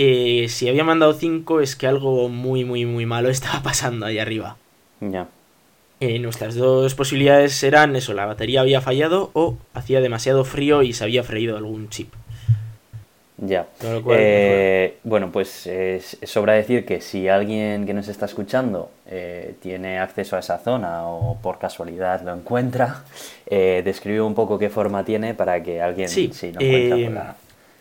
Eh, 0.03 0.49
si 0.49 0.67
había 0.67 0.83
mandado 0.83 1.13
5 1.13 1.61
es 1.61 1.75
que 1.75 1.85
algo 1.85 2.27
muy, 2.27 2.65
muy, 2.65 2.87
muy 2.87 3.05
malo 3.05 3.29
estaba 3.29 3.61
pasando 3.61 4.07
ahí 4.07 4.17
arriba. 4.17 4.57
Ya. 4.99 5.27
Eh, 5.99 6.17
nuestras 6.17 6.55
dos 6.55 6.95
posibilidades 6.95 7.61
eran 7.61 7.95
eso, 7.95 8.13
la 8.15 8.25
batería 8.25 8.61
había 8.61 8.81
fallado 8.81 9.29
o 9.33 9.57
hacía 9.75 10.01
demasiado 10.01 10.43
frío 10.43 10.81
y 10.81 10.93
se 10.93 11.03
había 11.03 11.21
freído 11.23 11.55
algún 11.55 11.89
chip. 11.89 12.11
Ya. 13.37 13.67
Eh, 14.09 14.97
bueno, 15.03 15.31
pues 15.31 15.69
sobra 16.23 16.53
decir 16.53 16.85
que 16.85 17.01
si 17.01 17.27
alguien 17.27 17.85
que 17.85 17.93
nos 17.93 18.07
está 18.07 18.25
escuchando 18.25 18.91
tiene 19.61 19.99
acceso 19.99 20.35
a 20.35 20.39
esa 20.39 20.57
zona 20.59 21.07
o 21.07 21.39
por 21.41 21.59
casualidad 21.59 22.21
lo 22.21 22.33
encuentra, 22.33 23.03
describe 23.49 24.21
un 24.21 24.35
poco 24.35 24.59
qué 24.59 24.69
forma 24.69 25.03
tiene 25.05 25.33
para 25.33 25.61
que 25.61 25.81
alguien 25.81 26.07
sí, 26.09 26.31
si 26.33 26.51
no 26.51 26.61
encuentra 26.61 27.35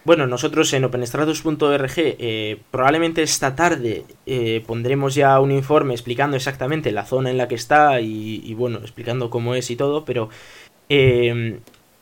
bueno, 0.05 0.26
nosotros 0.26 0.72
en 0.72 0.84
openstratus.org 0.84 1.92
eh, 1.96 2.59
probablemente 2.70 3.22
esta 3.22 3.55
tarde 3.55 4.05
eh, 4.24 4.64
pondremos 4.66 5.14
ya 5.14 5.38
un 5.40 5.53
informe 5.53 5.92
explicando 5.92 6.36
exactamente 6.36 6.90
la 6.90 7.05
zona 7.05 7.30
en 7.30 7.36
la 7.36 7.48
que 7.48 7.55
está 7.55 8.01
y, 8.01 8.55
bueno, 8.55 8.78
explicando 8.78 9.28
cómo 9.28 9.55
es 9.55 9.70
y 9.70 9.76
todo, 9.76 10.07
pero 10.07 10.30
eh, 10.88 11.61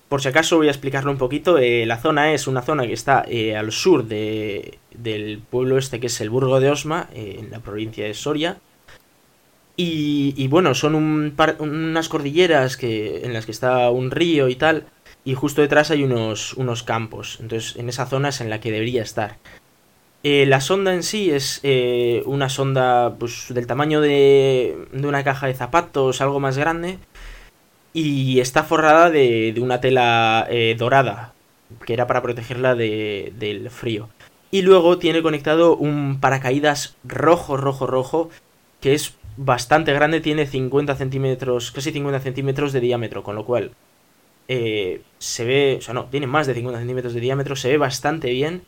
por 0.09 0.23
si 0.23 0.29
acaso 0.29 0.59
voy 0.59 0.69
a 0.69 0.71
explicarlo 0.71 1.11
un 1.11 1.19
poquito. 1.19 1.59
la 1.59 1.99
zona 1.99 2.33
es 2.33 2.47
una 2.47 2.63
zona 2.63 2.87
que 2.87 2.93
está 2.93 3.27
al 3.59 3.73
sur 3.73 4.07
de, 4.07 4.79
del 4.95 5.41
pueblo 5.51 5.77
este 5.77 5.99
que 5.99 6.07
es 6.07 6.21
el 6.21 6.31
Burgo 6.31 6.61
de 6.61 6.71
Osma, 6.71 7.09
en 7.13 7.51
la 7.51 7.59
provincia 7.59 8.05
de 8.05 8.15
Soria. 8.15 8.59
Y, 9.77 10.35
y 10.37 10.49
bueno, 10.49 10.75
son 10.75 10.95
un 10.95 11.35
unas 11.59 12.09
cordilleras 12.09 12.77
que, 12.77 13.25
en 13.25 13.33
las 13.33 13.45
que 13.45 13.53
está 13.53 13.91
un 13.91 14.11
río 14.11 14.49
y 14.49 14.57
tal 14.57 14.87
y 15.29 15.35
justo 15.35 15.61
detrás 15.61 15.91
hay 15.91 16.05
unos, 16.05 16.55
unos 16.55 16.83
campos. 16.83 17.37
Entonces, 17.43 17.77
en 17.77 17.91
esa 17.91 18.07
zona 18.07 18.31
es 18.31 18.41
en 18.41 18.49
la 18.49 18.61
que 18.61 18.73
debería 18.73 19.03
estar. 19.03 19.37
Eh, 20.23 20.47
la 20.47 20.63
sonda 20.63 20.95
en 20.95 21.03
sí 21.03 21.31
es 21.31 21.61
eh, 21.65 22.23
una 22.25 22.49
sonda 22.49 23.15
pues, 23.19 23.45
del 23.51 23.67
tamaño 23.67 24.01
de, 24.01 24.87
de, 24.91 25.07
una 25.07 25.25
caja 25.25 25.47
de 25.47 25.53
zapatos, 25.53 26.23
algo 26.23 26.41
más 26.41 26.57
grande, 26.57 26.99
y 27.93 28.41
está 28.41 28.65
forrada 28.65 29.11
de, 29.11 29.53
de 29.53 29.61
una 29.61 29.83
tela 29.83 30.47
eh, 30.49 30.75
dorada, 30.79 31.35
que 31.85 31.93
era 31.93 32.07
para 32.07 32.23
protegerla 32.23 32.75
de, 32.75 33.35
del 33.39 33.69
frío. 33.69 34.09
Y 34.51 34.63
luego 34.63 34.97
tiene 34.97 35.21
conectado 35.21 35.77
un 35.77 36.21
paracaídas 36.21 36.97
rojo, 37.05 37.59
rojo, 37.59 37.87
rojo, 37.87 38.31
que 38.81 38.95
es 38.95 39.13
bastante 39.37 39.93
grande, 39.93 40.23
tiene 40.23 40.47
50 40.47 40.97
centímetros, 40.97 41.71
casi 41.71 41.93
50 41.93 42.21
centímetros 42.21 42.73
de 42.73 42.81
diámetro, 42.81 43.23
con 43.23 43.35
lo 43.35 43.45
cual 43.45 43.73
eh, 44.49 45.03
se 45.19 45.45
ve, 45.45 45.77
o 45.79 45.83
sea, 45.83 45.95
no, 45.95 46.07
tiene 46.07 46.27
más 46.27 46.47
de 46.47 46.55
50 46.55 46.79
centímetros 46.79 47.15
de 47.15 47.21
diámetro, 47.21 47.57
se 47.57 47.69
ve 47.69 47.79
bastante 47.79 48.31
bien. 48.31 48.63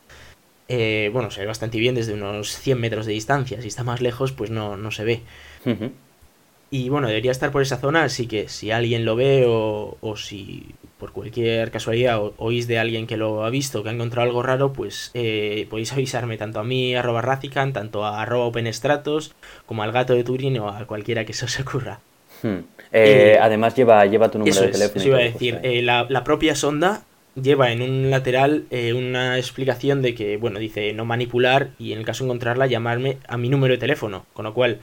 Eh, 0.68 1.10
bueno, 1.12 1.30
se 1.30 1.40
ve 1.40 1.46
bastante 1.46 1.78
bien 1.78 1.94
desde 1.96 2.14
unos 2.14 2.56
100 2.56 2.78
metros 2.78 3.06
de 3.06 3.12
distancia. 3.12 3.60
Si 3.60 3.68
está 3.68 3.82
más 3.82 4.00
lejos, 4.00 4.32
pues 4.32 4.50
no, 4.50 4.76
no 4.76 4.90
se 4.92 5.04
ve. 5.04 5.22
Y 6.70 6.88
bueno, 6.88 7.08
debería 7.08 7.32
estar 7.32 7.50
por 7.50 7.62
esa 7.62 7.78
zona, 7.78 8.04
así 8.04 8.28
que 8.28 8.48
si 8.48 8.70
alguien 8.70 9.04
lo 9.04 9.16
ve 9.16 9.44
o, 9.48 9.96
o 10.00 10.16
si 10.16 10.74
por 11.00 11.12
cualquier 11.12 11.72
casualidad 11.72 12.20
oís 12.36 12.68
de 12.68 12.78
alguien 12.78 13.08
que 13.08 13.16
lo 13.16 13.44
ha 13.44 13.50
visto, 13.50 13.82
que 13.82 13.88
ha 13.88 13.92
encontrado 13.92 14.28
algo 14.28 14.42
raro, 14.42 14.72
pues 14.72 15.10
eh, 15.14 15.66
podéis 15.70 15.92
avisarme 15.92 16.36
tanto 16.36 16.60
a 16.60 16.64
mí, 16.64 16.94
arroba 16.94 17.22
Razican, 17.22 17.72
tanto 17.72 18.04
a 18.04 18.22
arroba 18.22 18.44
OpenStratos, 18.44 19.34
como 19.66 19.82
al 19.82 19.90
gato 19.90 20.14
de 20.14 20.22
Turing 20.22 20.60
o 20.60 20.68
a 20.68 20.86
cualquiera 20.86 21.24
que 21.24 21.32
se 21.32 21.46
os 21.46 21.58
ocurra. 21.58 22.00
Hmm. 22.42 22.60
Eh, 22.92 23.38
además 23.40 23.74
lleva, 23.74 24.04
lleva 24.06 24.30
tu 24.30 24.38
número 24.38 24.60
de 24.60 24.68
teléfono. 24.68 25.00
Eso 25.00 25.08
iba 25.08 25.18
a 25.18 25.22
decir. 25.22 25.60
Eh, 25.62 25.82
la, 25.82 26.24
propia 26.24 26.54
sonda 26.54 27.04
lleva 27.40 27.70
en 27.72 27.82
un 27.82 28.10
lateral 28.10 28.64
eh, 28.70 28.92
una 28.92 29.38
explicación 29.38 30.02
de 30.02 30.14
que, 30.14 30.36
bueno, 30.36 30.58
dice 30.58 30.92
no 30.92 31.04
manipular 31.04 31.70
y 31.78 31.92
en 31.92 31.98
el 31.98 32.04
caso 32.04 32.24
de 32.24 32.28
encontrarla 32.28 32.66
llamarme 32.66 33.18
a 33.28 33.36
mi 33.36 33.48
número 33.48 33.74
de 33.74 33.78
teléfono. 33.78 34.26
Con 34.32 34.44
lo 34.44 34.54
cual, 34.54 34.80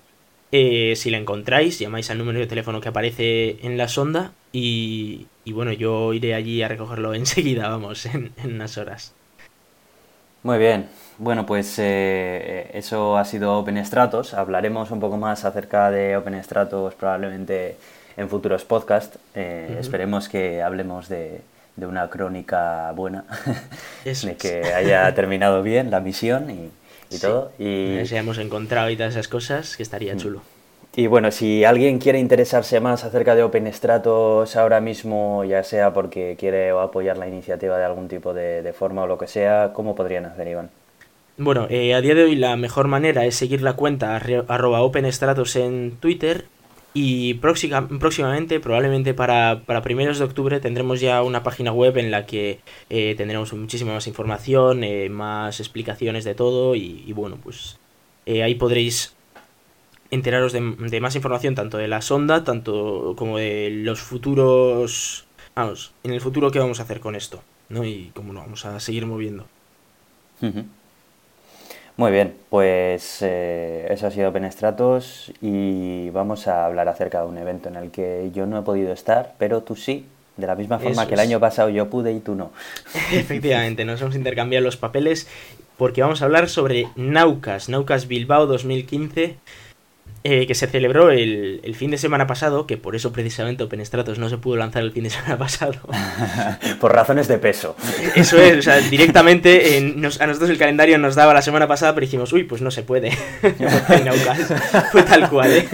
si 0.51 1.09
la 1.09 1.17
encontráis, 1.17 1.79
llamáis 1.79 2.09
al 2.09 2.17
número 2.17 2.39
de 2.39 2.47
teléfono 2.47 2.79
que 2.79 2.89
aparece 2.89 3.57
en 3.61 3.77
la 3.77 3.87
sonda 3.87 4.31
y, 4.53 5.27
y 5.43 5.51
bueno, 5.51 5.73
yo 5.73 6.13
iré 6.13 6.33
allí 6.33 6.61
a 6.61 6.67
recogerlo 6.67 7.13
enseguida, 7.13 7.67
vamos, 7.67 8.05
en, 8.05 8.31
en 8.43 8.53
unas 8.53 8.77
horas. 8.77 9.13
Muy 10.43 10.57
bien. 10.57 10.87
Bueno, 11.17 11.45
pues 11.45 11.75
eh, 11.79 12.69
eso 12.73 13.17
ha 13.17 13.25
sido 13.25 13.57
OpenStratos. 13.57 14.33
Hablaremos 14.33 14.91
un 14.91 14.99
poco 14.99 15.17
más 15.17 15.45
acerca 15.45 15.89
de 15.89 16.15
OpenStratos 16.15 16.93
probablemente 16.93 17.75
en 18.17 18.29
futuros 18.29 18.63
podcasts. 18.63 19.17
Eh, 19.33 19.77
esperemos 19.79 20.29
que 20.29 20.61
hablemos 20.61 21.09
de, 21.09 21.41
una 21.77 22.09
crónica 22.09 22.91
buena, 22.95 23.25
de 24.05 24.35
que 24.35 24.73
haya 24.73 25.13
terminado 25.15 25.63
bien 25.63 25.89
la 25.89 26.01
misión 26.01 26.51
y, 26.51 27.17
todo. 27.19 27.51
Y 27.57 28.05
si 28.05 28.15
hemos 28.15 28.37
encontrado 28.37 28.89
y 28.89 28.97
todas 28.97 29.13
esas 29.13 29.27
cosas, 29.27 29.75
que 29.75 29.83
estaría 29.83 30.13
mm. 30.13 30.17
chulo. 30.17 30.41
Y 30.99 31.05
bueno, 31.05 31.29
si 31.29 31.63
alguien 31.63 31.99
quiere 31.99 32.17
interesarse 32.17 32.79
más 32.79 33.03
acerca 33.03 33.35
de 33.35 33.43
OpenStratos 33.43 34.55
ahora 34.55 34.81
mismo, 34.81 35.43
ya 35.45 35.63
sea 35.63 35.93
porque 35.93 36.35
quiere 36.39 36.71
apoyar 36.71 37.19
la 37.19 37.27
iniciativa 37.27 37.77
de 37.77 37.85
algún 37.85 38.07
tipo 38.07 38.33
de, 38.33 38.73
forma 38.73 39.03
o 39.03 39.07
lo 39.07 39.19
que 39.19 39.27
sea, 39.27 39.73
¿cómo 39.73 39.93
podrían 39.93 40.25
hacer, 40.25 40.47
Iván? 40.47 40.71
Bueno, 41.37 41.67
eh, 41.69 41.93
a 41.93 42.01
día 42.01 42.15
de 42.15 42.23
hoy 42.23 42.35
la 42.35 42.57
mejor 42.57 42.87
manera 42.87 43.25
es 43.25 43.35
seguir 43.35 43.61
la 43.61 43.73
cuenta 43.73 44.15
arroba 44.15 44.81
OpenStratos 44.81 45.55
en 45.55 45.97
Twitter 45.99 46.45
y 46.95 47.35
próximamente, 47.35 48.59
probablemente 48.59 49.13
para, 49.13 49.61
primeros 49.83 50.17
de 50.17 50.25
octubre, 50.25 50.59
tendremos 50.59 50.99
ya 50.99 51.21
una 51.21 51.43
página 51.43 51.71
web 51.73 51.95
en 51.99 52.09
la 52.09 52.25
que 52.25 52.57
eh, 52.89 53.13
tendremos 53.15 53.53
muchísima 53.53 53.93
más 53.93 54.07
información, 54.07 54.83
eh, 54.83 55.09
más 55.09 55.59
explicaciones 55.59 56.23
de 56.23 56.33
todo 56.33 56.73
y, 56.73 57.13
bueno, 57.13 57.37
pues 57.43 57.77
ahí 58.25 58.55
podréis 58.55 59.15
enteraros 60.11 60.53
de, 60.53 60.61
más 61.01 61.15
información 61.15 61.55
tanto 61.55 61.77
de 61.77 61.87
la 61.87 62.01
sonda, 62.01 62.43
tanto 62.43 63.15
como 63.17 63.37
de 63.37 63.69
los 63.71 63.99
futuros... 63.99 65.25
Vamos, 65.55 65.91
en 66.03 66.11
el 66.11 66.21
futuro 66.21 66.51
qué 66.51 66.59
vamos 66.59 66.79
a 66.79 66.83
hacer 66.83 66.99
con 66.99 67.15
esto, 67.15 67.41
¿no? 67.69 67.83
Y 67.83 68.11
cómo 68.13 68.31
nos 68.31 68.43
vamos 68.43 68.65
a 68.65 68.79
seguir 68.79 69.05
moviendo. 69.05 69.47
Muy 71.97 72.11
bien, 72.11 72.35
pues 72.51 73.19
eh, 73.21 73.87
eso 73.89 74.05
ha 74.05 74.11
sido 74.11 74.31
Penestratos 74.31 75.31
y 75.41 76.11
vamos 76.11 76.47
a 76.47 76.67
hablar 76.67 76.87
acerca 76.89 77.21
de 77.21 77.27
un 77.27 77.39
evento 77.39 77.69
en 77.69 77.75
el 77.75 77.89
que 77.89 78.29
yo 78.35 78.45
no 78.45 78.59
he 78.59 78.61
podido 78.61 78.93
estar, 78.93 79.33
pero 79.39 79.63
tú 79.63 79.75
sí, 79.75 80.05
de 80.37 80.45
la 80.45 80.53
misma 80.53 80.77
forma 80.77 81.07
que 81.07 81.15
el 81.15 81.19
año 81.19 81.39
pasado 81.39 81.69
yo 81.69 81.89
pude 81.89 82.13
y 82.13 82.19
tú 82.19 82.35
no. 82.35 82.51
Efectivamente, 83.11 83.83
nos 83.83 83.99
vamos 83.99 84.13
a 84.13 84.19
intercambiar 84.19 84.61
los 84.61 84.77
papeles 84.77 85.27
porque 85.77 86.03
vamos 86.03 86.21
a 86.21 86.25
hablar 86.25 86.49
sobre 86.49 86.87
Naucas, 86.95 87.67
Naucas 87.67 88.07
Bilbao 88.07 88.45
2015 88.45 89.37
eh, 90.23 90.47
que 90.47 90.55
se 90.55 90.67
celebró 90.67 91.11
el, 91.11 91.75
fin 91.75 91.91
de 91.91 91.97
semana 91.97 92.27
pasado, 92.27 92.67
que 92.67 92.77
por 92.77 92.95
eso 92.95 93.11
precisamente 93.11 93.63
OpenStratos 93.63 94.19
no 94.19 94.29
se 94.29 94.37
pudo 94.37 94.57
lanzar 94.57 94.83
el 94.83 94.91
fin 94.91 95.03
de 95.03 95.09
semana 95.09 95.37
pasado. 95.39 95.79
por 96.79 96.93
razones 96.93 97.27
de 97.27 97.37
peso. 97.37 97.75
Eso 98.15 98.37
es, 98.37 98.57
o 98.57 98.61
sea, 98.61 98.77
directamente 98.89 99.77
a 100.19 100.27
nosotros 100.27 100.49
el 100.49 100.57
calendario 100.57 100.97
nos 100.97 101.15
daba 101.15 101.33
la 101.33 101.41
semana 101.41 101.67
pasada, 101.67 101.93
pero 101.93 102.05
dijimos, 102.05 102.33
uy, 102.33 102.43
pues 102.43 102.61
no 102.61 102.71
se 102.71 102.83
puede. 102.83 103.11
Fue 104.91 105.03
tal 105.03 105.29
cual, 105.29 105.51
¿eh? 105.51 105.67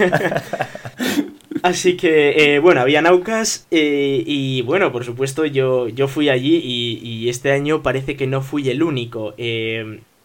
Así 1.62 1.96
que, 1.96 2.54
eh, 2.54 2.58
bueno, 2.58 2.82
había 2.82 3.00
Naucas 3.00 3.66
y 3.70 4.60
bueno, 4.62 4.92
por 4.92 5.04
supuesto 5.04 5.46
yo, 5.46 5.88
yo 5.88 6.08
fui 6.08 6.28
allí 6.28 6.60
y, 6.62 7.28
este 7.28 7.52
año 7.52 7.82
parece 7.82 8.16
que 8.16 8.26
no 8.26 8.42
fui 8.42 8.68
el 8.68 8.82
único. 8.82 9.34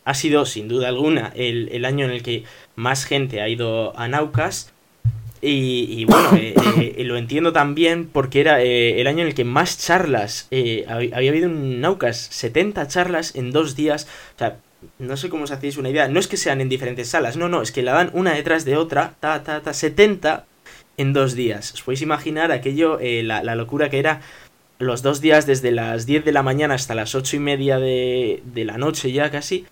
Ha 0.10 0.16
sido, 0.16 0.48
sin 0.48 0.68
duda 0.68 0.88
alguna, 0.88 1.32
el, 1.36 1.70
el 1.72 1.86
año 1.86 2.06
en 2.06 2.10
el 2.10 2.24
que 2.24 2.44
más 2.76 3.06
gente 3.06 3.42
ha 3.42 3.48
ido 3.48 3.96
a 3.96 4.08
Naucas. 4.08 4.74
Y, 5.40 6.04
bueno, 6.10 6.36
eh, 6.36 6.56
eh, 6.98 7.04
lo 7.04 7.16
entiendo 7.16 7.54
también 7.54 8.08
porque 8.08 8.42
era 8.42 8.60
el 8.60 9.06
año 9.06 9.22
en 9.22 9.28
el 9.28 9.36
que 9.36 9.46
más 9.46 9.78
charlas 9.78 10.50
había, 10.88 11.16
habido 11.16 11.46
en 11.46 11.80
Naucas, 11.80 12.18
70 12.18 12.88
charlas 12.88 13.36
en 13.36 13.52
dos 13.52 13.76
días. 13.76 14.08
O 14.36 14.40
sea, 14.40 14.58
no 14.98 15.16
sé 15.16 15.30
cómo 15.30 15.44
os 15.44 15.52
hacéis 15.52 15.78
una 15.78 15.90
idea. 15.90 16.08
No 16.08 16.20
es 16.20 16.28
que 16.28 16.38
sean 16.38 16.60
en 16.60 16.70
diferentes 16.70 17.08
salas, 17.08 17.38
no, 17.38 17.48
no, 17.48 17.62
es 17.62 17.72
que 17.72 17.84
la 17.84 17.94
dan 17.94 18.10
una 18.14 18.34
detrás 18.34 18.66
de 18.66 18.78
otra, 18.78 19.14
ta, 19.20 19.44
ta, 19.44 19.62
ta, 19.62 19.74
70 19.74 20.48
en 20.98 21.14
dos 21.14 21.36
días. 21.36 21.72
Os 21.74 21.84
podéis 21.84 22.02
imaginar 22.02 22.52
aquello, 22.52 22.98
la, 23.00 23.44
la 23.44 23.54
locura 23.54 23.92
que 23.92 24.00
era 24.00 24.22
los 24.80 25.04
dos 25.04 25.22
días 25.22 25.46
desde 25.46 25.72
las 25.72 26.08
10 26.08 26.26
de 26.26 26.32
la 26.32 26.42
mañana 26.42 26.74
hasta 26.74 26.96
las 26.96 27.14
8 27.14 27.36
y 27.36 27.40
media 27.40 27.78
de, 27.78 28.42
de 28.46 28.66
la 28.66 28.78
noche 28.78 29.12
ya 29.12 29.30
casi 29.30 29.66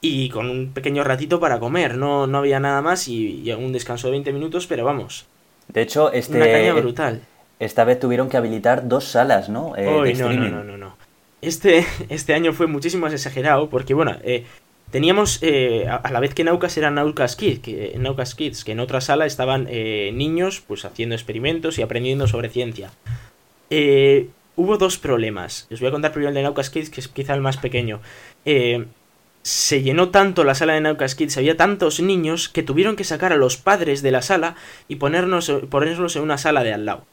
y 0.00 0.28
con 0.30 0.48
un 0.48 0.72
pequeño 0.72 1.04
ratito 1.04 1.40
para 1.40 1.58
comer. 1.58 1.96
No, 1.96 2.26
no 2.26 2.38
había 2.38 2.60
nada 2.60 2.82
más 2.82 3.08
y, 3.08 3.50
un 3.52 3.72
descanso 3.72 4.08
de 4.08 4.12
20 4.12 4.32
minutos, 4.32 4.66
pero 4.66 4.84
vamos. 4.84 5.26
De 5.68 5.82
hecho, 5.82 6.12
este, 6.12 6.36
una 6.36 6.46
caña 6.46 6.72
brutal. 6.74 7.20
Esta 7.58 7.84
vez 7.84 8.00
tuvieron 8.00 8.28
que 8.28 8.36
habilitar 8.36 8.88
dos 8.88 9.04
salas, 9.04 9.48
¿no? 9.48 9.76
Eh, 9.76 10.14
no, 10.18 10.32
no, 10.32 10.64
no, 10.64 10.76
no, 10.76 10.96
Este, 11.42 11.84
este 12.08 12.34
año 12.34 12.52
fue 12.52 12.66
muchísimo 12.66 13.02
más 13.02 13.12
exagerado 13.12 13.68
porque, 13.68 13.92
bueno, 13.92 14.16
eh, 14.22 14.46
teníamos 14.90 15.38
eh, 15.42 15.86
a, 15.86 16.10
la 16.10 16.20
vez 16.20 16.34
que 16.34 16.42
Naucas 16.42 16.76
era 16.78 16.90
Naucas 16.90 17.36
Kids, 17.36 17.60
que, 17.60 17.94
Naucas 17.98 18.34
Kids, 18.34 18.64
que 18.64 18.72
en 18.72 18.80
otra 18.80 19.02
sala 19.02 19.26
estaban 19.26 19.66
eh, 19.68 20.10
niños 20.14 20.62
pues 20.66 20.84
haciendo 20.86 21.14
experimentos 21.14 21.78
y 21.78 21.82
aprendiendo 21.82 22.26
sobre 22.26 22.48
ciencia. 22.48 22.90
hubo 24.56 24.78
dos 24.78 24.96
problemas. 24.96 25.66
Les 25.68 25.80
voy 25.80 25.90
a 25.90 25.92
contar 25.92 26.12
primero 26.12 26.30
el 26.30 26.34
de 26.34 26.42
Naucas 26.42 26.70
Kids, 26.70 26.88
que 26.88 27.00
es 27.00 27.08
quizá 27.08 27.34
el 27.34 27.42
más 27.42 27.58
pequeño. 27.58 28.00
Eh, 28.46 28.86
se 29.42 29.82
llenó 29.82 30.10
tanto 30.10 30.44
la 30.44 30.54
sala 30.54 30.74
de 30.74 30.80
Naucas 30.80 31.14
Kids, 31.14 31.36
había 31.36 31.56
tantos 31.56 32.00
niños 32.00 32.48
que 32.48 32.62
tuvieron 32.62 32.96
que 32.96 33.04
sacar 33.04 33.32
a 33.32 33.36
los 33.36 33.56
padres 33.56 34.02
de 34.02 34.10
la 34.10 34.22
sala 34.22 34.56
y 34.88 34.96
ponernos, 34.96 35.50
ponernos 35.70 36.16
en 36.16 36.22
una 36.22 36.38
sala 36.38 36.62
de 36.62 36.74
al 36.74 36.84
lado. 36.84 37.04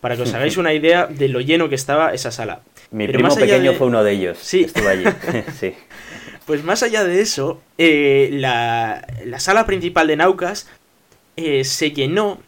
Para 0.00 0.16
que 0.16 0.22
os 0.22 0.34
hagáis 0.34 0.56
una 0.56 0.74
idea 0.74 1.06
de 1.06 1.28
lo 1.28 1.40
lleno 1.40 1.68
que 1.68 1.74
estaba 1.74 2.12
esa 2.12 2.30
sala. 2.30 2.60
Mi 2.90 3.06
primo 3.06 3.34
pequeño 3.34 3.72
fue 3.74 3.86
uno 3.86 4.02
de 4.04 4.12
ellos. 4.12 4.38
Sí. 4.40 4.64
Estuvo 4.64 4.88
allí. 4.88 5.04
sí. 5.58 5.74
Pues 6.46 6.62
más 6.62 6.82
allá 6.82 7.04
de 7.04 7.20
eso, 7.20 7.60
eh, 7.76 8.30
la, 8.32 9.04
sala 9.38 9.66
principal 9.66 10.06
de 10.06 10.16
Naucas 10.16 10.68
eh, 11.36 11.64
se 11.64 11.90
llenó 11.90 12.38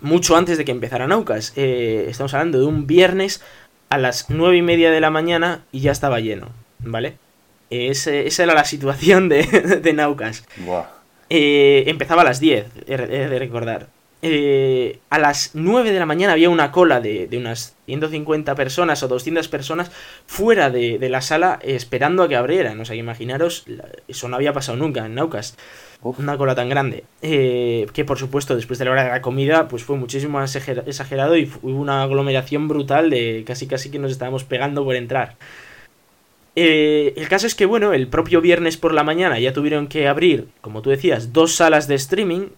mucho 0.00 0.36
antes 0.36 0.56
de 0.56 0.64
que 0.64 0.70
empezara 0.70 1.08
Naucas. 1.08 1.52
Eh, 1.56 2.06
estamos 2.08 2.32
hablando 2.34 2.60
de 2.60 2.66
un 2.66 2.86
viernes 2.86 3.42
a 3.90 3.98
las 3.98 4.30
nueve 4.30 4.56
y 4.56 4.62
media 4.62 4.90
de 4.90 5.00
la 5.00 5.10
mañana 5.10 5.64
y 5.72 5.80
ya 5.80 5.90
estaba 5.90 6.20
lleno, 6.20 6.50
¿vale? 6.78 7.16
Esa 7.70 8.42
era 8.42 8.54
la 8.54 8.64
situación 8.64 9.28
de, 9.28 9.42
de 9.82 9.92
Naucas. 9.92 10.44
Eh, 11.30 11.84
empezaba 11.86 12.22
a 12.22 12.24
las 12.24 12.40
10, 12.40 12.66
he 12.86 12.96
de 12.96 13.38
recordar. 13.38 13.88
Eh, 14.26 15.00
a 15.10 15.18
las 15.18 15.50
9 15.52 15.92
de 15.92 15.98
la 15.98 16.06
mañana 16.06 16.32
había 16.32 16.48
una 16.48 16.72
cola 16.72 17.02
de, 17.02 17.28
unas 17.36 17.76
150 17.84 18.54
personas 18.54 19.02
o 19.02 19.08
200 19.08 19.48
personas 19.48 19.90
fuera 20.24 20.70
de, 20.70 20.98
la 21.10 21.20
sala 21.20 21.58
esperando 21.62 22.22
a 22.22 22.28
que 22.28 22.34
abrieran. 22.34 22.80
O 22.80 22.86
sea, 22.86 22.96
imaginaros, 22.96 23.66
eso 24.08 24.28
no 24.28 24.36
había 24.36 24.54
pasado 24.54 24.78
nunca 24.78 25.04
en 25.04 25.14
Naucas. 25.14 25.58
Una 26.00 26.38
cola 26.38 26.54
tan 26.54 26.70
grande. 26.70 27.04
Eh, 27.20 27.86
que 27.92 28.06
por 28.06 28.18
supuesto, 28.18 28.56
después 28.56 28.78
de 28.78 28.86
la 28.86 28.92
hora 28.92 29.04
de 29.04 29.10
la 29.10 29.20
comida, 29.20 29.68
pues 29.68 29.84
fue 29.84 29.98
muchísimo 29.98 30.38
más 30.38 30.56
exagerado 30.56 31.36
y 31.36 31.50
hubo 31.60 31.78
una 31.78 32.02
aglomeración 32.02 32.66
brutal 32.66 33.10
de 33.10 33.44
casi 33.46 33.66
casi 33.66 33.90
que 33.90 33.98
nos 33.98 34.10
estábamos 34.10 34.44
pegando 34.44 34.84
por 34.84 34.96
entrar. 34.96 35.36
Eh, 36.56 37.14
el 37.16 37.28
caso 37.28 37.46
es 37.46 37.54
que, 37.54 37.66
bueno, 37.66 37.92
el 37.92 38.06
propio 38.06 38.40
viernes 38.40 38.76
por 38.76 38.94
la 38.94 39.02
mañana 39.02 39.38
ya 39.38 39.52
tuvieron 39.52 39.88
que 39.88 40.06
abrir, 40.06 40.48
como 40.60 40.82
tú 40.82 40.90
decías, 40.90 41.32
dos 41.32 41.54
salas 41.54 41.88
de 41.88 41.96
streaming 41.96 42.48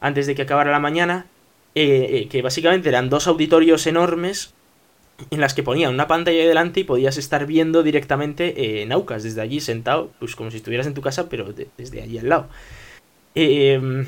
antes 0.00 0.26
de 0.26 0.34
que 0.34 0.42
acabara 0.42 0.70
la 0.70 0.78
mañana, 0.78 1.26
eh, 1.74 2.08
eh, 2.10 2.28
que 2.28 2.42
básicamente 2.42 2.88
eran 2.88 3.10
dos 3.10 3.26
auditorios 3.26 3.86
enormes 3.86 4.54
en 5.30 5.40
las 5.40 5.52
que 5.52 5.62
ponían 5.62 5.92
una 5.92 6.06
pantalla 6.06 6.46
delante 6.46 6.80
y 6.80 6.84
podías 6.84 7.18
estar 7.18 7.44
viendo 7.44 7.82
directamente 7.82 8.86
Naucas 8.86 9.22
desde 9.22 9.42
allí 9.42 9.60
sentado, 9.60 10.10
pues 10.18 10.34
como 10.34 10.50
si 10.50 10.56
estuvieras 10.56 10.86
en 10.86 10.94
tu 10.94 11.02
casa, 11.02 11.28
pero 11.28 11.52
desde 11.76 12.02
allí 12.02 12.18
al 12.18 12.28
lado. 12.28 12.48
Em, 13.34 14.06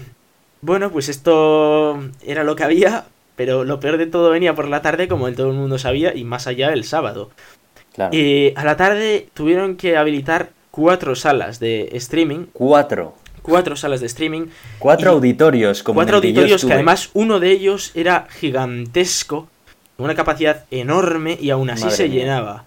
bueno, 0.62 0.90
pues 0.90 1.10
esto 1.10 2.00
era 2.24 2.44
lo 2.44 2.56
que 2.56 2.64
había, 2.64 3.04
pero 3.36 3.64
lo 3.64 3.78
peor 3.78 3.98
de 3.98 4.06
todo 4.06 4.30
venía 4.30 4.54
por 4.54 4.68
la 4.68 4.80
tarde, 4.80 5.06
como 5.06 5.30
todo 5.32 5.50
el 5.50 5.56
mundo 5.56 5.78
sabía, 5.78 6.14
y 6.14 6.24
más 6.24 6.46
allá 6.46 6.72
el 6.72 6.84
sábado. 6.84 7.30
Y 8.10 8.52
a 8.56 8.64
la 8.64 8.76
tarde 8.76 9.28
tuvieron 9.34 9.76
que 9.76 9.96
habilitar 9.96 10.50
cuatro 10.70 11.14
salas 11.14 11.60
de 11.60 11.90
streaming. 11.92 12.46
Cuatro. 12.52 13.14
Cuatro 13.42 13.76
salas 13.76 14.00
de 14.00 14.06
streaming. 14.06 14.46
Cuatro 14.78 15.10
auditorios, 15.10 15.82
como 15.82 15.98
Cuatro 15.98 16.16
auditorios 16.16 16.64
que 16.64 16.72
además 16.72 17.10
uno 17.14 17.40
de 17.40 17.50
ellos 17.50 17.90
era 17.94 18.26
gigantesco, 18.30 19.48
con 19.96 20.04
una 20.04 20.14
capacidad 20.14 20.64
enorme 20.70 21.36
y 21.40 21.50
aún 21.50 21.70
así 21.70 21.90
se 21.90 22.08
llenaba. 22.08 22.64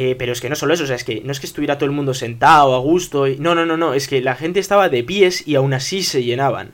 Eh, 0.00 0.14
pero 0.16 0.32
es 0.32 0.40
que 0.40 0.48
no 0.48 0.54
solo 0.54 0.74
eso, 0.74 0.84
o 0.84 0.86
sea, 0.86 0.94
es 0.94 1.02
que 1.02 1.22
no 1.22 1.32
es 1.32 1.40
que 1.40 1.46
estuviera 1.46 1.76
todo 1.76 1.86
el 1.86 1.90
mundo 1.90 2.14
sentado 2.14 2.74
a 2.74 2.78
gusto. 2.78 3.26
Y... 3.26 3.36
No, 3.38 3.56
no, 3.56 3.66
no, 3.66 3.76
no, 3.76 3.94
es 3.94 4.06
que 4.06 4.20
la 4.22 4.36
gente 4.36 4.60
estaba 4.60 4.88
de 4.88 5.02
pies 5.02 5.46
y 5.46 5.56
aún 5.56 5.74
así 5.74 6.04
se 6.04 6.22
llenaban. 6.22 6.72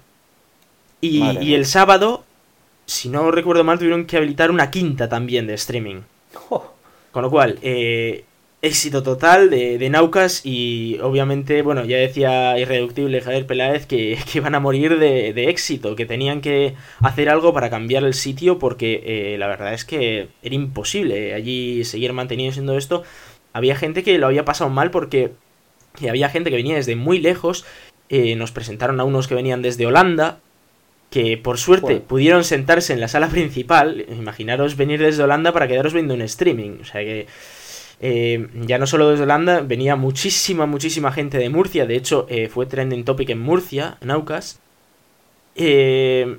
Y, 1.01 1.55
el 1.55 1.67
sábado, 1.67 2.25
si 2.87 3.09
no 3.09 3.31
recuerdo 3.31 3.65
mal, 3.65 3.79
tuvieron 3.79 4.07
que 4.07 4.17
habilitar 4.17 4.51
una 4.51 4.71
quinta 4.71 5.09
también 5.09 5.47
de 5.47 5.55
streaming. 5.55 6.01
Con 7.15 7.23
lo 7.23 7.31
cual, 7.31 7.61
eh, 7.63 8.25
éxito 8.61 9.05
total 9.05 9.49
de, 9.49 9.89
Naucas 9.89 10.45
y 10.45 10.99
obviamente, 11.01 11.63
bueno, 11.63 11.85
ya 11.85 11.97
decía 11.97 12.59
irreductible 12.59 13.21
Javier 13.21 13.47
Peláez 13.47 13.87
que, 13.87 14.19
que 14.33 14.41
van 14.41 14.57
a 14.57 14.59
morir 14.59 14.99
de, 14.99 15.49
éxito, 15.49 15.95
que 15.95 16.07
tenían 16.07 16.41
que 16.41 16.75
hacer 16.99 17.29
algo 17.31 17.53
para 17.53 17.71
cambiar 17.71 18.03
el 18.03 18.15
sitio 18.15 18.59
porque 18.59 19.05
eh, 19.07 19.39
la 19.39 19.47
verdad 19.47 19.75
es 19.75 19.85
que 19.85 20.27
era 20.43 20.57
imposible 20.57 21.35
allí 21.35 21.85
seguir 21.85 22.13
manteniendo 22.13 22.53
siendo 22.53 22.77
esto. 22.77 23.05
Había 23.53 23.77
gente 23.77 24.03
que 24.03 24.19
lo 24.19 24.27
había 24.27 24.45
pasado 24.45 24.69
mal 24.71 24.91
porque 24.91 25.35
había 26.09 26.31
gente 26.31 26.51
que 26.51 26.57
venía 26.57 26.75
desde 26.75 26.97
muy 26.97 27.21
lejos, 27.21 27.65
eh, 28.09 28.35
nos 28.35 28.51
presentaron 28.51 28.99
a 28.99 29.05
unos 29.05 29.29
que 29.29 29.37
venían 29.37 29.63
desde 29.63 29.87
Holanda, 29.87 30.41
que 31.15 31.39
por 31.39 31.59
suerte 31.59 32.01
pudieron 32.01 32.43
sentarse 32.43 32.93
en 32.93 32.99
la 32.99 33.07
sala 33.07 33.29
principal. 33.29 34.05
Imaginaros 34.19 34.77
venir 34.77 34.99
desde 35.01 35.23
Holanda 35.23 35.53
para 35.53 35.69
quedaros 35.69 35.93
viendo 35.93 36.13
un 36.13 36.23
streaming. 36.23 36.79
O 36.81 36.85
sea 36.85 37.03
que 37.03 37.29
eh, 38.01 38.49
ya 38.67 38.79
no 38.79 38.89
solo 38.89 39.11
desde 39.11 39.23
Holanda, 39.23 39.61
venía 39.61 39.95
muchísima, 39.95 40.67
muchísima 40.67 41.13
gente 41.13 41.39
de 41.39 41.51
Murcia. 41.51 41.87
De 41.87 41.95
hecho, 41.95 42.27
eh, 42.29 42.49
fue 42.49 42.67
trending 42.67 43.05
topic 43.05 43.31
en 43.31 43.39
Murcia, 43.39 43.97
en 44.01 44.11
Aucas. 44.11 44.59
Eh, 45.55 46.37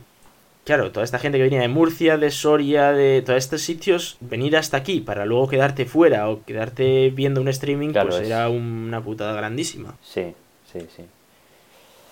claro, 0.66 0.92
toda 0.92 1.06
esta 1.06 1.20
gente 1.20 1.38
que 1.38 1.46
venía 1.46 1.62
de 1.62 1.70
Murcia, 1.70 2.18
de 2.18 2.30
Soria, 2.30 2.92
de 2.92 3.22
todos 3.22 3.38
estos 3.38 3.62
sitios, 3.62 4.18
venir 4.20 4.58
hasta 4.58 4.76
aquí 4.76 5.00
para 5.00 5.26
luego 5.26 5.48
quedarte 5.48 5.86
fuera 5.86 6.28
o 6.28 6.44
quedarte 6.44 7.12
viendo 7.12 7.40
un 7.40 7.48
streaming, 7.48 7.94
pues 7.94 8.20
era 8.20 8.50
una 8.50 9.02
putada 9.02 9.32
grandísima. 9.38 9.96
Sí, 10.02 10.34
sí, 10.70 10.80
sí. 10.94 11.04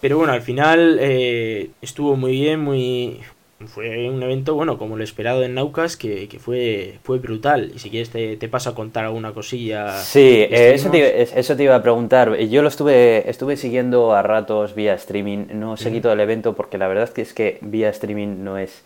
Pero 0.03 0.17
bueno, 0.17 0.33
al 0.33 0.41
final 0.41 0.97
eh, 0.99 1.69
estuvo 1.81 2.17
muy 2.17 2.33
bien, 2.33 2.59
muy... 2.59 3.21
Fue 3.67 4.09
un 4.09 4.21
evento, 4.21 4.53
bueno, 4.53 4.77
como 4.77 4.97
lo 4.97 5.03
esperado 5.05 5.43
en 5.43 5.53
Naucas, 5.53 5.95
que, 5.95 6.27
fue, 6.41 6.99
fue 7.03 7.19
brutal. 7.19 7.71
Y 7.73 7.79
si 7.79 7.89
quieres 7.89 8.09
te, 8.09 8.35
te 8.35 8.49
paso 8.49 8.71
a 8.71 8.75
contar 8.75 9.05
alguna 9.05 9.31
cosilla. 9.31 9.93
Sí, 9.93 10.19
eh, 10.19 10.73
eso, 10.73 10.91
te, 10.91 11.21
eso 11.21 11.55
te 11.55 11.63
iba 11.63 11.75
a 11.75 11.81
preguntar. 11.81 12.37
Yo 12.37 12.61
lo 12.61 12.67
estuve, 12.67 13.29
estuve 13.29 13.55
siguiendo 13.55 14.13
a 14.13 14.21
ratos 14.21 14.75
vía 14.75 14.93
streaming. 14.95 15.45
No 15.53 15.77
seguí 15.77 16.01
todo 16.01 16.11
el 16.11 16.19
evento 16.19 16.53
porque 16.53 16.77
la 16.77 16.89
verdad 16.89 17.05
es 17.05 17.11
que, 17.11 17.21
es 17.21 17.33
que 17.33 17.59
vía 17.61 17.87
streaming 17.87 18.43
no 18.43 18.57
es 18.57 18.83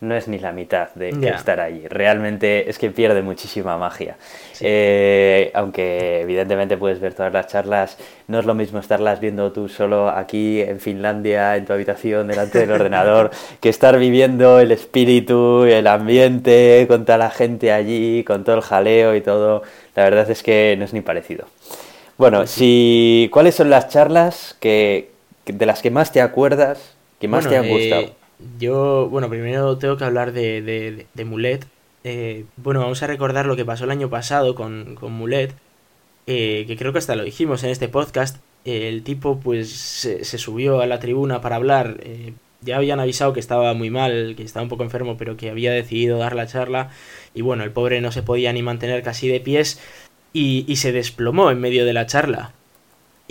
no 0.00 0.14
es 0.16 0.28
ni 0.28 0.38
la 0.38 0.52
mitad 0.52 0.88
de, 0.94 1.10
estar 1.28 1.60
allí. 1.60 1.86
Realmente 1.86 2.70
es 2.70 2.78
que 2.78 2.90
pierde 2.90 3.20
muchísima 3.20 3.76
magia. 3.76 4.16
Eh, 4.60 5.50
aunque 5.52 6.22
evidentemente 6.22 6.78
puedes 6.78 7.00
ver 7.00 7.12
todas 7.12 7.32
las 7.32 7.48
charlas, 7.48 7.98
no 8.26 8.38
es 8.38 8.46
lo 8.46 8.54
mismo 8.54 8.78
estarlas 8.78 9.20
viendo 9.20 9.52
tú 9.52 9.68
solo 9.68 10.08
aquí 10.08 10.62
en 10.62 10.80
Finlandia, 10.80 11.56
en 11.56 11.66
tu 11.66 11.74
habitación, 11.74 12.28
delante 12.28 12.60
del 12.60 12.72
ordenador, 12.72 13.30
que 13.60 13.68
estar 13.68 13.98
viviendo 13.98 14.58
el 14.58 14.72
espíritu, 14.72 15.64
el 15.64 15.86
ambiente, 15.86 16.86
con 16.88 17.04
toda 17.04 17.18
la 17.18 17.30
gente 17.30 17.70
allí, 17.70 18.24
con 18.24 18.42
todo 18.42 18.56
el 18.56 18.62
jaleo 18.62 19.14
y 19.14 19.20
todo. 19.20 19.62
La 19.96 20.04
verdad 20.04 20.30
es 20.30 20.42
que 20.42 20.76
no 20.78 20.86
es 20.86 20.94
ni 20.94 21.02
parecido. 21.02 21.44
Bueno, 22.16 22.46
si, 22.46 23.28
¿cuáles 23.32 23.54
son 23.54 23.68
las 23.68 23.88
charlas 23.88 24.56
que, 24.60 25.10
de 25.44 25.66
las 25.66 25.82
que 25.82 25.90
más 25.90 26.10
te 26.12 26.22
acuerdas, 26.22 26.94
que 27.18 27.28
más 27.28 27.46
te 27.46 27.56
han 27.56 27.68
gustado? 27.68 28.02
Eh, 28.02 28.12
yo, 28.58 29.08
bueno, 29.10 29.28
primero 29.28 29.78
tengo 29.78 29.96
que 29.96 30.04
hablar 30.04 30.32
de, 30.32 30.62
de, 30.62 31.06
de 31.12 31.24
Mulet. 31.24 31.66
Eh, 32.04 32.46
bueno, 32.56 32.80
vamos 32.80 33.02
a 33.02 33.06
recordar 33.06 33.46
lo 33.46 33.56
que 33.56 33.64
pasó 33.64 33.84
el 33.84 33.90
año 33.90 34.08
pasado 34.10 34.54
con, 34.54 34.94
con 34.94 35.12
Mulet, 35.12 35.54
eh, 36.26 36.64
que 36.66 36.76
creo 36.76 36.92
que 36.92 36.98
hasta 36.98 37.16
lo 37.16 37.24
dijimos 37.24 37.62
en 37.64 37.70
este 37.70 37.88
podcast. 37.88 38.38
el 38.64 39.02
tipo 39.02 39.40
pues 39.40 39.70
se, 39.70 40.38
subió 40.38 40.80
a 40.80 40.86
la 40.86 41.00
tribuna 41.00 41.40
para 41.40 41.56
hablar. 41.56 41.98
Eh, 42.02 42.34
ya 42.62 42.76
habían 42.76 43.00
avisado 43.00 43.32
que 43.32 43.40
estaba 43.40 43.72
muy 43.74 43.90
mal, 43.90 44.34
que 44.36 44.42
estaba 44.42 44.62
un 44.62 44.68
poco 44.68 44.82
enfermo, 44.84 45.16
pero 45.16 45.36
que 45.36 45.50
había 45.50 45.72
decidido 45.72 46.18
dar 46.18 46.34
la 46.34 46.46
charla. 46.46 46.90
Y 47.34 47.42
bueno, 47.42 47.64
el 47.64 47.72
pobre 47.72 48.00
no 48.00 48.12
se 48.12 48.22
podía 48.22 48.52
ni 48.52 48.62
mantener 48.62 49.02
casi 49.02 49.28
de 49.28 49.40
pies 49.40 49.80
y, 50.32 50.64
y 50.68 50.76
se 50.76 50.92
desplomó 50.92 51.50
en 51.50 51.60
medio 51.60 51.84
de 51.84 51.92
la 51.94 52.06
charla. 52.06 52.52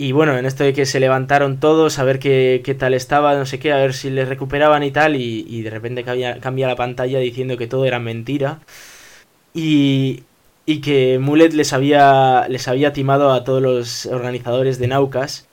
Y 0.00 0.12
bueno, 0.12 0.38
en 0.38 0.46
esto 0.46 0.64
de 0.64 0.72
que 0.72 0.86
se 0.86 0.98
levantaron 0.98 1.60
todos 1.60 1.98
a 1.98 2.04
ver 2.04 2.18
qué, 2.18 2.62
qué 2.64 2.74
tal 2.74 2.94
estaba, 2.94 3.34
no 3.34 3.44
sé 3.44 3.58
qué, 3.58 3.70
a 3.70 3.76
ver 3.76 3.92
si 3.92 4.08
les 4.08 4.26
recuperaban 4.26 4.82
y 4.82 4.90
tal, 4.90 5.14
y, 5.14 5.44
y 5.46 5.60
de 5.60 5.68
repente 5.68 6.04
cambia, 6.04 6.40
cambia, 6.40 6.68
la 6.68 6.74
pantalla 6.74 7.18
diciendo 7.18 7.58
que 7.58 7.66
todo 7.66 7.84
era 7.84 7.98
mentira. 7.98 8.60
Y, 9.52 10.22
y 10.64 10.80
que 10.80 11.18
Mulet 11.18 11.52
les 11.52 11.74
había, 11.74 12.46
les 12.48 12.66
había 12.66 12.94
timado 12.94 13.30
a 13.30 13.44
todos 13.44 13.60
los 13.60 14.06
organizadores 14.06 14.78
de 14.78 14.86
Naucas 14.86 15.46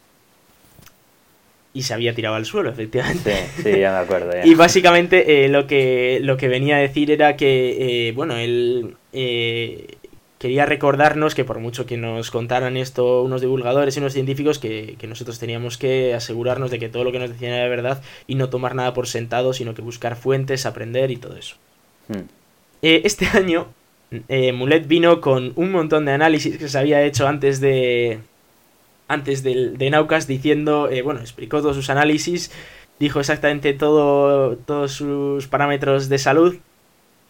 y 1.74 1.84
se 1.84 1.94
había 1.94 2.16
tirado 2.16 2.36
al 2.36 2.46
suelo, 2.46 2.70
efectivamente. 2.70 3.50
Sí, 3.58 3.64
sí 3.64 3.80
ya 3.82 3.92
me 3.92 3.98
acuerdo. 3.98 4.32
Ya. 4.32 4.46
y 4.46 4.56
básicamente 4.56 5.44
eh, 5.44 5.50
lo, 5.50 5.68
que, 5.68 6.20
lo 6.22 6.38
que 6.38 6.48
venía 6.48 6.78
a 6.78 6.80
decir 6.80 7.12
era 7.12 7.36
que, 7.36 8.08
eh, 8.08 8.12
bueno, 8.14 8.38
él 8.38 8.96
eh, 9.12 9.97
quería 10.38 10.66
recordarnos 10.66 11.36
que 11.36 11.46
por 11.46 11.60
mucho 11.60 11.86
que 11.86 11.98
nos 11.98 12.32
contaran 12.32 12.78
esto 12.78 13.24
unos 13.24 13.42
divulgadores 13.42 13.96
y 13.96 14.00
unos 14.00 14.14
científicos, 14.14 14.60
que, 14.60 14.96
que, 15.00 15.08
nosotros 15.08 15.40
teníamos 15.40 15.78
que 15.78 16.14
asegurarnos 16.14 16.72
de 16.72 16.80
que 16.80 16.90
todo 16.90 17.04
lo 17.04 17.12
que 17.12 17.20
nos 17.20 17.30
decían 17.30 17.54
era 17.54 17.68
verdad 17.68 18.02
y 18.28 18.36
no 18.36 18.50
tomar 18.50 18.76
nada 18.76 18.94
por 18.94 19.08
sentado, 19.08 19.54
sino 19.54 19.74
que 19.74 19.82
buscar 19.82 20.16
fuentes, 20.16 20.66
aprender 20.66 21.12
y 21.12 21.18
todo 21.18 21.36
eso. 21.38 21.56
Hmm. 22.08 22.24
este 22.82 23.26
año, 23.28 23.68
Mulet 24.54 24.88
vino 24.88 25.20
con 25.22 25.54
un 25.56 25.72
montón 25.72 26.06
de 26.06 26.14
análisis 26.14 26.58
que 26.58 26.70
se 26.70 26.78
había 26.78 27.02
hecho 27.04 27.28
antes 27.28 27.60
de, 27.60 28.20
antes 29.08 29.44
de, 29.44 29.72
de 29.72 29.90
Naucas 29.90 30.28
diciendo, 30.28 30.90
eh, 30.90 31.02
bueno, 31.02 31.22
explicó 31.22 31.62
todos 31.62 31.76
sus 31.76 31.90
análisis, 31.90 32.52
dijo 33.00 33.20
exactamente 33.20 33.74
todo, 33.74 34.58
todos 34.58 34.92
sus 34.92 35.48
parámetros 35.48 36.10
de 36.10 36.18
salud 36.18 36.58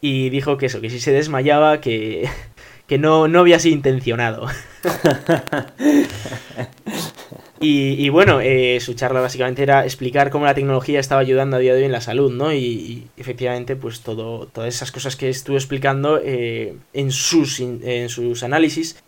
y 0.02 0.30
dijo 0.30 0.58
que 0.58 0.68
eso, 0.68 0.82
que 0.82 0.90
si 0.90 1.00
se 1.00 1.12
desmayaba, 1.12 1.82
que, 1.82 2.30
que 2.88 2.98
no, 2.98 3.28
no 3.28 3.42
había 3.42 3.60
sido 3.60 3.76
intencionado. 3.76 4.48
y, 7.60 8.04
y, 8.04 8.10
bueno, 8.10 8.40
eh, 8.42 8.80
su 8.80 8.94
charla 8.94 9.20
básicamente 9.20 9.62
era 9.62 9.84
explicar 9.84 10.30
cómo 10.30 10.46
la 10.46 10.54
tecnología 10.54 11.00
estaba 11.00 11.22
ayudando 11.22 11.58
a 11.58 11.60
día 11.60 11.74
de 11.74 11.80
hoy 11.80 11.86
en 11.86 11.92
la 11.92 12.02
salud, 12.02 12.32
¿no? 12.32 12.54
Y, 12.54 12.58
y 12.58 13.08
efectivamente, 13.18 13.76
pues 13.76 14.02
todo, 14.02 14.48
todas 14.48 14.74
esas 14.74 14.92
cosas 14.92 15.18
que 15.18 15.28
estuvo 15.28 15.58
explicando 15.58 16.20
eh, 16.24 16.78
en, 16.94 17.12
sus, 17.12 17.60
en 17.60 18.08
sus 18.08 18.44
análisis 18.44 19.04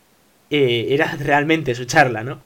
eh, 0.50 0.88
era 0.90 1.16
realmente 1.18 1.74
su 1.74 1.86
charla, 1.86 2.24
¿no? 2.24 2.42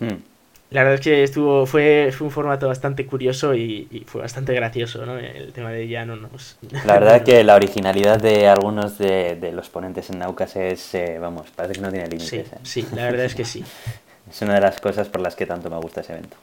Hmm. 0.00 0.22
La 0.70 0.82
verdad 0.82 0.96
es 0.96 1.00
que 1.00 1.22
estuvo 1.22 1.64
fue, 1.64 2.10
fue 2.12 2.26
un 2.26 2.30
formato 2.30 2.68
bastante 2.68 3.06
curioso 3.06 3.54
y, 3.54 3.88
y, 3.90 4.00
fue 4.00 4.20
bastante 4.20 4.52
gracioso, 4.52 5.06
¿no? 5.06 5.18
El 5.18 5.52
tema 5.52 5.70
de 5.70 5.88
ya 5.88 6.04
no 6.04 6.16
nos... 6.16 6.58
La 6.84 6.98
verdad 6.98 7.16
es 7.16 7.22
que 7.24 7.42
la 7.42 7.54
originalidad 7.54 8.20
de 8.20 8.48
algunos 8.48 8.98
de, 8.98 9.36
de 9.36 9.52
los 9.52 9.70
ponentes 9.70 10.10
en 10.10 10.18
Naucas 10.18 10.56
es, 10.56 10.94
eh, 10.94 11.18
vamos, 11.18 11.46
parece 11.56 11.76
que 11.76 11.80
no 11.80 11.90
tiene 11.90 12.06
límites. 12.06 12.28
Sí, 12.28 12.36
¿eh? 12.36 12.58
sí, 12.62 12.86
la 12.94 13.04
verdad 13.04 13.24
es 13.24 13.34
que 13.34 13.46
sí. 13.46 13.64
es 14.30 14.42
una 14.42 14.54
de 14.54 14.60
las 14.60 14.78
cosas 14.80 15.08
por 15.08 15.22
las 15.22 15.34
que 15.36 15.46
tanto 15.46 15.70
me 15.70 15.76
gusta 15.78 16.02
ese 16.02 16.12
evento. 16.12 16.36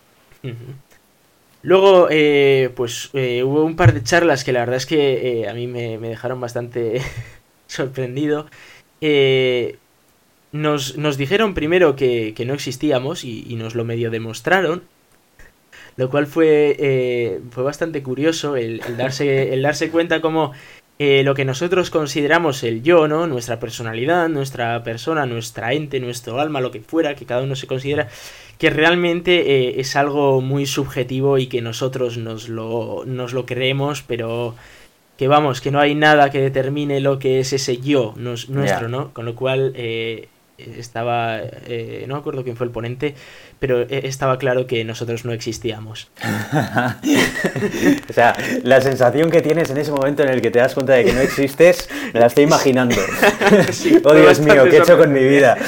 Uh 0.43 0.47
-huh. 0.47 0.95
Luego, 1.65 2.09
eh, 2.11 2.71
pues 2.75 3.09
eh, 3.13 3.43
hubo 3.43 3.63
un 3.63 3.75
par 3.75 3.91
de 3.91 4.03
charlas 4.03 4.43
que 4.43 4.53
la 4.53 4.59
verdad 4.59 4.75
es 4.75 4.85
que 4.85 5.41
eh, 5.41 5.49
a 5.49 5.53
mí 5.55 5.65
me, 5.65 5.97
me 5.97 6.09
dejaron 6.09 6.39
bastante 6.39 7.01
sorprendido. 7.67 8.45
Eh, 9.01 9.77
nos, 10.55 10.97
nos 10.97 11.17
dijeron 11.17 11.53
primero 11.53 11.95
que, 11.95 12.33
que 12.33 12.45
no 12.45 12.53
existíamos 12.53 13.23
y, 13.23 13.45
y, 13.47 13.55
nos 13.55 13.75
lo 13.75 13.83
medio 13.83 14.09
demostraron. 14.09 14.83
Lo 15.97 16.09
cual 16.09 16.27
fue, 16.27 16.75
eh, 16.77 17.39
fue 17.51 17.63
bastante 17.63 18.03
curioso 18.03 18.55
el, 18.55 18.81
el, 18.87 18.97
darse, 18.97 19.53
el 19.53 19.61
darse 19.61 19.89
cuenta 19.89 20.21
como 20.21 20.53
eh, 20.97 21.23
lo 21.23 21.35
que 21.35 21.43
nosotros 21.43 21.89
consideramos 21.89 22.63
el 22.63 22.83
yo, 22.83 23.07
¿no? 23.07 23.27
Nuestra 23.27 23.59
personalidad, 23.59 24.29
nuestra 24.29 24.81
persona, 24.83 25.25
nuestra 25.25 25.73
ente, 25.73 25.99
nuestro 25.99 26.39
alma, 26.39 26.61
lo 26.61 26.71
que 26.71 26.79
fuera, 26.79 27.15
que 27.15 27.25
cada 27.25 27.43
uno 27.43 27.55
se 27.55 27.67
considera, 27.67 28.07
que 28.57 28.69
realmente 28.69 29.41
eh, 29.41 29.79
es 29.79 29.95
algo 29.97 30.39
muy 30.39 30.65
subjetivo 30.65 31.37
y 31.37 31.47
que 31.47 31.61
nosotros 31.61 32.17
nos 32.17 32.47
lo, 32.47 33.03
nos 33.05 33.33
lo 33.33 33.45
creemos, 33.45 34.03
pero 34.03 34.55
que 35.17 35.27
vamos, 35.27 35.59
que 35.59 35.71
no 35.71 35.79
hay 35.79 35.95
nada 35.95 36.29
que 36.29 36.39
determine 36.39 36.99
lo 36.99 37.19
que 37.19 37.39
es 37.39 37.53
ese 37.53 37.77
yo 37.77 38.13
nos, 38.17 38.49
nuestro, 38.49 38.87
yeah. 38.87 38.89
¿no? 38.89 39.13
Con 39.13 39.25
lo 39.25 39.35
cual 39.35 39.73
eh, 39.75 40.27
estaba, 40.57 41.39
eh, 41.39 42.05
no 42.07 42.15
me 42.15 42.19
acuerdo 42.19 42.43
quién 42.43 42.55
fue 42.55 42.65
el 42.65 42.71
ponente, 42.71 43.15
pero 43.59 43.81
eh, 43.81 44.01
estaba 44.03 44.37
claro 44.37 44.67
que 44.67 44.83
nosotros 44.83 45.25
no 45.25 45.33
existíamos. 45.33 46.09
o 48.09 48.13
sea, 48.13 48.35
la 48.63 48.81
sensación 48.81 49.29
que 49.29 49.41
tienes 49.41 49.69
en 49.69 49.77
ese 49.77 49.91
momento 49.91 50.23
en 50.23 50.29
el 50.29 50.41
que 50.41 50.51
te 50.51 50.59
das 50.59 50.73
cuenta 50.73 50.93
de 50.93 51.05
que 51.05 51.13
no 51.13 51.21
existes, 51.21 51.89
me 52.13 52.19
la 52.19 52.27
estoy 52.27 52.45
imaginando. 52.45 52.95
sí, 53.71 53.99
oh 54.03 54.13
Dios 54.13 54.39
mío, 54.39 54.63
¿qué 54.69 54.77
he 54.77 54.79
hecho 54.79 54.97
con 54.97 55.11
mi 55.11 55.23
vida? 55.23 55.57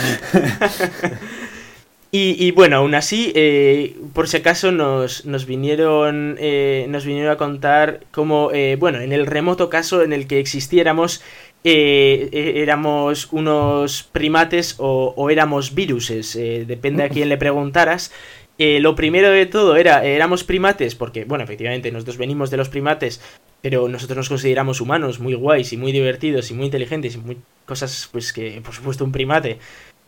Y, 2.09 2.37
y, 2.39 2.51
bueno, 2.51 2.77
aún 2.77 2.95
así, 2.95 3.33
eh, 3.35 3.97
por 4.13 4.29
si 4.29 4.37
acaso 4.37 4.71
nos, 4.71 5.25
nos 5.25 5.45
vinieron 5.45 6.37
eh, 6.39 6.85
nos 6.87 7.05
vinieron 7.05 7.29
a 7.33 7.35
contar 7.35 7.99
cómo, 8.11 8.49
bueno, 8.79 9.01
en 9.01 9.11
el 9.11 9.25
remoto 9.25 9.69
caso 9.69 10.01
en 10.01 10.13
el 10.13 10.25
que 10.25 10.39
existiéramos, 10.39 11.21
eh, 11.63 12.29
éramos 12.55 13.27
unos 13.31 14.03
primates 14.03 14.75
o, 14.77 15.13
o 15.15 15.29
éramos 15.29 15.75
viruses, 15.75 16.35
eh, 16.35 16.65
depende 16.65 17.03
a 17.03 17.09
quién 17.09 17.29
le 17.29 17.37
preguntaras. 17.37 18.11
Eh, 18.59 18.79
lo 18.79 18.95
primero 18.95 19.29
de 19.29 19.45
todo 19.45 19.75
era, 19.75 20.03
éramos 20.03 20.43
primates, 20.43 20.95
porque, 20.95 21.25
bueno, 21.25 21.43
efectivamente, 21.43 21.91
nosotros 21.91 22.17
venimos 22.17 22.49
de 22.49 22.57
los 22.57 22.69
primates, 22.69 23.21
pero 23.61 23.87
nosotros 23.87 24.17
nos 24.17 24.29
consideramos 24.29 24.81
humanos, 24.81 25.19
muy 25.19 25.35
guays 25.35 25.73
y 25.73 25.77
muy 25.77 25.91
divertidos 25.91 26.49
y 26.49 26.55
muy 26.55 26.65
inteligentes 26.65 27.15
y 27.15 27.17
muy 27.19 27.37
cosas, 27.65 28.09
pues 28.11 28.33
que, 28.33 28.59
por 28.63 28.73
supuesto, 28.73 29.03
un 29.03 29.11
primate 29.11 29.59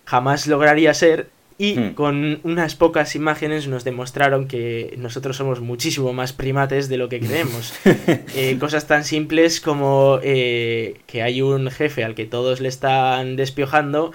jamás 0.05 0.47
lograría 0.47 0.93
ser. 0.93 1.29
Y 1.61 1.77
hmm. 1.77 1.93
con 1.93 2.39
unas 2.43 2.75
pocas 2.75 3.15
imágenes 3.15 3.67
nos 3.67 3.83
demostraron 3.83 4.47
que 4.47 4.95
nosotros 4.97 5.35
somos 5.35 5.59
muchísimo 5.59 6.13
más 6.13 6.31
primates 6.31 6.87
de 6.87 6.97
lo 6.97 7.09
que 7.09 7.19
creemos. 7.19 7.73
eh, 8.33 8.57
cosas 8.57 8.87
tan 8.87 9.03
simples 9.03 9.59
como 9.59 10.19
eh, 10.23 11.01
que 11.05 11.21
hay 11.21 11.41
un 11.41 11.69
jefe 11.69 12.05
al 12.05 12.15
que 12.15 12.25
todos 12.25 12.61
le 12.61 12.69
están 12.69 13.35
despiojando, 13.35 14.13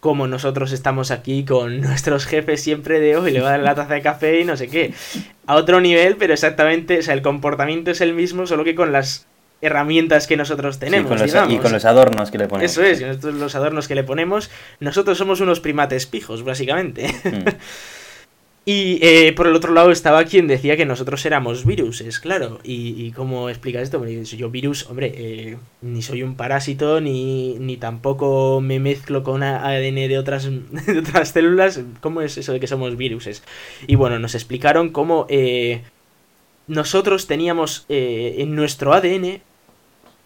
como 0.00 0.26
nosotros 0.26 0.72
estamos 0.72 1.12
aquí 1.12 1.44
con 1.44 1.80
nuestros 1.82 2.26
jefes 2.26 2.60
siempre 2.60 2.98
de 2.98 3.16
hoy, 3.16 3.30
le 3.30 3.40
va 3.40 3.50
a 3.50 3.52
dar 3.52 3.60
la 3.60 3.76
taza 3.76 3.94
de 3.94 4.02
café 4.02 4.40
y 4.40 4.44
no 4.44 4.56
sé 4.56 4.66
qué. 4.66 4.92
A 5.46 5.54
otro 5.54 5.80
nivel, 5.80 6.16
pero 6.16 6.32
exactamente, 6.32 6.98
o 6.98 7.02
sea, 7.02 7.14
el 7.14 7.22
comportamiento 7.22 7.92
es 7.92 8.00
el 8.00 8.12
mismo, 8.12 8.48
solo 8.48 8.64
que 8.64 8.74
con 8.74 8.90
las 8.90 9.28
herramientas 9.62 10.26
que 10.26 10.36
nosotros 10.36 10.78
tenemos. 10.78 11.08
Sí, 11.08 11.08
con 11.08 11.18
los, 11.18 11.26
digamos. 11.26 11.54
y 11.54 11.58
con 11.58 11.72
los 11.72 11.84
adornos 11.84 12.30
que 12.30 12.38
le 12.38 12.48
ponemos. 12.48 12.70
Eso 12.70 12.82
es, 12.82 13.00
nosotros 13.00 13.34
los 13.34 13.54
adornos 13.54 13.88
que 13.88 13.94
le 13.94 14.04
ponemos, 14.04 14.50
nosotros 14.80 15.16
somos 15.16 15.40
unos 15.40 15.60
primates 15.60 16.06
pijos, 16.06 16.42
básicamente. 16.42 17.08
Mm. 17.24 17.48
y 18.64 18.98
eh, 19.02 19.32
por 19.34 19.46
el 19.46 19.54
otro 19.54 19.72
lado 19.72 19.92
estaba 19.92 20.24
quien 20.24 20.48
decía 20.48 20.76
que 20.76 20.84
nosotros 20.84 21.24
éramos 21.26 21.64
viruses, 21.64 22.18
claro. 22.18 22.58
¿Y, 22.64 23.06
y 23.06 23.12
cómo 23.12 23.48
explicas 23.48 23.84
esto? 23.84 24.00
Bueno, 24.00 24.20
yo 24.22 24.50
virus, 24.50 24.90
hombre, 24.90 25.12
eh, 25.14 25.56
ni 25.80 26.02
soy 26.02 26.24
un 26.24 26.34
parásito, 26.34 27.00
ni, 27.00 27.54
ni 27.60 27.76
tampoco 27.76 28.60
me 28.60 28.80
mezclo 28.80 29.22
con 29.22 29.44
ADN 29.44 29.94
de 29.94 30.18
otras, 30.18 30.50
de 30.86 30.98
otras 30.98 31.28
células. 31.28 31.80
¿Cómo 32.00 32.20
es 32.20 32.36
eso 32.36 32.52
de 32.52 32.58
que 32.58 32.66
somos 32.66 32.96
viruses? 32.96 33.44
Y 33.86 33.94
bueno, 33.94 34.18
nos 34.18 34.34
explicaron 34.34 34.90
cómo... 34.90 35.26
Eh, 35.28 35.82
nosotros 36.66 37.26
teníamos 37.26 37.84
eh, 37.88 38.36
en 38.38 38.54
nuestro 38.54 38.92
ADN 38.92 39.42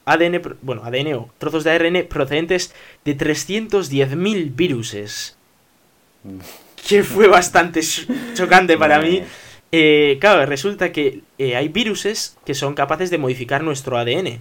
ADN, 0.06 0.40
bueno, 0.62 0.84
ADN 0.84 1.14
o 1.14 1.30
trozos 1.38 1.64
de 1.64 1.72
ARN 1.72 2.06
procedentes 2.08 2.72
de 3.04 3.18
310.000 3.18 4.54
viruses. 4.54 5.36
Que 6.88 7.02
fue 7.02 7.26
bastante 7.26 7.80
chocante 8.34 8.78
para 8.78 9.00
mí. 9.00 9.22
Eh, 9.72 10.16
claro, 10.20 10.46
resulta 10.46 10.92
que 10.92 11.22
eh, 11.38 11.56
hay 11.56 11.68
viruses 11.68 12.38
que 12.46 12.54
son 12.54 12.74
capaces 12.74 13.10
de 13.10 13.18
modificar 13.18 13.64
nuestro 13.64 13.98
ADN. 13.98 14.40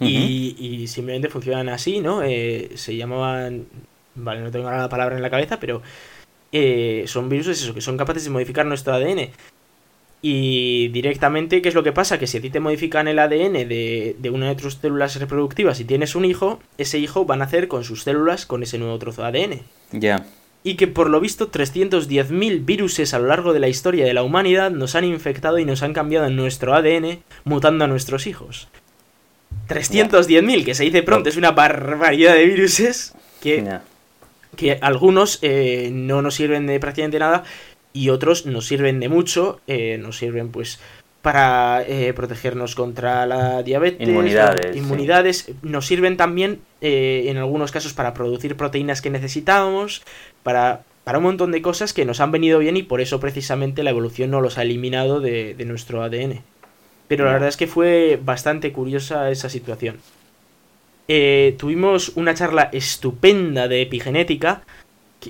Uh 0.00 0.04
-huh. 0.04 0.10
y, 0.10 0.56
y, 0.58 0.86
simplemente 0.86 1.28
funcionan 1.28 1.68
así, 1.70 2.00
¿no? 2.00 2.22
Eh, 2.22 2.70
se 2.74 2.94
llamaban... 2.94 3.66
Vale, 4.14 4.42
no 4.42 4.50
tengo 4.50 4.66
ahora 4.66 4.82
la 4.82 4.88
palabra 4.88 5.16
en 5.16 5.22
la 5.22 5.30
cabeza, 5.30 5.58
pero... 5.58 5.82
Son 7.06 7.28
virus 7.28 7.48
eso, 7.48 7.74
que 7.74 7.80
son 7.80 7.96
capaces 7.96 8.24
de 8.24 8.30
modificar 8.30 8.64
nuestro 8.64 8.94
ADN. 8.94 9.30
Y 10.20 10.88
directamente, 10.88 11.62
¿qué 11.62 11.68
es 11.68 11.74
lo 11.76 11.84
que 11.84 11.92
pasa? 11.92 12.18
Que 12.18 12.26
si 12.26 12.38
a 12.38 12.40
ti 12.40 12.50
te 12.50 12.58
modifican 12.58 13.06
el 13.06 13.20
ADN 13.20 13.52
de, 13.52 14.16
de, 14.18 14.30
una 14.30 14.48
de 14.48 14.56
tus 14.56 14.74
células 14.74 15.14
reproductivas 15.16 15.78
y 15.78 15.84
tienes 15.84 16.16
un 16.16 16.24
hijo, 16.24 16.58
ese 16.76 16.98
hijo 16.98 17.24
va 17.24 17.36
a 17.36 17.38
nacer 17.38 17.68
con 17.68 17.84
sus 17.84 18.02
células 18.02 18.44
con 18.44 18.62
ese 18.64 18.78
nuevo 18.78 18.98
trozo 18.98 19.22
de 19.22 19.28
ADN. 19.28 19.52
Ya. 19.92 20.00
Yeah. 20.00 20.26
Y 20.64 20.74
que 20.74 20.88
por 20.88 21.08
lo 21.08 21.20
visto 21.20 21.52
310.000 21.52 22.64
viruses 22.64 23.14
a 23.14 23.20
lo 23.20 23.28
largo 23.28 23.52
de 23.52 23.60
la 23.60 23.68
historia 23.68 24.04
de 24.04 24.12
la 24.12 24.24
humanidad 24.24 24.72
nos 24.72 24.96
han 24.96 25.04
infectado 25.04 25.60
y 25.60 25.64
nos 25.64 25.84
han 25.84 25.92
cambiado 25.92 26.26
en 26.26 26.34
nuestro 26.34 26.74
ADN, 26.74 27.20
mutando 27.44 27.84
a 27.84 27.88
nuestros 27.88 28.26
hijos. 28.26 28.68
310.000, 29.68 30.64
que 30.64 30.74
se 30.74 30.82
dice 30.82 31.04
pronto, 31.04 31.28
es 31.28 31.36
una 31.36 31.52
barbaridad 31.52 32.34
de 32.34 32.44
viruses 32.44 33.14
que, 33.40 33.62
yeah. 33.62 33.82
que 34.56 34.78
algunos 34.80 35.38
eh, 35.42 35.90
no 35.92 36.22
nos 36.22 36.34
sirven 36.34 36.66
de 36.66 36.80
prácticamente 36.80 37.20
nada 37.20 37.44
y 37.92 38.10
otros 38.10 38.46
nos 38.46 38.66
sirven 38.66 39.00
de 39.00 39.08
mucho, 39.08 39.60
eh, 39.66 39.98
nos 39.98 40.18
sirven 40.18 40.50
pues 40.50 40.80
para 41.22 41.82
eh, 41.86 42.12
protegernos 42.14 42.74
contra 42.74 43.26
la 43.26 43.62
diabetes, 43.62 44.08
inmunidades, 44.08 44.76
inmunidades 44.76 45.38
sí. 45.38 45.56
nos 45.62 45.86
sirven 45.86 46.16
también 46.16 46.60
eh, 46.80 47.24
en 47.26 47.36
algunos 47.36 47.72
casos 47.72 47.92
para 47.92 48.14
producir 48.14 48.56
proteínas 48.56 49.02
que 49.02 49.10
necesitamos, 49.10 50.02
para 50.42 50.84
para 51.08 51.20
un 51.20 51.24
montón 51.24 51.52
de 51.52 51.62
cosas 51.62 51.94
que 51.94 52.04
nos 52.04 52.20
han 52.20 52.32
venido 52.32 52.58
bien 52.58 52.76
y 52.76 52.82
por 52.82 53.00
eso 53.00 53.18
precisamente 53.18 53.82
la 53.82 53.88
evolución 53.88 54.30
no 54.30 54.42
los 54.42 54.58
ha 54.58 54.62
eliminado 54.62 55.20
de, 55.20 55.56
nuestro 55.64 56.02
ADN. 56.02 56.42
Pero 57.08 57.24
la 57.24 57.32
verdad 57.32 57.48
es 57.48 57.56
que 57.56 57.66
fue 57.66 58.20
bastante 58.22 58.72
curiosa 58.72 59.30
esa 59.30 59.48
situación. 59.48 59.96
Eh, 61.08 61.56
tuvimos 61.58 62.10
una 62.16 62.34
charla 62.34 62.68
estupenda 62.74 63.68
de 63.68 63.80
epigenética 63.80 64.64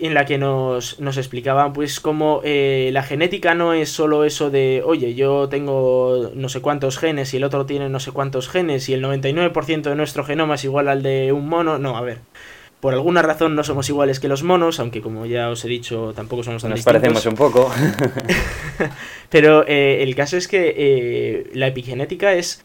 en 0.00 0.14
la 0.14 0.26
que 0.26 0.38
nos, 0.38 1.00
nos 1.00 1.16
explicaban 1.16 1.72
pues 1.72 2.00
cómo 2.00 2.40
eh, 2.44 2.90
la 2.92 3.02
genética 3.02 3.54
no 3.54 3.72
es 3.72 3.90
solo 3.90 4.24
eso 4.24 4.50
de, 4.50 4.82
oye, 4.84 5.14
yo 5.14 5.48
tengo 5.48 6.30
no 6.34 6.48
sé 6.48 6.60
cuántos 6.60 6.98
genes 6.98 7.32
y 7.32 7.38
el 7.38 7.44
otro 7.44 7.64
tiene 7.66 7.88
no 7.88 8.00
sé 8.00 8.12
cuántos 8.12 8.48
genes 8.48 8.88
y 8.88 8.94
el 8.94 9.02
99% 9.02 9.82
de 9.82 9.94
nuestro 9.94 10.24
genoma 10.24 10.56
es 10.56 10.64
igual 10.64 10.88
al 10.88 11.02
de 11.02 11.32
un 11.32 11.48
mono. 11.48 11.78
No, 11.78 11.96
a 11.96 12.02
ver, 12.02 12.18
por 12.80 12.94
alguna 12.94 13.22
razón 13.22 13.54
no 13.56 13.64
somos 13.64 13.88
iguales 13.88 14.20
que 14.20 14.28
los 14.28 14.42
monos, 14.42 14.78
aunque 14.78 15.00
como 15.00 15.26
ya 15.26 15.48
os 15.50 15.64
he 15.64 15.68
dicho 15.68 16.12
tampoco 16.14 16.42
somos 16.42 16.62
tan 16.62 16.70
Nos 16.72 16.82
parecemos 16.82 17.24
un 17.26 17.34
poco. 17.34 17.70
Pero 19.30 19.66
eh, 19.66 20.02
el 20.02 20.14
caso 20.14 20.36
es 20.36 20.48
que 20.48 20.74
eh, 20.76 21.50
la 21.54 21.66
epigenética 21.66 22.34
es 22.34 22.64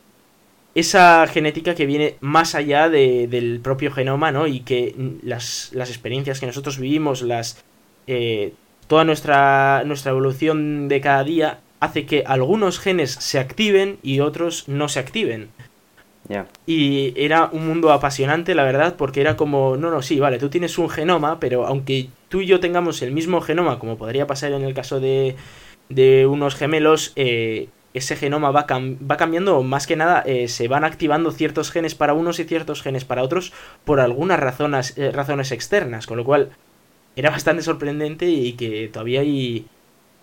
esa 0.75 1.27
genética 1.27 1.75
que 1.75 1.85
viene 1.85 2.15
más 2.19 2.55
allá 2.55 2.89
del 2.89 3.59
propio 3.61 3.91
genoma, 3.91 4.31
¿no? 4.31 4.47
Y 4.47 4.61
que 4.61 4.95
las, 5.21 5.69
las 5.73 5.89
experiencias 5.89 6.39
que 6.39 6.47
nosotros 6.47 6.79
vivimos, 6.79 7.21
las 7.21 7.63
eh, 8.07 8.53
toda 8.87 9.03
nuestra, 9.03 9.83
nuestra 9.85 10.11
evolución 10.11 10.87
de 10.87 11.01
cada 11.01 11.23
día 11.23 11.59
hace 11.79 12.05
que 12.05 12.23
algunos 12.25 12.79
genes 12.79 13.11
se 13.11 13.39
activen 13.39 13.97
y 14.01 14.21
otros 14.21 14.67
no 14.67 14.87
se 14.89 14.99
activen. 14.99 15.49
Y 16.65 17.13
era 17.17 17.49
un 17.51 17.67
mundo 17.67 17.91
apasionante, 17.91 18.55
la 18.55 18.63
verdad, 18.63 18.95
porque 18.95 19.21
era 19.21 19.35
como, 19.35 19.75
no, 19.75 19.91
no, 19.91 20.01
sí, 20.01 20.19
vale, 20.19 20.39
tú 20.39 20.49
tienes 20.49 20.77
un 20.77 20.89
genoma, 20.89 21.39
pero 21.39 21.67
aunque 21.67 22.07
tú 22.29 22.41
y 22.41 22.45
yo 22.47 22.59
tengamos 22.59 23.01
el 23.01 23.11
mismo 23.11 23.41
genoma, 23.41 23.77
como 23.77 23.97
podría 23.97 24.25
pasar 24.25 24.53
en 24.53 24.63
el 24.63 24.73
caso 24.73 24.99
de, 24.99 25.35
de 25.89 26.25
unos 26.25 26.55
gemelos, 26.55 27.11
eh, 27.17 27.67
ese 27.93 28.15
genoma 28.15 28.51
va, 28.51 28.65
cambiando, 28.65 29.61
más 29.63 29.85
que 29.85 29.95
nada, 29.95 30.23
eh, 30.25 30.47
se 30.47 30.67
van 30.67 30.83
activando 30.83 31.31
ciertos 31.31 31.71
genes 31.71 31.93
para 31.93 32.13
unos 32.13 32.39
y 32.39 32.43
ciertos 32.43 32.81
genes 32.81 33.05
para 33.05 33.23
otros 33.23 33.53
por 33.85 33.99
algunas 33.99 34.39
razones, 34.39 34.97
eh, 34.97 35.11
razones 35.11 35.51
externas, 35.51 36.07
con 36.07 36.17
lo 36.17 36.25
cual 36.25 36.49
era 37.15 37.29
bastante 37.29 37.61
sorprendente 37.61 38.27
y 38.27 38.53
que 38.53 38.89
todavía 38.91 39.21
hay 39.21 39.67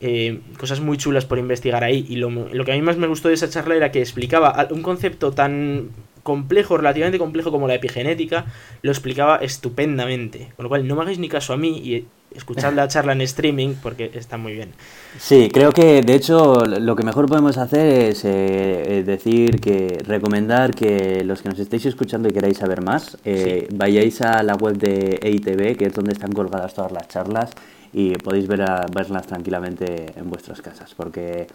eh, 0.01 0.41
cosas 0.59 0.81
muy 0.81 0.97
chulas 0.97 1.27
por 1.27 1.39
investigar 1.39 1.85
ahí. 1.85 2.07
Y 2.09 2.17
lo, 2.17 2.65
que 2.65 2.73
a 2.73 2.75
mí 2.75 2.83
más 2.83 2.97
me 2.97 3.07
gustó 3.07 3.29
de 3.29 3.35
esa 3.35 3.49
charla 3.49 3.77
era 3.77 3.93
que 3.93 4.01
explicaba 4.01 4.67
un 4.71 4.83
concepto 4.83 5.33
tan 5.33 5.91
complejo, 6.23 6.77
relativamente 6.77 7.19
complejo 7.19 7.51
como 7.51 7.69
la 7.69 7.75
epigenética, 7.75 8.47
lo 8.83 8.91
explicaba 8.91 9.37
estupendamente. 9.37 10.53
Con 10.57 10.65
lo 10.65 10.69
cual, 10.69 10.87
no 10.87 10.97
me 10.97 11.03
hagáis 11.03 11.19
ni 11.19 11.29
caso 11.29 11.53
a 11.53 11.57
mí 11.57 11.79
y 11.79 12.07
escuchad 12.35 12.73
la 12.75 12.89
charla 12.89 13.13
en 13.13 13.21
streaming 13.23 13.75
porque 13.83 14.11
está 14.15 14.37
muy 14.37 14.53
bien. 14.53 14.71
Sí, 15.19 15.51
creo 15.53 15.73
que 15.73 16.03
de 16.03 16.15
hecho 16.15 16.65
lo 16.65 16.95
que 16.97 17.03
mejor 17.03 17.27
podemos 17.27 17.59
hacer 17.59 18.11
es 18.11 18.25
eh, 18.25 19.03
decir 19.05 19.61
que 19.61 19.99
recomendar 20.07 20.75
que 20.75 21.25
los 21.25 21.43
que 21.43 21.49
nos 21.49 21.59
estéis 21.59 21.87
escuchando 21.87 22.29
y 22.29 22.33
queráis 22.33 22.59
saber 22.59 22.83
más, 22.83 23.19
eh, 23.25 23.67
vayáis 23.73 24.21
a 24.23 24.43
la 24.43 24.55
web 24.55 24.77
de 24.77 25.19
EITV, 25.23 25.77
que 25.77 25.87
es 25.87 25.93
donde 25.93 26.13
están 26.13 26.33
colgadas 26.33 26.75
todas 26.75 26.93
las 26.93 27.09
charlas 27.09 27.51
y 27.93 28.13
podéis 28.13 28.47
ver 28.47 28.65
verlas 28.95 29.27
tranquilamente 29.27 30.13
en 30.17 30.31
vuestras 30.31 30.63
casas, 30.63 30.95
porque 30.95 31.49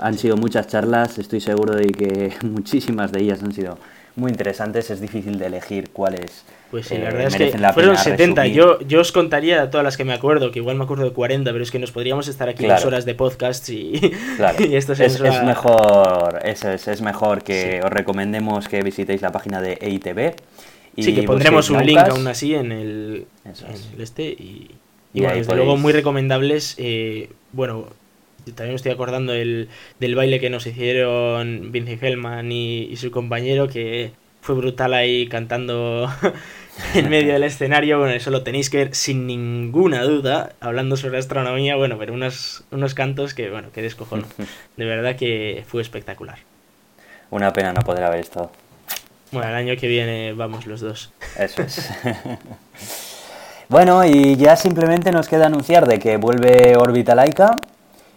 han 0.00 0.18
sido 0.18 0.36
muchas 0.36 0.66
charlas, 0.66 1.18
estoy 1.18 1.40
seguro 1.40 1.74
de 1.74 1.86
que 1.86 2.32
muchísimas 2.46 3.12
de 3.12 3.22
ellas 3.22 3.42
han 3.42 3.52
sido 3.52 3.78
muy 4.18 4.30
interesantes, 4.30 4.90
es 4.90 5.00
difícil 5.00 5.38
de 5.38 5.46
elegir 5.46 5.90
cuáles. 5.90 6.44
Pues 6.70 6.86
sí, 6.86 6.98
la 6.98 7.10
eh, 7.10 7.12
verdad 7.12 7.26
es 7.28 7.36
que 7.36 7.72
fueron 7.72 7.96
70. 7.96 8.46
Yo, 8.48 8.80
yo 8.80 9.00
os 9.00 9.12
contaría 9.12 9.70
todas 9.70 9.84
las 9.84 9.96
que 9.96 10.04
me 10.04 10.12
acuerdo, 10.12 10.50
que 10.50 10.58
igual 10.58 10.76
me 10.76 10.84
acuerdo 10.84 11.04
de 11.04 11.12
40, 11.12 11.50
pero 11.50 11.62
es 11.62 11.70
que 11.70 11.78
nos 11.78 11.92
podríamos 11.92 12.28
estar 12.28 12.48
aquí 12.48 12.66
dos 12.66 12.84
horas 12.84 13.04
de 13.04 13.14
podcast 13.14 13.68
y, 13.70 13.94
esto 14.72 14.92
es, 14.92 15.00
es 15.00 15.42
mejor, 15.44 16.40
eso 16.44 16.70
es, 16.70 16.88
es 16.88 17.00
mejor 17.00 17.42
que 17.42 17.80
os 17.82 17.90
recomendemos 17.90 18.68
que 18.68 18.82
visitéis 18.82 19.22
la 19.22 19.32
página 19.32 19.62
de 19.62 19.78
EITV. 19.80 20.34
Y 20.96 21.04
sí, 21.04 21.14
que 21.14 21.22
pondremos 21.22 21.70
un 21.70 21.86
link 21.86 21.98
aún 21.98 22.26
así 22.26 22.54
en 22.54 22.72
el, 22.72 23.26
en 23.44 23.52
el 23.94 24.00
este 24.00 24.24
y, 24.24 24.72
y, 25.14 25.20
bueno, 25.20 25.36
desde 25.36 25.54
luego 25.54 25.76
muy 25.76 25.92
recomendables. 25.92 26.74
Eh, 26.78 27.30
bueno, 27.52 27.86
también 28.52 28.72
me 28.72 28.76
estoy 28.76 28.92
acordando 28.92 29.32
del, 29.32 29.68
del 30.00 30.14
baile 30.14 30.40
que 30.40 30.50
nos 30.50 30.66
hicieron 30.66 31.72
Vince 31.72 31.98
Hellman 32.00 32.50
y, 32.52 32.96
su 32.96 33.10
compañero, 33.10 33.68
que 33.68 34.12
fue 34.40 34.54
brutal 34.54 34.94
ahí 34.94 35.28
cantando 35.28 36.10
en 36.94 37.08
medio 37.08 37.32
del 37.32 37.44
escenario. 37.44 37.98
Bueno, 37.98 38.14
eso 38.14 38.30
lo 38.30 38.42
tenéis 38.42 38.70
que 38.70 38.78
ver 38.78 38.94
sin 38.94 39.26
ninguna 39.26 40.02
duda, 40.02 40.52
hablando 40.60 40.96
sobre 40.96 41.18
astronomía. 41.18 41.76
Bueno, 41.76 41.96
pero 41.98 42.14
unos, 42.14 42.64
unos 42.70 42.94
cantos 42.94 43.34
que, 43.34 43.50
bueno, 43.50 43.70
que 43.72 43.82
descojono. 43.82 44.26
De 44.76 44.84
verdad 44.84 45.16
que 45.16 45.64
fue 45.66 45.82
espectacular. 45.82 46.38
Una 47.30 47.52
pena 47.52 47.72
no 47.72 47.82
poder 47.82 48.04
haber 48.04 48.20
estado. 48.20 48.50
Bueno, 49.32 49.48
el 49.48 49.54
año 49.54 49.76
que 49.76 49.88
viene 49.88 50.32
vamos 50.32 50.66
los 50.66 50.80
dos. 50.80 51.12
Eso 51.36 51.62
es. 51.62 51.90
Bueno, 53.68 54.02
y 54.02 54.36
ya 54.36 54.56
simplemente 54.56 55.12
nos 55.12 55.28
queda 55.28 55.46
anunciar 55.46 55.86
de 55.86 55.98
que 55.98 56.16
vuelve 56.16 56.74
Orbita 56.74 57.14
Laika. 57.14 57.54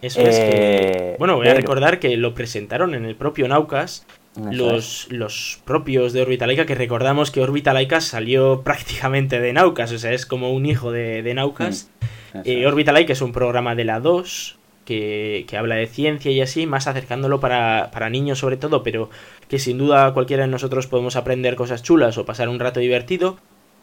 Eso 0.02 0.20
es 0.20 0.36
que... 0.36 0.50
Eh, 0.52 1.16
bueno, 1.18 1.36
voy 1.36 1.48
a 1.48 1.54
recordar 1.54 2.00
que 2.00 2.16
lo 2.16 2.34
presentaron 2.34 2.94
en 2.94 3.04
el 3.04 3.14
propio 3.14 3.48
Naucas. 3.48 4.04
Los, 4.50 5.08
los, 5.10 5.60
propios 5.64 6.14
de 6.14 6.22
Orbita 6.22 6.46
Laika, 6.46 6.64
que 6.64 6.74
recordamos 6.74 7.30
que 7.30 7.42
Orbita 7.42 7.74
Laika 7.74 8.00
salió 8.00 8.62
prácticamente 8.64 9.40
de 9.40 9.52
Naucas, 9.52 9.92
o 9.92 9.98
sea, 9.98 10.12
es 10.12 10.24
como 10.24 10.52
un 10.52 10.66
hijo 10.66 10.90
de, 10.90 11.22
de 11.22 11.34
Naucas. 11.34 11.90
Mm, 12.32 12.38
eh, 12.44 12.66
Orbita 12.66 12.98
es 12.98 13.20
un 13.20 13.32
programa 13.32 13.74
de 13.74 13.84
la 13.84 14.00
2 14.00 14.58
que, 14.86 15.44
que, 15.46 15.56
habla 15.56 15.76
de 15.76 15.86
ciencia 15.86 16.30
y 16.30 16.40
así, 16.40 16.66
más 16.66 16.86
acercándolo 16.86 17.40
para, 17.40 17.90
para 17.92 18.08
niños 18.08 18.38
sobre 18.38 18.56
todo, 18.56 18.82
pero 18.82 19.10
que 19.48 19.58
sin 19.58 19.76
duda 19.76 20.14
cualquiera 20.14 20.44
de 20.44 20.48
nosotros 20.48 20.86
podemos 20.86 21.14
aprender 21.14 21.54
cosas 21.54 21.82
chulas 21.82 22.16
o 22.16 22.24
pasar 22.24 22.48
un 22.48 22.58
rato 22.58 22.80
divertido 22.80 23.36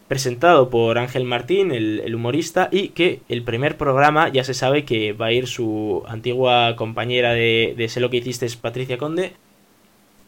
presentado 0.09 0.71
por 0.71 0.97
Ángel 0.97 1.23
Martín, 1.23 1.71
el, 1.71 2.13
humorista, 2.13 2.67
y 2.71 2.89
que 2.89 3.21
el 3.29 3.43
primer 3.43 3.77
programa 3.77 4.27
ya 4.27 4.43
se 4.43 4.55
sabe 4.55 4.83
que 4.83 5.13
va 5.13 5.27
a 5.27 5.31
ir 5.31 5.47
su 5.47 6.03
antigua 6.07 6.75
compañera 6.75 7.31
de, 7.33 7.75
de 7.77 7.87
Sé 7.87 7.99
lo 7.99 8.09
que 8.09 8.17
hiciste, 8.17 8.47
Patricia 8.59 8.97
Conde, 8.97 9.33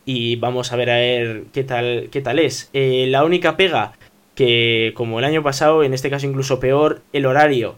y 0.05 0.35
vamos 0.35 0.71
a 0.71 0.75
ver 0.75 0.91
a 0.91 0.97
ver 0.97 1.45
qué 1.51 1.63
tal, 1.63 2.09
qué 2.11 2.21
tal 2.21 2.37
es. 2.37 2.69
Eh, 2.73 3.07
la 3.09 3.25
única 3.25 3.57
pega 3.57 3.93
que, 4.35 4.93
como 4.95 5.17
el 5.17 5.25
año 5.25 5.41
pasado, 5.41 5.83
en 5.83 5.95
este 5.95 6.11
caso 6.11 6.27
incluso 6.27 6.59
peor, 6.59 7.01
el 7.11 7.25
horario. 7.25 7.75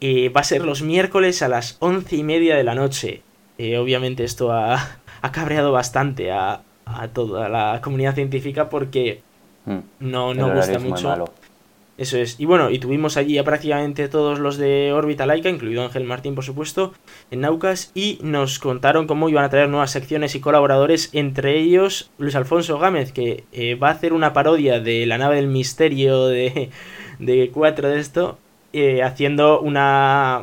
Eh, 0.00 0.28
va 0.30 0.40
a 0.40 0.44
ser 0.44 0.64
los 0.64 0.82
miércoles 0.82 1.40
a 1.42 1.48
las 1.48 1.76
once 1.78 2.16
y 2.16 2.24
media 2.24 2.56
de 2.56 2.64
la 2.64 2.74
noche. 2.74 3.22
Eh, 3.58 3.78
obviamente 3.78 4.24
esto 4.24 4.50
ha, 4.50 4.98
ha 5.22 5.32
cabreado 5.32 5.70
bastante 5.70 6.32
a 6.32 6.62
toda 7.14 7.48
la 7.48 7.80
comunidad 7.80 8.16
científica 8.16 8.68
porque 8.68 9.22
Hmm. 9.64 9.80
No, 10.00 10.34
no 10.34 10.54
gusta 10.54 10.78
mucho. 10.78 11.32
Eso 11.98 12.16
es. 12.16 12.40
Y 12.40 12.46
bueno, 12.46 12.70
y 12.70 12.78
tuvimos 12.78 13.16
allí 13.16 13.36
a 13.38 13.44
prácticamente 13.44 14.08
todos 14.08 14.38
los 14.38 14.56
de 14.56 14.92
órbita 14.92 15.26
laica, 15.26 15.50
incluido 15.50 15.84
Ángel 15.84 16.04
Martín, 16.04 16.34
por 16.34 16.42
supuesto, 16.42 16.94
en 17.30 17.42
Naucas, 17.42 17.92
y 17.94 18.18
nos 18.22 18.58
contaron 18.58 19.06
cómo 19.06 19.28
iban 19.28 19.44
a 19.44 19.50
traer 19.50 19.68
nuevas 19.68 19.90
secciones 19.90 20.34
y 20.34 20.40
colaboradores, 20.40 21.10
entre 21.12 21.58
ellos 21.58 22.10
Luis 22.18 22.34
Alfonso 22.34 22.78
Gámez, 22.78 23.12
que 23.12 23.44
eh, 23.52 23.74
va 23.74 23.88
a 23.88 23.92
hacer 23.92 24.14
una 24.14 24.32
parodia 24.32 24.80
de 24.80 25.04
la 25.06 25.18
nave 25.18 25.36
del 25.36 25.48
misterio 25.48 26.26
de, 26.28 26.70
de 27.18 27.50
4 27.52 27.88
de 27.88 28.00
esto, 28.00 28.38
eh, 28.72 29.02
haciendo 29.02 29.60
una 29.60 30.42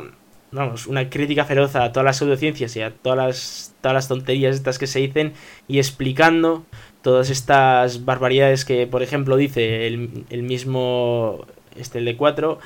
vamos, 0.52 0.86
una 0.86 1.08
crítica 1.10 1.44
feroz 1.44 1.76
a 1.76 1.92
todas 1.92 2.04
las 2.04 2.16
pseudociencias 2.16 2.76
y 2.76 2.82
a 2.82 2.92
todas 2.92 3.18
las, 3.18 3.74
todas 3.80 3.94
las 3.94 4.08
tonterías 4.08 4.54
estas 4.54 4.78
que 4.78 4.86
se 4.86 5.00
dicen 5.00 5.32
y 5.68 5.78
explicando 5.78 6.64
todas 7.02 7.30
estas 7.30 8.04
barbaridades 8.04 8.64
que, 8.64 8.86
por 8.86 9.02
ejemplo, 9.02 9.36
dice 9.36 9.86
el, 9.86 10.24
el 10.30 10.42
mismo, 10.42 11.46
este, 11.76 11.98
el 11.98 12.04
de 12.04 12.16
4, 12.16 12.58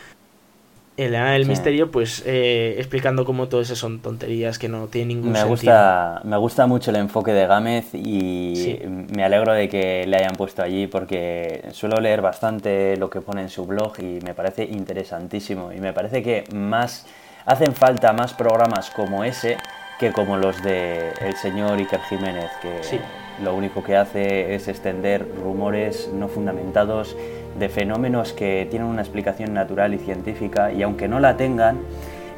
el 0.96 1.14
Ana 1.16 1.32
del 1.32 1.46
Misterio, 1.46 1.90
pues 1.90 2.22
eh, 2.24 2.76
explicando 2.78 3.24
cómo 3.24 3.48
todo 3.48 3.60
eso 3.60 3.74
son 3.74 3.98
tonterías 3.98 4.60
que 4.60 4.68
no 4.68 4.86
tienen 4.86 5.08
ningún 5.08 5.32
me 5.32 5.38
sentido. 5.38 5.50
Gusta, 5.50 6.20
me 6.22 6.36
gusta 6.36 6.66
mucho 6.68 6.92
el 6.92 6.96
enfoque 6.98 7.32
de 7.32 7.46
Gámez 7.48 7.94
y 7.94 8.78
me 9.12 9.24
alegro 9.24 9.52
de 9.52 9.68
que 9.68 10.06
le 10.06 10.16
hayan 10.16 10.36
puesto 10.36 10.62
allí 10.62 10.86
porque 10.86 11.64
suelo 11.72 11.96
leer 12.00 12.22
bastante 12.22 12.96
lo 12.96 13.10
que 13.10 13.20
pone 13.20 13.42
en 13.42 13.48
su 13.48 13.66
blog 13.66 13.98
y 13.98 14.20
me 14.24 14.34
parece 14.34 14.64
interesantísimo. 14.64 15.72
Y 15.72 15.80
me 15.80 15.92
parece 15.92 16.22
que 16.22 16.44
más 16.54 17.06
hacen 17.44 17.74
falta 17.74 18.12
más 18.12 18.32
programas 18.32 18.90
como 18.90 19.24
ese 19.24 19.56
que 19.98 20.12
como 20.12 20.36
los 20.36 20.62
de 20.62 21.10
el 21.20 21.34
señor 21.34 21.78
Iker 21.78 22.00
Jiménez 22.08 22.50
que 22.62 23.00
lo 23.42 23.54
único 23.54 23.82
que 23.82 23.96
hace 23.96 24.54
es 24.54 24.68
extender 24.68 25.26
rumores 25.42 26.10
no 26.12 26.28
fundamentados 26.28 27.16
de 27.58 27.68
fenómenos 27.68 28.32
que 28.32 28.66
tienen 28.70 28.88
una 28.88 29.02
explicación 29.02 29.54
natural 29.54 29.94
y 29.94 29.98
científica 29.98 30.72
y 30.72 30.82
aunque 30.82 31.08
no 31.08 31.20
la 31.20 31.36
tengan, 31.36 31.78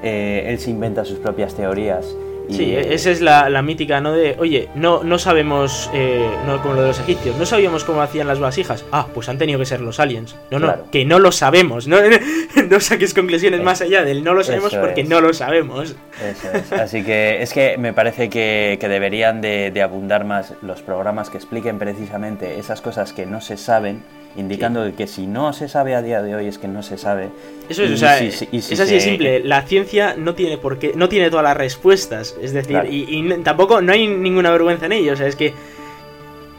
eh, 0.02 0.44
él 0.48 0.58
se 0.58 0.70
inventa 0.70 1.04
sus 1.04 1.18
propias 1.18 1.54
teorías 1.54 2.16
Sí, 2.50 2.74
esa 2.74 3.10
es 3.10 3.20
la, 3.20 3.62
mítica, 3.62 4.00
¿no? 4.00 4.12
De, 4.12 4.36
oye, 4.38 4.68
no, 4.74 5.02
no 5.02 5.18
sabemos, 5.18 5.90
eh, 5.92 6.28
no 6.46 6.62
como 6.62 6.74
lo 6.74 6.82
de 6.82 6.88
los 6.88 7.00
egipcios, 7.00 7.36
no 7.36 7.46
sabíamos 7.46 7.84
cómo 7.84 8.02
hacían 8.02 8.26
las 8.26 8.38
vasijas. 8.38 8.84
Ah, 8.92 9.08
pues 9.12 9.28
han 9.28 9.38
tenido 9.38 9.58
que 9.58 9.66
ser 9.66 9.80
los 9.80 9.98
aliens. 10.00 10.36
No, 10.50 10.58
no, 10.58 10.90
que 10.90 11.04
no 11.04 11.18
lo 11.18 11.32
sabemos. 11.32 11.86
No, 11.88 11.98
no 12.70 12.80
saques 12.80 13.14
conclusiones 13.14 13.62
más 13.62 13.80
allá 13.80 14.04
del 14.04 14.22
no 14.22 14.34
lo 14.34 14.44
sabemos 14.44 14.74
porque 14.74 15.04
no 15.04 15.20
lo 15.20 15.32
sabemos. 15.32 15.96
Eso 16.22 16.50
es. 16.52 16.72
Así 16.72 17.02
que 17.02 17.42
es 17.42 17.52
que 17.52 17.76
me 17.78 17.92
parece 17.92 18.28
que, 18.30 18.78
deberían 18.86 19.40
de, 19.40 19.72
de 19.72 19.82
abundar 19.82 20.24
más 20.24 20.54
los 20.62 20.80
programas 20.82 21.28
que 21.28 21.36
expliquen 21.36 21.78
precisamente 21.78 22.58
esas 22.58 22.80
cosas 22.80 23.12
que 23.12 23.26
no 23.26 23.40
se 23.40 23.56
saben 23.56 24.02
indicando 24.36 24.84
que 24.96 25.06
si 25.06 25.26
no 25.26 25.52
se 25.52 25.68
sabe 25.68 25.94
a 25.94 26.02
día 26.02 26.22
de 26.22 26.34
hoy 26.34 26.46
es 26.46 26.58
que 26.58 26.68
no 26.68 26.82
se 26.82 26.98
sabe. 26.98 27.30
Eso 27.68 27.82
es, 27.82 27.92
o 27.92 27.96
sea, 27.96 28.18
es 28.18 28.42
así 28.42 28.94
de 28.94 29.00
simple. 29.00 29.40
La 29.40 29.62
ciencia 29.62 30.14
no 30.16 30.34
tiene 30.34 30.58
por 30.58 30.78
qué, 30.78 30.92
no 30.94 31.08
tiene 31.08 31.30
todas 31.30 31.44
las 31.44 31.56
respuestas, 31.56 32.36
es 32.40 32.52
decir, 32.52 32.80
y, 32.90 33.28
tampoco 33.42 33.80
no 33.80 33.92
hay 33.92 34.06
ninguna 34.06 34.50
vergüenza 34.50 34.86
en 34.86 34.92
ello, 34.92 35.14
o 35.14 35.16
sea, 35.16 35.26
es 35.26 35.36
que 35.36 35.54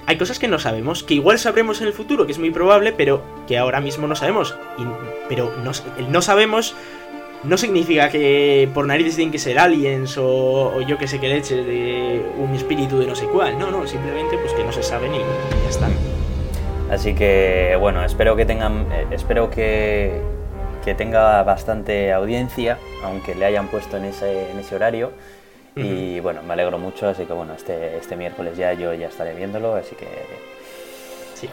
hay 0.06 0.18
cosas 0.18 0.40
que 0.40 0.48
no 0.48 0.58
sabemos, 0.58 1.04
que 1.04 1.16
igual 1.16 1.38
sabremos 1.38 1.82
en 1.82 1.88
el 1.88 1.94
futuro, 1.94 2.26
que 2.26 2.32
es 2.32 2.40
muy 2.40 2.52
probable, 2.52 2.94
pero 2.94 3.22
que 3.48 3.58
ahora 3.58 3.82
mismo 3.82 4.08
no 4.08 4.16
sabemos. 4.16 4.56
pero 5.28 5.54
no, 5.64 5.72
el 5.98 6.12
no 6.12 6.22
sabemos 6.22 6.76
no 7.44 7.58
significa 7.58 8.10
que 8.10 8.70
por 8.74 8.88
narices 8.88 9.16
tienen 9.16 9.32
que 9.32 9.40
ser 9.40 9.60
aliens 9.60 10.18
o, 10.18 10.82
yo 10.82 10.98
que 10.98 11.08
sé 11.08 11.20
qué 11.20 11.28
leche 11.28 11.56
de 11.56 12.26
un 12.38 12.54
espíritu 12.56 13.00
de 13.00 13.08
no 13.08 13.16
sé 13.16 13.26
cuál. 13.26 13.60
No, 13.60 13.70
no, 13.70 13.86
simplemente 13.86 14.38
pues 14.38 14.54
que 14.54 14.64
no 14.64 14.72
se 14.72 14.84
sabe 14.84 15.10
ni, 15.10 15.18
y 15.18 15.64
ya 15.64 15.70
está. 15.70 15.90
Así 16.92 17.14
que 17.16 17.76
bueno, 17.80 18.04
espero 18.04 18.36
que 18.36 18.46
tengan, 18.46 18.92
eh, 18.92 19.08
espero 19.12 19.50
que, 19.50 20.22
que, 20.86 20.96
tenga 20.96 21.44
bastante 21.44 22.14
audiencia, 22.14 22.78
aunque 23.04 23.36
le 23.36 23.46
hayan 23.46 23.68
puesto 23.68 23.98
en 23.98 24.06
ese, 24.06 24.52
en 24.52 24.60
ese 24.60 24.76
horario. 24.76 25.12
Y 25.76 26.20
bueno, 26.22 26.42
me 26.42 26.54
alegro 26.54 26.80
mucho, 26.80 27.08
así 27.08 27.26
que 27.26 27.34
bueno, 27.34 27.54
este, 27.54 27.98
este 27.98 28.16
miércoles 28.16 28.58
ya 28.58 28.74
yo 28.74 28.96
ya 28.96 29.10
estaré 29.10 29.36
viéndolo, 29.36 29.76
así 29.76 29.96
que... 29.96 30.08
Sí. 31.36 31.48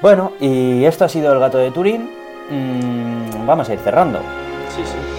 Bueno, 0.00 0.34
y 0.38 0.84
esto 0.84 1.04
ha 1.04 1.08
sido 1.08 1.32
el 1.32 1.40
gato 1.40 1.58
de 1.58 1.72
Turín. 1.72 2.08
Mm, 2.50 3.46
vamos 3.46 3.68
a 3.68 3.74
ir 3.74 3.80
cerrando. 3.80 4.20
Sí, 4.68 4.82
sí. 4.84 5.18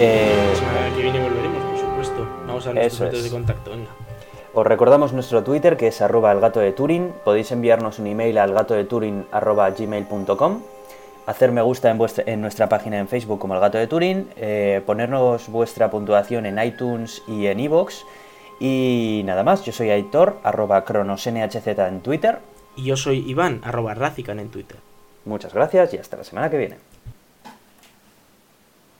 Eh, 0.00 0.48
la 0.50 0.56
semana 0.56 0.96
que 0.96 1.02
viene 1.02 1.20
volveremos, 1.20 1.64
por 1.64 1.78
supuesto. 1.78 2.28
Vamos 2.46 2.66
a 2.66 2.72
ver 2.72 2.84
los 2.84 2.98
puntos 2.98 3.22
de 3.22 3.30
contacto, 3.30 3.70
venga. 3.72 3.90
Os 4.56 4.66
recordamos 4.66 5.12
nuestro 5.12 5.44
Twitter 5.44 5.76
que 5.76 5.88
es 5.88 6.00
arroba 6.00 6.32
el 6.32 6.40
gato 6.40 6.60
de 6.60 6.72
Turing. 6.72 7.12
Podéis 7.26 7.52
enviarnos 7.52 7.98
un 7.98 8.06
email 8.06 8.38
al 8.38 8.54
gato 8.54 8.72
de 8.72 8.84
Turing 8.84 9.26
arroba 9.30 9.68
gmail.com. 9.68 10.62
Hacer 11.26 11.52
me 11.52 11.60
gusta 11.60 11.90
en, 11.90 11.98
en, 12.24 12.40
nuestra 12.40 12.66
página 12.66 12.98
en 12.98 13.06
Facebook 13.06 13.38
como 13.38 13.52
el 13.52 13.60
gato 13.60 13.76
de 13.76 13.86
Turing. 13.86 14.30
Eh, 14.36 14.80
ponernos 14.86 15.50
vuestra 15.50 15.90
puntuación 15.90 16.46
en 16.46 16.58
iTunes 16.58 17.22
y 17.28 17.48
en 17.48 17.60
iVoox. 17.60 18.04
Y 18.58 19.20
nada 19.26 19.42
más, 19.44 19.62
yo 19.62 19.72
soy 19.72 19.90
Aitor, 19.90 20.38
arroba 20.42 20.86
cronosnhz 20.86 21.66
en 21.66 22.00
Twitter. 22.00 22.38
Y 22.76 22.84
yo 22.84 22.96
soy 22.96 23.30
Iván, 23.30 23.60
arroba 23.62 23.92
Razican 23.92 24.40
en 24.40 24.48
Twitter. 24.48 24.78
Muchas 25.26 25.52
gracias 25.52 25.92
y 25.92 25.98
hasta 25.98 26.16
la 26.16 26.24
semana 26.24 26.48
que 26.48 26.56
viene. 26.56 26.95